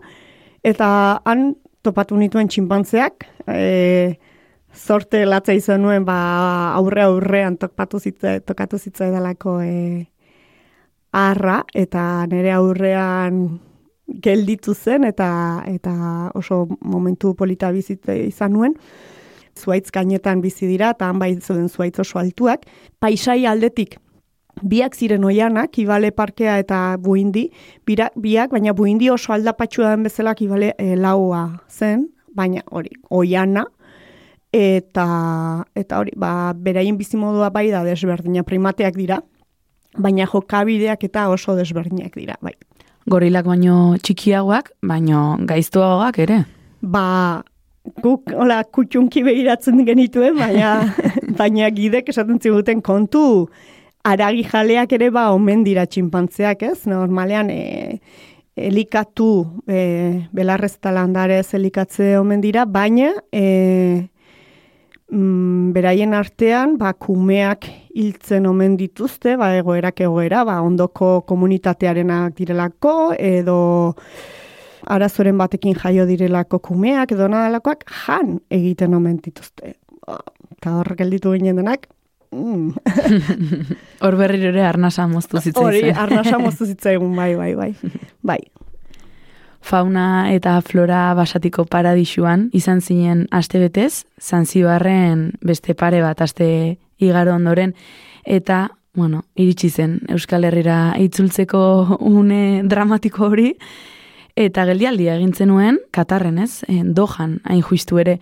eta 0.64 0.90
han 1.28 1.52
topatu 1.84 2.16
nituen 2.20 2.48
txinpantzeak, 2.48 3.28
e, 3.52 4.16
zorte 4.76 5.26
latza 5.26 5.54
izan 5.54 5.82
nuen, 5.84 6.06
ba, 6.06 6.74
aurre 6.78 7.04
aurrean 7.04 7.58
tokatu 7.58 8.00
zitza, 8.00 8.40
tokatu 8.40 8.78
zitza 8.78 9.08
edalako 9.10 9.60
e, 9.62 10.06
arra, 11.12 11.64
eta 11.74 12.26
nire 12.30 12.54
aurrean 12.54 13.60
gelditu 14.10 14.74
zen, 14.74 15.06
eta 15.06 15.64
eta 15.70 15.94
oso 16.36 16.66
momentu 16.82 17.36
polita 17.36 17.72
bizitza 17.72 18.16
izan 18.16 18.54
nuen. 18.54 18.76
Zuaitz 19.60 19.90
gainetan 19.92 20.42
bizi 20.42 20.68
dira, 20.70 20.94
eta 20.96 21.10
han 21.10 21.20
bai 21.20 21.36
zuen 21.42 21.68
zuaitz 21.70 22.00
oso 22.00 22.20
altuak. 22.20 22.66
Paisai 23.00 23.44
aldetik, 23.46 23.98
biak 24.62 24.96
ziren 24.96 25.26
oianak, 25.26 25.78
Ibale 25.80 26.12
parkea 26.16 26.58
eta 26.60 26.98
buindi, 27.02 27.50
bira, 27.86 28.10
biak, 28.16 28.52
baina 28.52 28.74
buindi 28.74 29.10
oso 29.10 29.34
aldapatxua 29.34 29.92
den 29.96 30.08
bezala 30.08 30.36
Ibale 30.40 30.74
e, 30.78 30.96
laua 30.96 31.62
zen, 31.70 32.08
baina 32.36 32.64
hori, 32.72 32.92
oiana, 33.10 33.66
eta 34.54 35.66
eta 35.78 36.00
hori, 36.00 36.14
ba, 36.18 36.54
beraien 36.54 36.98
bizimodua 36.98 37.50
bai 37.54 37.70
da 37.72 37.84
desberdina 37.86 38.44
primateak 38.44 38.98
dira, 38.98 39.20
baina 39.98 40.26
jokabideak 40.30 41.04
eta 41.10 41.30
oso 41.30 41.56
desberdinak 41.56 42.16
dira, 42.18 42.38
bai. 42.42 42.56
Gorilak 43.10 43.46
baino 43.46 43.96
txikiagoak, 44.04 44.74
baino 44.86 45.38
gaiztuagoak 45.50 46.20
ere. 46.26 46.44
Ba, 46.82 47.42
guk 48.04 48.34
hola 48.36 48.62
kutxunki 48.64 49.24
behiratzen 49.26 49.84
genituen, 49.86 50.38
baina 50.38 50.94
baina 51.40 51.70
gidek 51.74 52.10
esaten 52.14 52.40
ziguten 52.42 52.82
kontu 52.82 53.50
aragi 54.06 54.44
jaleak 54.48 54.94
ere 54.98 55.10
ba 55.14 55.30
omen 55.34 55.64
dira 55.64 55.86
txinpantzeak, 55.86 56.64
ez? 56.64 56.86
Normalean 56.90 57.50
e, 57.52 58.00
elikatu 58.60 59.46
e, 59.68 60.28
belarrezta 60.36 60.92
landarez 60.96 61.54
elikatze 61.58 62.16
omen 62.20 62.42
dira, 62.42 62.66
baina 62.66 63.14
e, 63.32 64.08
mm, 65.12 65.72
beraien 65.76 66.14
artean 66.14 66.78
ba 66.80 66.94
kumeak 66.94 67.68
hiltzen 67.96 68.48
omen 68.50 68.78
dituzte, 68.80 69.36
ba 69.38 69.52
egoerak 69.58 70.02
egoera, 70.06 70.44
ba 70.46 70.60
ondoko 70.66 71.22
komunitatearenak 71.30 72.36
direlako 72.38 73.14
edo 73.18 73.60
arazoren 74.90 75.38
batekin 75.38 75.76
jaio 75.78 76.06
direlako 76.10 76.60
kumeak 76.60 77.14
edo 77.18 77.28
nadalakoak 77.28 77.86
jan 78.06 78.40
egiten 78.50 78.94
omen 78.94 79.20
dituzte. 79.24 79.76
Eta 80.58 80.76
hor 80.80 80.96
gelditu 80.98 81.36
ginen 81.36 81.60
denak, 81.62 81.88
mm. 82.32 82.72
Hor 84.04 84.16
berriro 84.20 84.52
ere 84.54 84.64
arnasa 84.66 85.08
moztu 85.08 85.40
zitzaizen. 85.44 85.66
hori 85.66 85.92
arnasa 85.92 86.40
moztu 86.42 86.68
zitzaigun, 86.70 87.16
bai, 87.16 87.36
bai, 87.36 87.54
bai. 87.56 87.74
Bai, 88.30 88.40
Fauna 89.62 90.32
eta 90.34 90.56
flora 90.62 91.14
basatiko 91.14 91.66
paradisuan 91.66 92.50
izan 92.54 92.82
zinen 92.82 93.28
astebetez, 93.32 94.06
Zanzibarren 94.22 95.34
beste 95.42 95.76
pare 95.76 96.02
bat 96.02 96.22
aste 96.22 96.78
igaro 96.98 97.36
ondoren 97.36 97.76
eta 98.26 98.70
bueno, 98.94 99.24
iritsi 99.36 99.70
zen 99.70 100.00
Euskal 100.10 100.44
Herrira 100.44 100.96
itzultzeko 101.00 101.98
une 102.00 102.62
dramatiko 102.68 103.28
hori 103.30 103.54
eta 104.36 104.66
geldialdia 104.66 105.18
egin 105.20 105.34
zenuen 105.34 105.80
Katarren, 105.92 106.40
ez? 106.40 106.64
Eh, 106.68 106.82
Dohan 106.84 107.40
hain 107.44 107.62
juistu 107.62 108.00
ere 108.00 108.20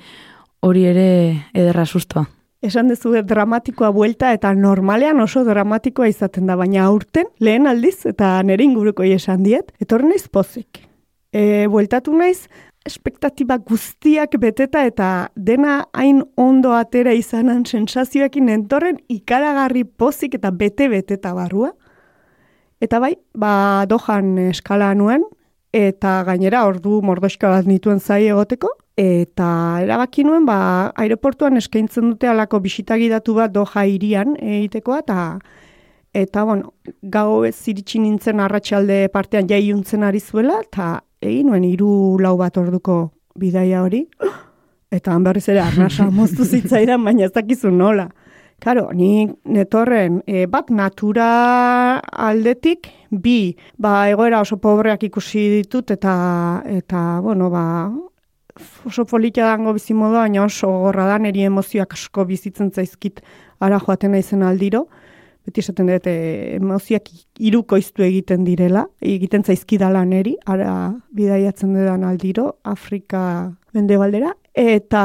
hori 0.61 0.85
ere 0.89 1.07
ederra 1.53 1.85
sustoa. 1.85 2.27
Esan 2.61 2.89
dezu 2.89 3.13
dramatikoa 3.21 3.91
buelta 3.93 4.31
eta 4.33 4.51
normalean 4.57 5.21
oso 5.21 5.43
dramatikoa 5.45 6.09
izaten 6.09 6.49
da, 6.49 6.55
baina 6.57 6.87
aurten 6.89 7.29
lehen 7.39 7.67
aldiz 7.69 7.99
eta 8.09 8.41
nire 8.43 8.65
inguruko 8.65 9.05
esan 9.05 9.43
diet, 9.45 9.71
etorri 9.79 10.09
naiz 10.09 10.25
pozik. 10.27 10.86
E, 11.33 11.67
bueltatu 11.67 12.13
naiz, 12.15 12.47
espektatiba 12.87 13.57
guztiak 13.67 14.37
beteta 14.39 14.85
eta 14.87 15.09
dena 15.35 15.81
hain 15.93 16.21
ondo 16.39 16.71
atera 16.77 17.13
izanan 17.13 17.65
sensazioekin 17.65 18.49
entorren 18.53 19.01
ikaragarri 19.11 19.83
pozik 19.83 20.37
eta 20.39 20.51
bete 20.51 20.87
beteta 20.91 21.33
barrua. 21.35 21.73
Eta 22.81 23.01
bai, 23.01 23.15
ba 23.33 23.85
dojan 23.89 24.37
eskala 24.51 24.93
nuen, 24.95 25.25
eta 25.73 26.21
gainera 26.27 26.63
ordu 26.69 27.01
mordoska 27.01 27.49
bat 27.49 27.67
nituen 27.67 27.99
zai 27.99 28.27
egoteko, 28.27 28.69
eta 28.97 29.47
erabaki 29.83 30.23
nuen, 30.25 30.45
ba, 30.45 30.57
aeroportuan 30.97 31.57
eskaintzen 31.57 32.11
dute 32.11 32.29
alako 32.29 32.61
bisitagidatu 32.63 33.35
bat 33.37 33.53
doja 33.53 33.85
irian 33.89 34.37
egitekoa, 34.37 35.01
eta 35.03 35.17
eta 36.17 36.43
bueno, 36.47 36.73
gau 37.03 37.43
ez 37.45 37.57
iritsi 37.69 37.99
nintzen 38.01 38.39
arratsalde 38.41 39.03
partean 39.13 39.49
jaiuntzen 39.49 40.05
ari 40.07 40.21
zuela, 40.21 40.61
eta 40.63 41.01
egin 41.21 41.47
nuen 41.49 41.65
hiru 41.65 42.17
lau 42.21 42.35
bat 42.37 42.57
orduko 42.57 42.97
bidaia 43.37 43.83
hori, 43.85 44.03
eta 44.91 45.13
han 45.13 45.25
berriz 45.25 45.47
ere 45.49 45.61
arnasa 45.63 46.09
moztu 46.19 46.45
zitzaidan, 46.45 47.03
baina 47.03 47.27
ez 47.27 47.33
dakizu 47.35 47.71
nola. 47.71 48.09
Karo, 48.57 48.87
ni 48.89 49.27
netorren 49.53 50.23
e, 50.25 50.47
bat 50.49 50.71
natura 50.73 51.99
aldetik, 52.01 52.89
bi, 53.11 53.53
ba, 53.77 54.07
egoera 54.09 54.41
oso 54.41 54.57
pobreak 54.57 55.03
ikusi 55.05 55.43
ditut, 55.59 55.93
eta, 55.93 56.13
eta 56.65 57.03
bueno, 57.21 57.51
ba, 57.53 57.65
oso 58.89 59.05
politia 59.05 59.45
dango 59.45 59.75
bizimodoa, 59.77 60.25
baina 60.25 60.47
oso 60.47 60.71
gorra 60.87 61.05
da, 61.05 61.19
niri 61.21 61.45
emozioak 61.45 61.93
asko 61.93 62.25
bizitzen 62.25 62.73
zaizkit 62.73 63.21
ara 63.61 63.77
joaten 63.77 64.17
naizen 64.17 64.41
aldiro. 64.41 64.87
Beti 65.47 65.63
esaten 65.63 65.87
dut, 65.87 66.07
e, 66.11 66.57
emozioak 66.57 67.07
irukoiztu 67.39 68.03
egiten 68.03 68.43
direla, 68.43 68.83
egiten 68.99 69.45
zaizkidala 69.47 70.01
neri, 70.03 70.35
ara 70.45 70.73
bidaiatzen 71.15 71.71
dudan 71.71 72.03
aldiro, 72.03 72.49
Afrika 72.67 73.21
mendebaldera, 73.77 74.33
eta 74.57 75.03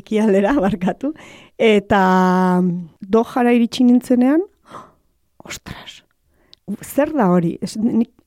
ekialdera, 0.00 0.54
barkatu, 0.66 1.12
eta 1.60 2.00
dojara 3.04 3.52
iritsi 3.52 3.84
nintzenean, 3.84 4.40
ostras, 5.44 6.00
zer 6.80 7.12
da 7.12 7.28
hori? 7.34 7.58
Ez, 7.60 7.76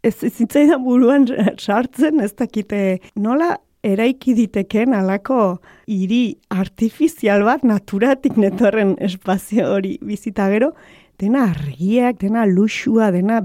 ez, 0.04 0.14
ez 0.22 0.36
zitzaidan 0.36 0.86
buruan 0.86 1.26
sartzen, 1.66 2.22
ez 2.22 2.36
dakite 2.38 3.00
nola 3.18 3.56
eraiki 3.84 4.36
diteken 4.36 4.93
alako 4.93 5.60
hiri 5.88 6.38
artifizial 6.52 7.45
bat 7.47 7.64
naturatik 7.64 8.36
netorren 8.38 8.95
espazio 9.04 9.70
hori 9.74 9.97
bizita 10.04 10.50
gero, 10.52 10.74
dena 11.20 11.49
argiak, 11.51 12.20
dena 12.22 12.45
luxua, 12.47 13.11
dena 13.11 13.41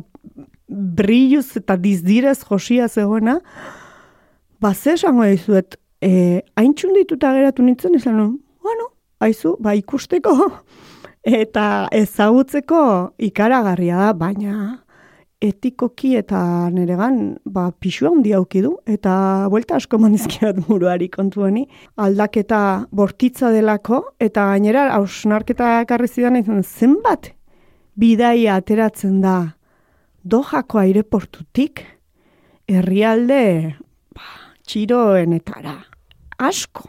brilluz 0.69 1.57
eta 1.61 1.77
dizdirez 1.77 2.41
josia 2.49 2.89
zegoena, 2.89 3.39
ba, 4.61 4.75
ze 4.75 4.95
esango 4.95 5.27
dizuet, 5.29 5.77
e, 6.01 6.43
haintxun 6.57 6.95
dituta 6.97 7.33
geratu 7.35 7.63
nintzen, 7.63 7.97
esan 7.99 8.39
bueno, 8.63 8.89
haizu, 9.21 9.57
ba, 9.61 9.75
ikusteko, 9.75 10.33
eta 11.43 11.89
ezagutzeko 11.93 12.81
ikaragarria 13.31 14.01
da, 14.07 14.13
baina 14.17 14.81
etikoki 15.45 16.15
eta 16.17 16.41
neregan 16.73 17.37
ba, 17.45 17.69
pixua 17.77 18.15
handi 18.15 18.33
auki 18.33 18.63
du, 18.65 18.75
eta 18.89 19.15
buelta 19.53 19.77
asko 19.77 20.01
manizkiat 20.01 20.63
buruari 20.69 21.11
kontueni, 21.13 21.67
aldaketa 22.01 22.61
bortitza 22.93 23.53
delako, 23.53 24.01
eta 24.21 24.49
gainera 24.55 24.89
hausnarketa 24.97 25.81
ekarri 25.85 26.09
zidan 26.09 26.63
zenbat 26.63 27.35
bidaia 27.99 28.57
ateratzen 28.61 29.21
da 29.23 29.55
dojako 30.25 30.81
aireportutik, 30.83 31.85
herrialde 32.69 33.75
ba, 34.15 34.31
txiroenetara. 34.67 35.77
Asko, 36.45 36.89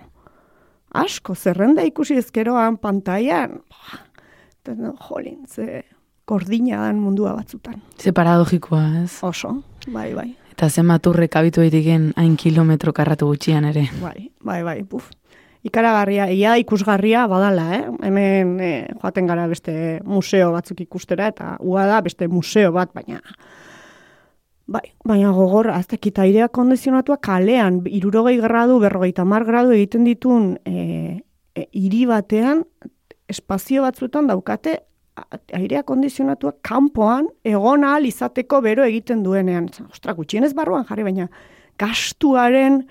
asko, 0.96 1.36
zerrenda 1.36 1.84
ikusi 1.86 2.18
ezkeroan 2.18 2.80
pantailan, 2.82 3.60
ba, 3.70 4.00
jolin, 5.10 5.44
ze 5.48 5.84
gordina 6.26 6.80
dan 6.82 6.98
mundua 7.00 7.36
batzutan. 7.38 7.82
Ze 8.02 8.12
paradogikoa, 8.12 9.04
ez? 9.04 9.20
Oso, 9.24 9.60
bai, 9.94 10.14
bai, 10.16 10.32
Eta 10.56 10.70
zen 10.72 10.86
maturrek 10.88 11.34
abitu 11.36 11.60
daiteken 11.60 12.14
hain 12.16 12.38
kilometro 12.40 12.94
karratu 12.96 13.28
gutxian 13.28 13.66
ere. 13.68 13.90
bai, 14.02 14.32
bai, 14.40 14.62
bai, 14.64 14.84
buf. 14.84 15.10
Ikaragarria, 15.66 16.28
ia 16.30 16.56
ikusgarria 16.62 17.26
badala, 17.28 17.64
eh? 17.74 17.84
Hemen 18.06 18.60
eh, 18.62 18.88
joaten 19.02 19.26
gara 19.26 19.48
beste 19.50 20.00
museo 20.06 20.52
batzuk 20.54 20.84
ikustera, 20.86 21.32
eta 21.34 21.56
ua 21.60 21.88
da 21.90 22.02
beste 22.06 22.28
museo 22.30 22.72
bat, 22.76 22.94
baina 22.94 23.22
Bai, 24.66 24.82
baina 25.06 25.30
gogorra, 25.30 25.76
ez 25.78 25.86
dakit 25.86 26.18
airea 26.18 26.48
kondizionatua 26.50 27.20
kalean, 27.22 27.84
irurogei 27.86 28.40
gradu, 28.42 28.80
berrogeita 28.82 29.22
mar 29.26 29.44
gradu 29.46 29.76
egiten 29.76 30.08
ditun 30.08 30.56
e, 30.66 31.20
e, 31.54 31.68
hiri 31.78 32.08
batean, 32.10 32.64
espazio 33.30 33.84
batzuetan 33.86 34.26
daukate 34.32 34.80
airea 35.54 35.84
kondizionatua 35.86 36.56
kanpoan 36.66 37.30
egon 37.46 37.86
ahal 37.86 38.10
izateko 38.10 38.64
bero 38.66 38.84
egiten 38.90 39.22
duenean. 39.24 39.70
Ostra, 39.86 40.18
gutxienez 40.18 40.56
barruan 40.58 40.86
jarri, 40.90 41.06
baina 41.06 41.30
gastuaren 41.80 42.82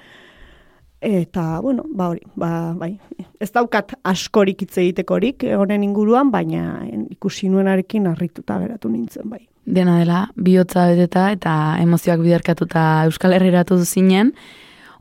eta, 1.04 1.60
bueno, 1.60 1.84
ba 1.88 2.08
hori, 2.12 2.22
ba, 2.34 2.50
bai, 2.78 2.94
ez 3.40 3.50
daukat 3.52 3.94
askorik 4.08 4.64
hitz 4.64 4.78
egitekorik 4.80 5.44
honen 5.56 5.84
inguruan, 5.84 6.30
baina 6.32 6.82
ikusi 7.12 7.50
nuenarekin 7.52 8.08
harrituta 8.10 8.58
geratu 8.62 8.88
nintzen, 8.88 9.28
bai. 9.30 9.44
Dena 9.64 9.98
dela, 10.00 10.26
bihotza 10.36 10.88
beteta 10.90 11.30
eta 11.32 11.54
emozioak 11.80 12.20
biderkatuta 12.20 13.04
Euskal 13.08 13.36
Herriratu 13.36 13.78
zinen, 13.84 14.34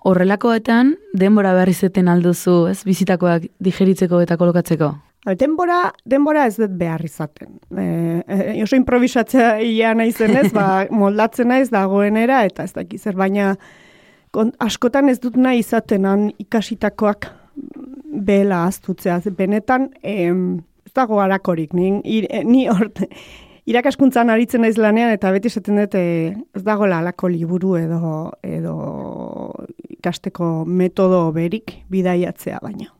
Horrelakoetan, 0.03 0.97
denbora 1.15 1.53
behar 1.55 1.69
izeten 1.71 2.09
alduzu, 2.11 2.65
ez, 2.67 2.81
bizitakoak 2.83 3.47
digeritzeko 3.63 4.19
eta 4.23 4.35
kolokatzeko? 4.39 4.91
Denbora, 5.39 5.93
denbora 6.03 6.43
ez 6.49 6.57
dut 6.57 6.73
behar 6.75 6.99
izaten. 7.07 7.53
E, 7.71 7.85
e, 8.27 8.57
oso 8.65 8.75
improvisatzea 8.75 9.53
ia 9.63 9.93
naizen 9.95 10.35
ez, 10.35 10.49
ba, 10.51 10.83
moldatzen 11.03 11.47
naiz 11.47 11.69
dagoenera, 11.71 12.41
eta 12.49 12.67
ez 12.67 12.73
dakiz 12.75 13.05
baina 13.15 13.53
askotan 14.59 15.09
ez 15.09 15.19
dut 15.21 15.37
nahi 15.37 15.59
izaten 15.59 16.05
han 16.05 16.27
ikasitakoak 16.39 17.27
bela 18.25 18.65
aztutzea. 18.65 19.21
Ze 19.21 19.31
Benetan, 19.31 19.89
em, 20.03 20.63
ez 20.85 20.93
dago 20.93 21.19
harakorik, 21.21 21.73
ni, 21.73 22.01
ni 22.43 22.67
hor, 22.67 22.89
irakaskuntzan 23.65 24.29
aritzen 24.29 24.61
naiz 24.61 24.77
lanean, 24.77 25.13
eta 25.13 25.31
beti 25.31 25.51
esaten 25.51 25.79
dut, 25.81 25.95
eh, 25.95 26.33
ez 26.55 26.63
dago 26.63 26.85
halako 26.85 27.29
liburu 27.29 27.75
edo, 27.77 28.31
edo 28.43 28.75
ikasteko 29.89 30.65
metodo 30.65 31.31
berik 31.31 31.83
bidaiatzea 31.89 32.59
baina. 32.61 32.91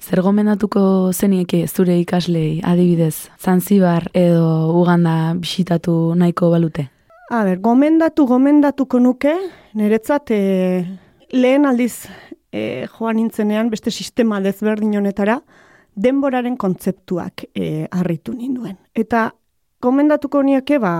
Zer 0.00 0.22
gomendatuko 0.22 1.12
zenieke 1.12 1.66
zure 1.68 1.98
ikaslei, 2.00 2.60
adibidez, 2.64 3.28
Zanzibar 3.38 4.08
edo 4.14 4.72
Uganda 4.80 5.34
bisitatu 5.36 6.14
nahiko 6.16 6.50
balute? 6.50 6.88
A 7.30 7.44
ber, 7.46 7.60
gomendatu, 7.62 8.24
gomendatuko 8.26 8.98
nuke, 8.98 9.30
niretzat 9.78 10.32
e, 10.34 10.38
lehen 11.30 11.66
aldiz 11.68 12.08
e, 12.50 12.88
joan 12.90 13.20
nintzenean 13.20 13.68
beste 13.70 13.92
sistema 13.94 14.40
desberdin 14.42 14.96
honetara, 14.98 15.36
denboraren 15.94 16.56
kontzeptuak 16.58 17.44
e, 17.54 17.86
harritu 17.94 18.34
ninduen. 18.34 18.74
Eta 18.98 19.28
gomendatuko 19.78 20.42
nieke, 20.42 20.80
ba, 20.82 20.94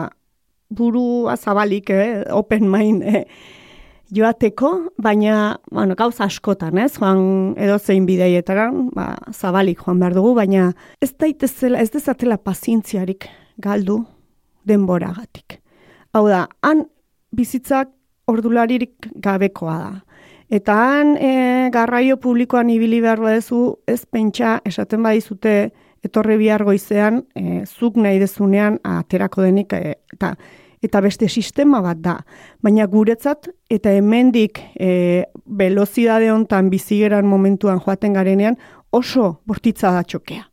burua 0.71 1.35
zabalik, 1.35 1.91
eh, 1.91 2.23
open 2.31 2.71
mind, 2.71 3.03
eh, 3.03 3.25
joateko, 4.15 4.71
baina, 5.03 5.59
bueno, 5.73 5.97
gauza 5.99 6.29
askotan, 6.31 6.79
ez, 6.79 6.93
joan 6.95 7.57
edozein 7.59 8.07
bideietaran, 8.07 8.93
ba, 8.95 9.17
zabalik 9.35 9.83
joan 9.83 9.99
behar 9.99 10.15
dugu, 10.15 10.37
baina 10.39 10.71
ez 11.03 11.11
daitezela, 11.11 11.83
ez 11.83 11.91
dezatela 11.91 12.39
pazientziarik 12.39 13.27
galdu 13.59 14.05
denboragatik. 14.63 15.59
Hau 16.13 16.27
da, 16.27 16.47
han 16.67 16.85
bizitzak 17.37 17.91
ordularirik 18.31 19.11
gabekoa 19.23 19.77
da. 19.79 19.91
Eta 20.51 20.75
han 20.75 21.13
e, 21.15 21.69
garraio 21.71 22.17
publikoan 22.19 22.71
ibili 22.75 22.99
behar 23.03 23.23
badezu, 23.23 23.77
ez 23.87 24.03
pentsa 24.07 24.59
esaten 24.67 25.05
badizute 25.07 25.71
etorre 26.03 26.35
bihar 26.41 26.65
goizean, 26.67 27.23
e, 27.39 27.63
zuk 27.67 28.01
nahi 28.03 28.19
dezunean 28.19 28.81
aterako 28.83 29.47
denik, 29.47 29.77
e, 29.79 29.95
eta 30.15 30.35
eta 30.81 31.03
beste 31.05 31.29
sistema 31.29 31.83
bat 31.85 31.99
da. 32.01 32.15
Baina 32.65 32.87
guretzat, 32.89 33.51
eta 33.71 33.93
hemendik 33.93 34.63
e, 34.81 35.27
velozidade 35.45 36.31
hontan 36.33 36.71
bizigeran 36.73 37.29
momentuan 37.29 37.83
joaten 37.85 38.17
garenean, 38.17 38.57
oso 38.91 39.43
bortitza 39.47 39.93
da 39.93 40.03
txokea. 40.03 40.47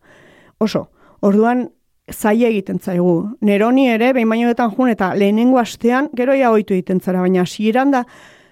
Oso. 0.59 0.89
Orduan, 1.25 1.63
zaila 2.11 2.47
egiten 2.47 2.79
zaigu. 2.79 3.29
Neroni 3.41 3.87
ere, 3.89 4.13
behin 4.13 4.29
bainoetan 4.29 4.71
jun, 4.75 4.89
eta 4.89 5.13
lehenengo 5.15 5.59
astean, 5.59 6.09
gero 6.15 6.35
ja 6.35 6.51
ohitu 6.51 6.75
egiten 6.75 7.01
zara, 7.01 7.21
baina 7.21 7.43
hasieran 7.43 7.91
da, 7.91 8.03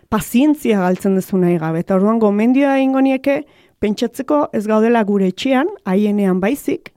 pazientzia 0.10 0.80
galtzen 0.82 1.16
duzu 1.16 1.40
nahi 1.42 1.58
gabe. 1.62 1.84
Eta 1.86 1.96
orduan, 1.96 2.20
gomendioa 2.20 2.78
egingo 2.78 3.02
nieke, 3.02 3.44
pentsatzeko 3.80 4.50
ez 4.54 4.66
gaudela 4.68 5.04
gure 5.04 5.30
etxean, 5.32 5.70
haienean 5.86 6.40
baizik, 6.40 6.92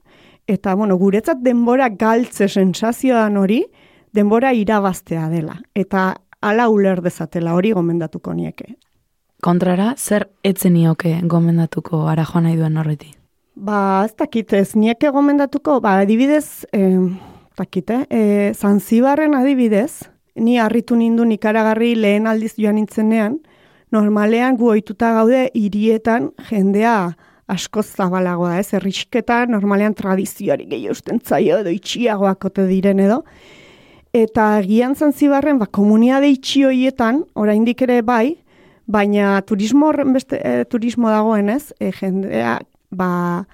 eta 0.49 0.75
bueno, 0.75 0.97
guretzat 0.97 1.43
denbora 1.45 1.89
galtze 1.89 2.47
sensazioan 2.49 3.37
hori, 3.37 3.63
denbora 4.13 4.53
irabaztea 4.53 5.29
dela. 5.29 5.59
Eta 5.75 6.13
ala 6.41 6.69
uler 6.71 7.03
dezatela 7.05 7.53
hori 7.53 7.73
gomendatuko 7.75 8.33
nieke. 8.33 8.73
Kontrara, 9.43 9.93
zer 9.95 10.27
etzen 10.43 10.73
nioke 10.75 11.13
gomendatuko 11.23 12.07
ara 12.11 12.25
joan 12.27 12.49
nahi 12.49 12.57
duen 12.59 12.77
horreti? 12.77 13.13
Ba, 13.59 14.05
ez 14.07 14.13
dakit, 14.15 14.53
ez 14.55 14.71
nieke 14.79 15.09
gomendatuko, 15.11 15.81
ba, 15.83 15.97
adibidez, 15.99 16.65
eh, 16.71 16.95
dakite, 17.59 18.05
eh, 18.09 18.53
Zanzibarren 18.55 19.35
adibidez, 19.35 20.07
ni 20.35 20.55
harritu 20.57 20.95
nindun 20.95 21.33
ikaragarri 21.35 21.93
lehen 21.95 22.27
aldiz 22.27 22.53
joan 22.55 22.75
nintzenean, 22.79 23.35
normalean 23.91 24.55
gu 24.55 24.69
ohituta 24.71 25.11
gaude 25.17 25.49
hirietan 25.53 26.31
jendea 26.49 27.17
asko 27.47 27.83
zabalagoa, 27.83 28.59
ez? 28.59 28.71
Errisketa 28.79 29.45
normalean 29.45 29.93
tradizioari 29.93 30.69
gehi 30.69 30.89
usten 30.89 31.19
zaio 31.19 31.59
edo 31.59 31.69
itxiagoak 31.69 32.45
ote 32.45 32.65
diren 32.69 32.99
edo. 32.99 33.25
Eta 34.13 34.61
gian 34.63 34.95
Zanzibarren, 34.95 35.59
ba, 35.59 35.65
komuniade 35.65 36.31
itxi 36.31 36.63
hoietan, 36.63 37.25
oraindik 37.35 37.81
ere 37.81 38.01
bai, 38.01 38.37
baina 38.87 39.41
turismo 39.41 39.91
beste 40.13 40.39
e, 40.39 40.63
turismo 40.63 41.09
dagoenez, 41.09 41.73
e, 41.79 41.91
jendea 41.91 42.61
ba 42.91 43.45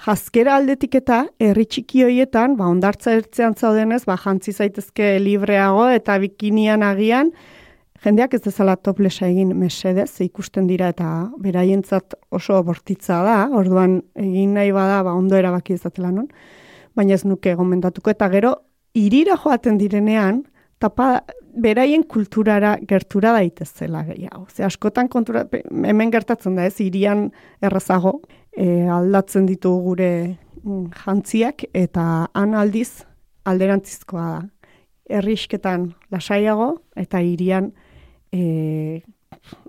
jaskera 0.00 0.56
aldetik 0.56 0.94
eta 1.02 1.24
herri 1.40 1.66
txiki 1.66 2.04
hoietan, 2.06 2.56
ba 2.56 2.68
ondartza 2.72 3.12
ertzean 3.18 3.54
zaudenez, 3.54 4.04
ba 4.08 4.16
jantzi 4.20 4.52
zaitezke 4.52 5.18
libreago 5.20 5.88
eta 5.92 6.18
bikinian 6.22 6.82
agian. 6.82 7.32
Jendeak 8.00 8.34
ez 8.38 8.40
dezala 8.46 8.78
toplesa 8.80 9.26
egin 9.28 9.52
mesedez, 9.60 10.08
ikusten 10.24 10.66
dira 10.70 10.88
eta 10.94 11.28
beraientzat 11.36 12.16
oso 12.32 12.62
bortitza 12.64 13.20
da, 13.26 13.36
orduan 13.52 13.98
egin 14.16 14.54
nahi 14.56 14.72
bada, 14.72 15.02
ba 15.04 15.12
ondo 15.12 15.36
erabaki 15.36 15.76
ezatela 15.76 16.08
non. 16.14 16.30
Baina 16.96 17.14
ez 17.14 17.26
nuke 17.28 17.52
gomendatuko 17.58 18.10
eta 18.10 18.30
gero 18.32 18.54
irira 18.96 19.36
joaten 19.36 19.76
direnean, 19.78 20.46
tapa 20.80 21.20
beraien 21.54 22.04
kulturara 22.04 22.76
gertura 22.88 23.32
daitezela 23.32 24.02
gehiago. 24.04 24.46
Ze 24.50 24.64
askotan 24.64 25.08
kontura, 25.08 25.46
hemen 25.70 26.12
gertatzen 26.12 26.56
da 26.56 26.66
ez, 26.68 26.78
irian 26.80 27.30
errazago, 27.62 28.20
e, 28.52 28.86
aldatzen 28.90 29.46
ditu 29.46 29.72
gure 29.84 30.10
mm, 30.62 30.86
jantziak, 31.04 31.66
eta 31.74 32.06
han 32.34 32.54
aldiz 32.54 33.04
alderantzizkoa 33.44 34.26
da. 34.30 34.40
Errisketan 35.20 35.90
lasaiago, 36.12 36.76
eta 36.94 37.22
irian 37.26 37.72
e, 38.30 39.00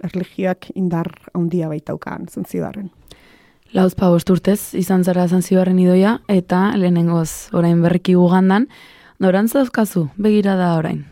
erligioak 0.05 0.69
indar 0.75 1.09
handia 1.33 1.69
baitaukan, 1.71 2.27
zentzibarren. 2.29 2.91
Lauzpa 3.71 4.09
bost 4.11 4.29
urtez, 4.29 4.73
izan 4.75 5.05
zara 5.07 5.29
Zanzibarren 5.31 5.79
idoia, 5.79 6.17
eta 6.27 6.73
lehenengoz 6.75 7.53
orain 7.55 7.79
berriki 7.81 8.17
ugandan, 8.19 8.67
norantz 9.23 9.53
dauzkazu, 9.55 10.09
begira 10.19 10.57
da 10.59 10.75
orain. 10.75 11.05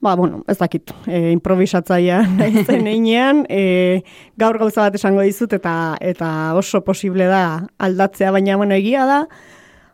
Ba, 0.00 0.14
bueno, 0.16 0.42
ez 0.48 0.56
dakit, 0.56 0.94
e, 1.06 1.30
improvisatzaia 1.34 2.22
naizen 2.38 2.86
einean, 2.88 3.44
e, 3.52 4.00
gaur 4.40 4.56
gauza 4.58 4.86
bat 4.86 4.96
esango 4.96 5.20
dizut 5.20 5.52
eta 5.52 5.74
eta 6.00 6.54
oso 6.56 6.80
posible 6.84 7.26
da 7.28 7.66
aldatzea, 7.78 8.30
baina 8.32 8.56
bueno, 8.56 8.78
egia 8.80 9.04
da, 9.04 9.18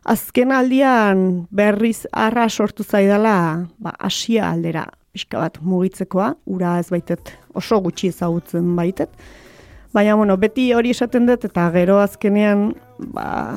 azken 0.07 0.53
aldian 0.55 1.25
berriz 1.51 2.05
arra 2.13 2.47
sortu 2.47 2.87
zaidala, 2.87 3.67
ba, 3.83 3.91
asia 3.99 4.47
aldera 4.53 4.85
pixka 5.11 5.43
bat 5.43 5.59
mugitzekoa, 5.59 6.37
ura 6.45 6.77
ez 6.79 6.87
baitet 6.93 7.33
oso 7.53 7.81
gutxi 7.83 8.13
ezagutzen 8.13 8.75
baitet, 8.79 9.11
Baina, 9.95 10.13
bueno, 10.19 10.35
beti 10.37 10.67
hori 10.75 10.91
esaten 10.91 11.25
dut, 11.25 11.45
eta 11.47 11.69
gero 11.73 11.95
azkenean, 12.03 12.73
ba, 13.15 13.55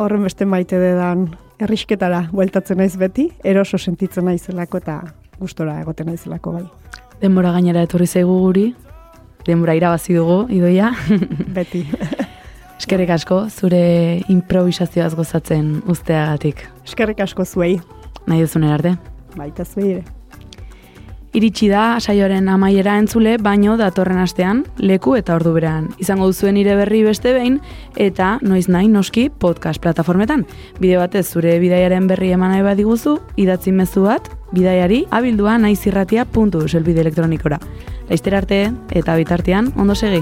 horren 0.00 0.22
beste 0.24 0.46
maite 0.48 0.78
dedan 0.80 1.26
errisketara 1.60 2.28
bueltatzen 2.32 2.80
naiz 2.80 2.94
beti, 2.96 3.26
eroso 3.44 3.76
sentitzen 3.76 4.24
naizelako 4.30 4.80
eta 4.80 5.00
gustora 5.42 5.80
egoten 5.82 6.06
naizelako 6.10 6.52
bai. 6.56 6.64
Denbora 7.22 7.52
gainera 7.54 7.82
etorri 7.86 8.06
zaigu 8.06 8.38
guri, 8.46 8.64
denbora 9.46 9.74
irabazi 9.78 10.14
dugu, 10.16 10.46
idoia. 10.50 10.92
Beti. 11.56 11.84
Eskerrik 12.82 13.10
asko, 13.14 13.44
zure 13.50 13.82
improvisazioaz 14.32 15.12
gozatzen 15.14 15.76
usteagatik. 15.92 16.64
Eskerrik 16.86 17.20
asko 17.22 17.44
zuei, 17.46 17.76
Nahi 18.26 18.42
duzun 18.46 18.64
arte. 18.70 18.96
baita 19.36 19.64
zuei 19.64 19.92
ere. 19.98 20.02
Iritsi 21.32 21.70
da 21.72 21.96
saioaren 21.96 22.50
amaiera 22.52 22.98
entzule, 23.00 23.38
baino 23.40 23.78
datorren 23.80 24.20
astean, 24.20 24.66
leku 24.76 25.14
eta 25.16 25.32
ordu 25.38 25.54
berean. 25.56 25.88
Izango 26.02 26.28
duzuen 26.28 26.58
ire 26.60 26.76
berri 26.76 27.00
beste 27.06 27.32
behin, 27.32 27.56
eta 27.96 28.34
noiz 28.44 28.66
nahi 28.68 28.90
noski 28.92 29.30
podcast 29.30 29.80
plataformetan. 29.80 30.44
Bide 30.78 31.00
batez 31.00 31.24
zure 31.32 31.56
bidaiaren 31.62 32.06
berri 32.10 32.34
eman 32.36 32.52
nahi 32.52 32.68
badiguzu, 32.68 33.16
idatzi 33.40 33.72
mezu 33.72 34.04
bat, 34.10 34.28
bidaiari 34.52 35.06
abildua 35.10 35.56
naizirratia.eu 35.64 36.68
selbide 36.68 37.00
elektronikora. 37.00 37.62
Laizter 38.10 38.36
arte 38.36 38.66
eta 38.92 39.16
bitartean 39.16 39.72
ondo 39.80 39.96
segi. 39.96 40.20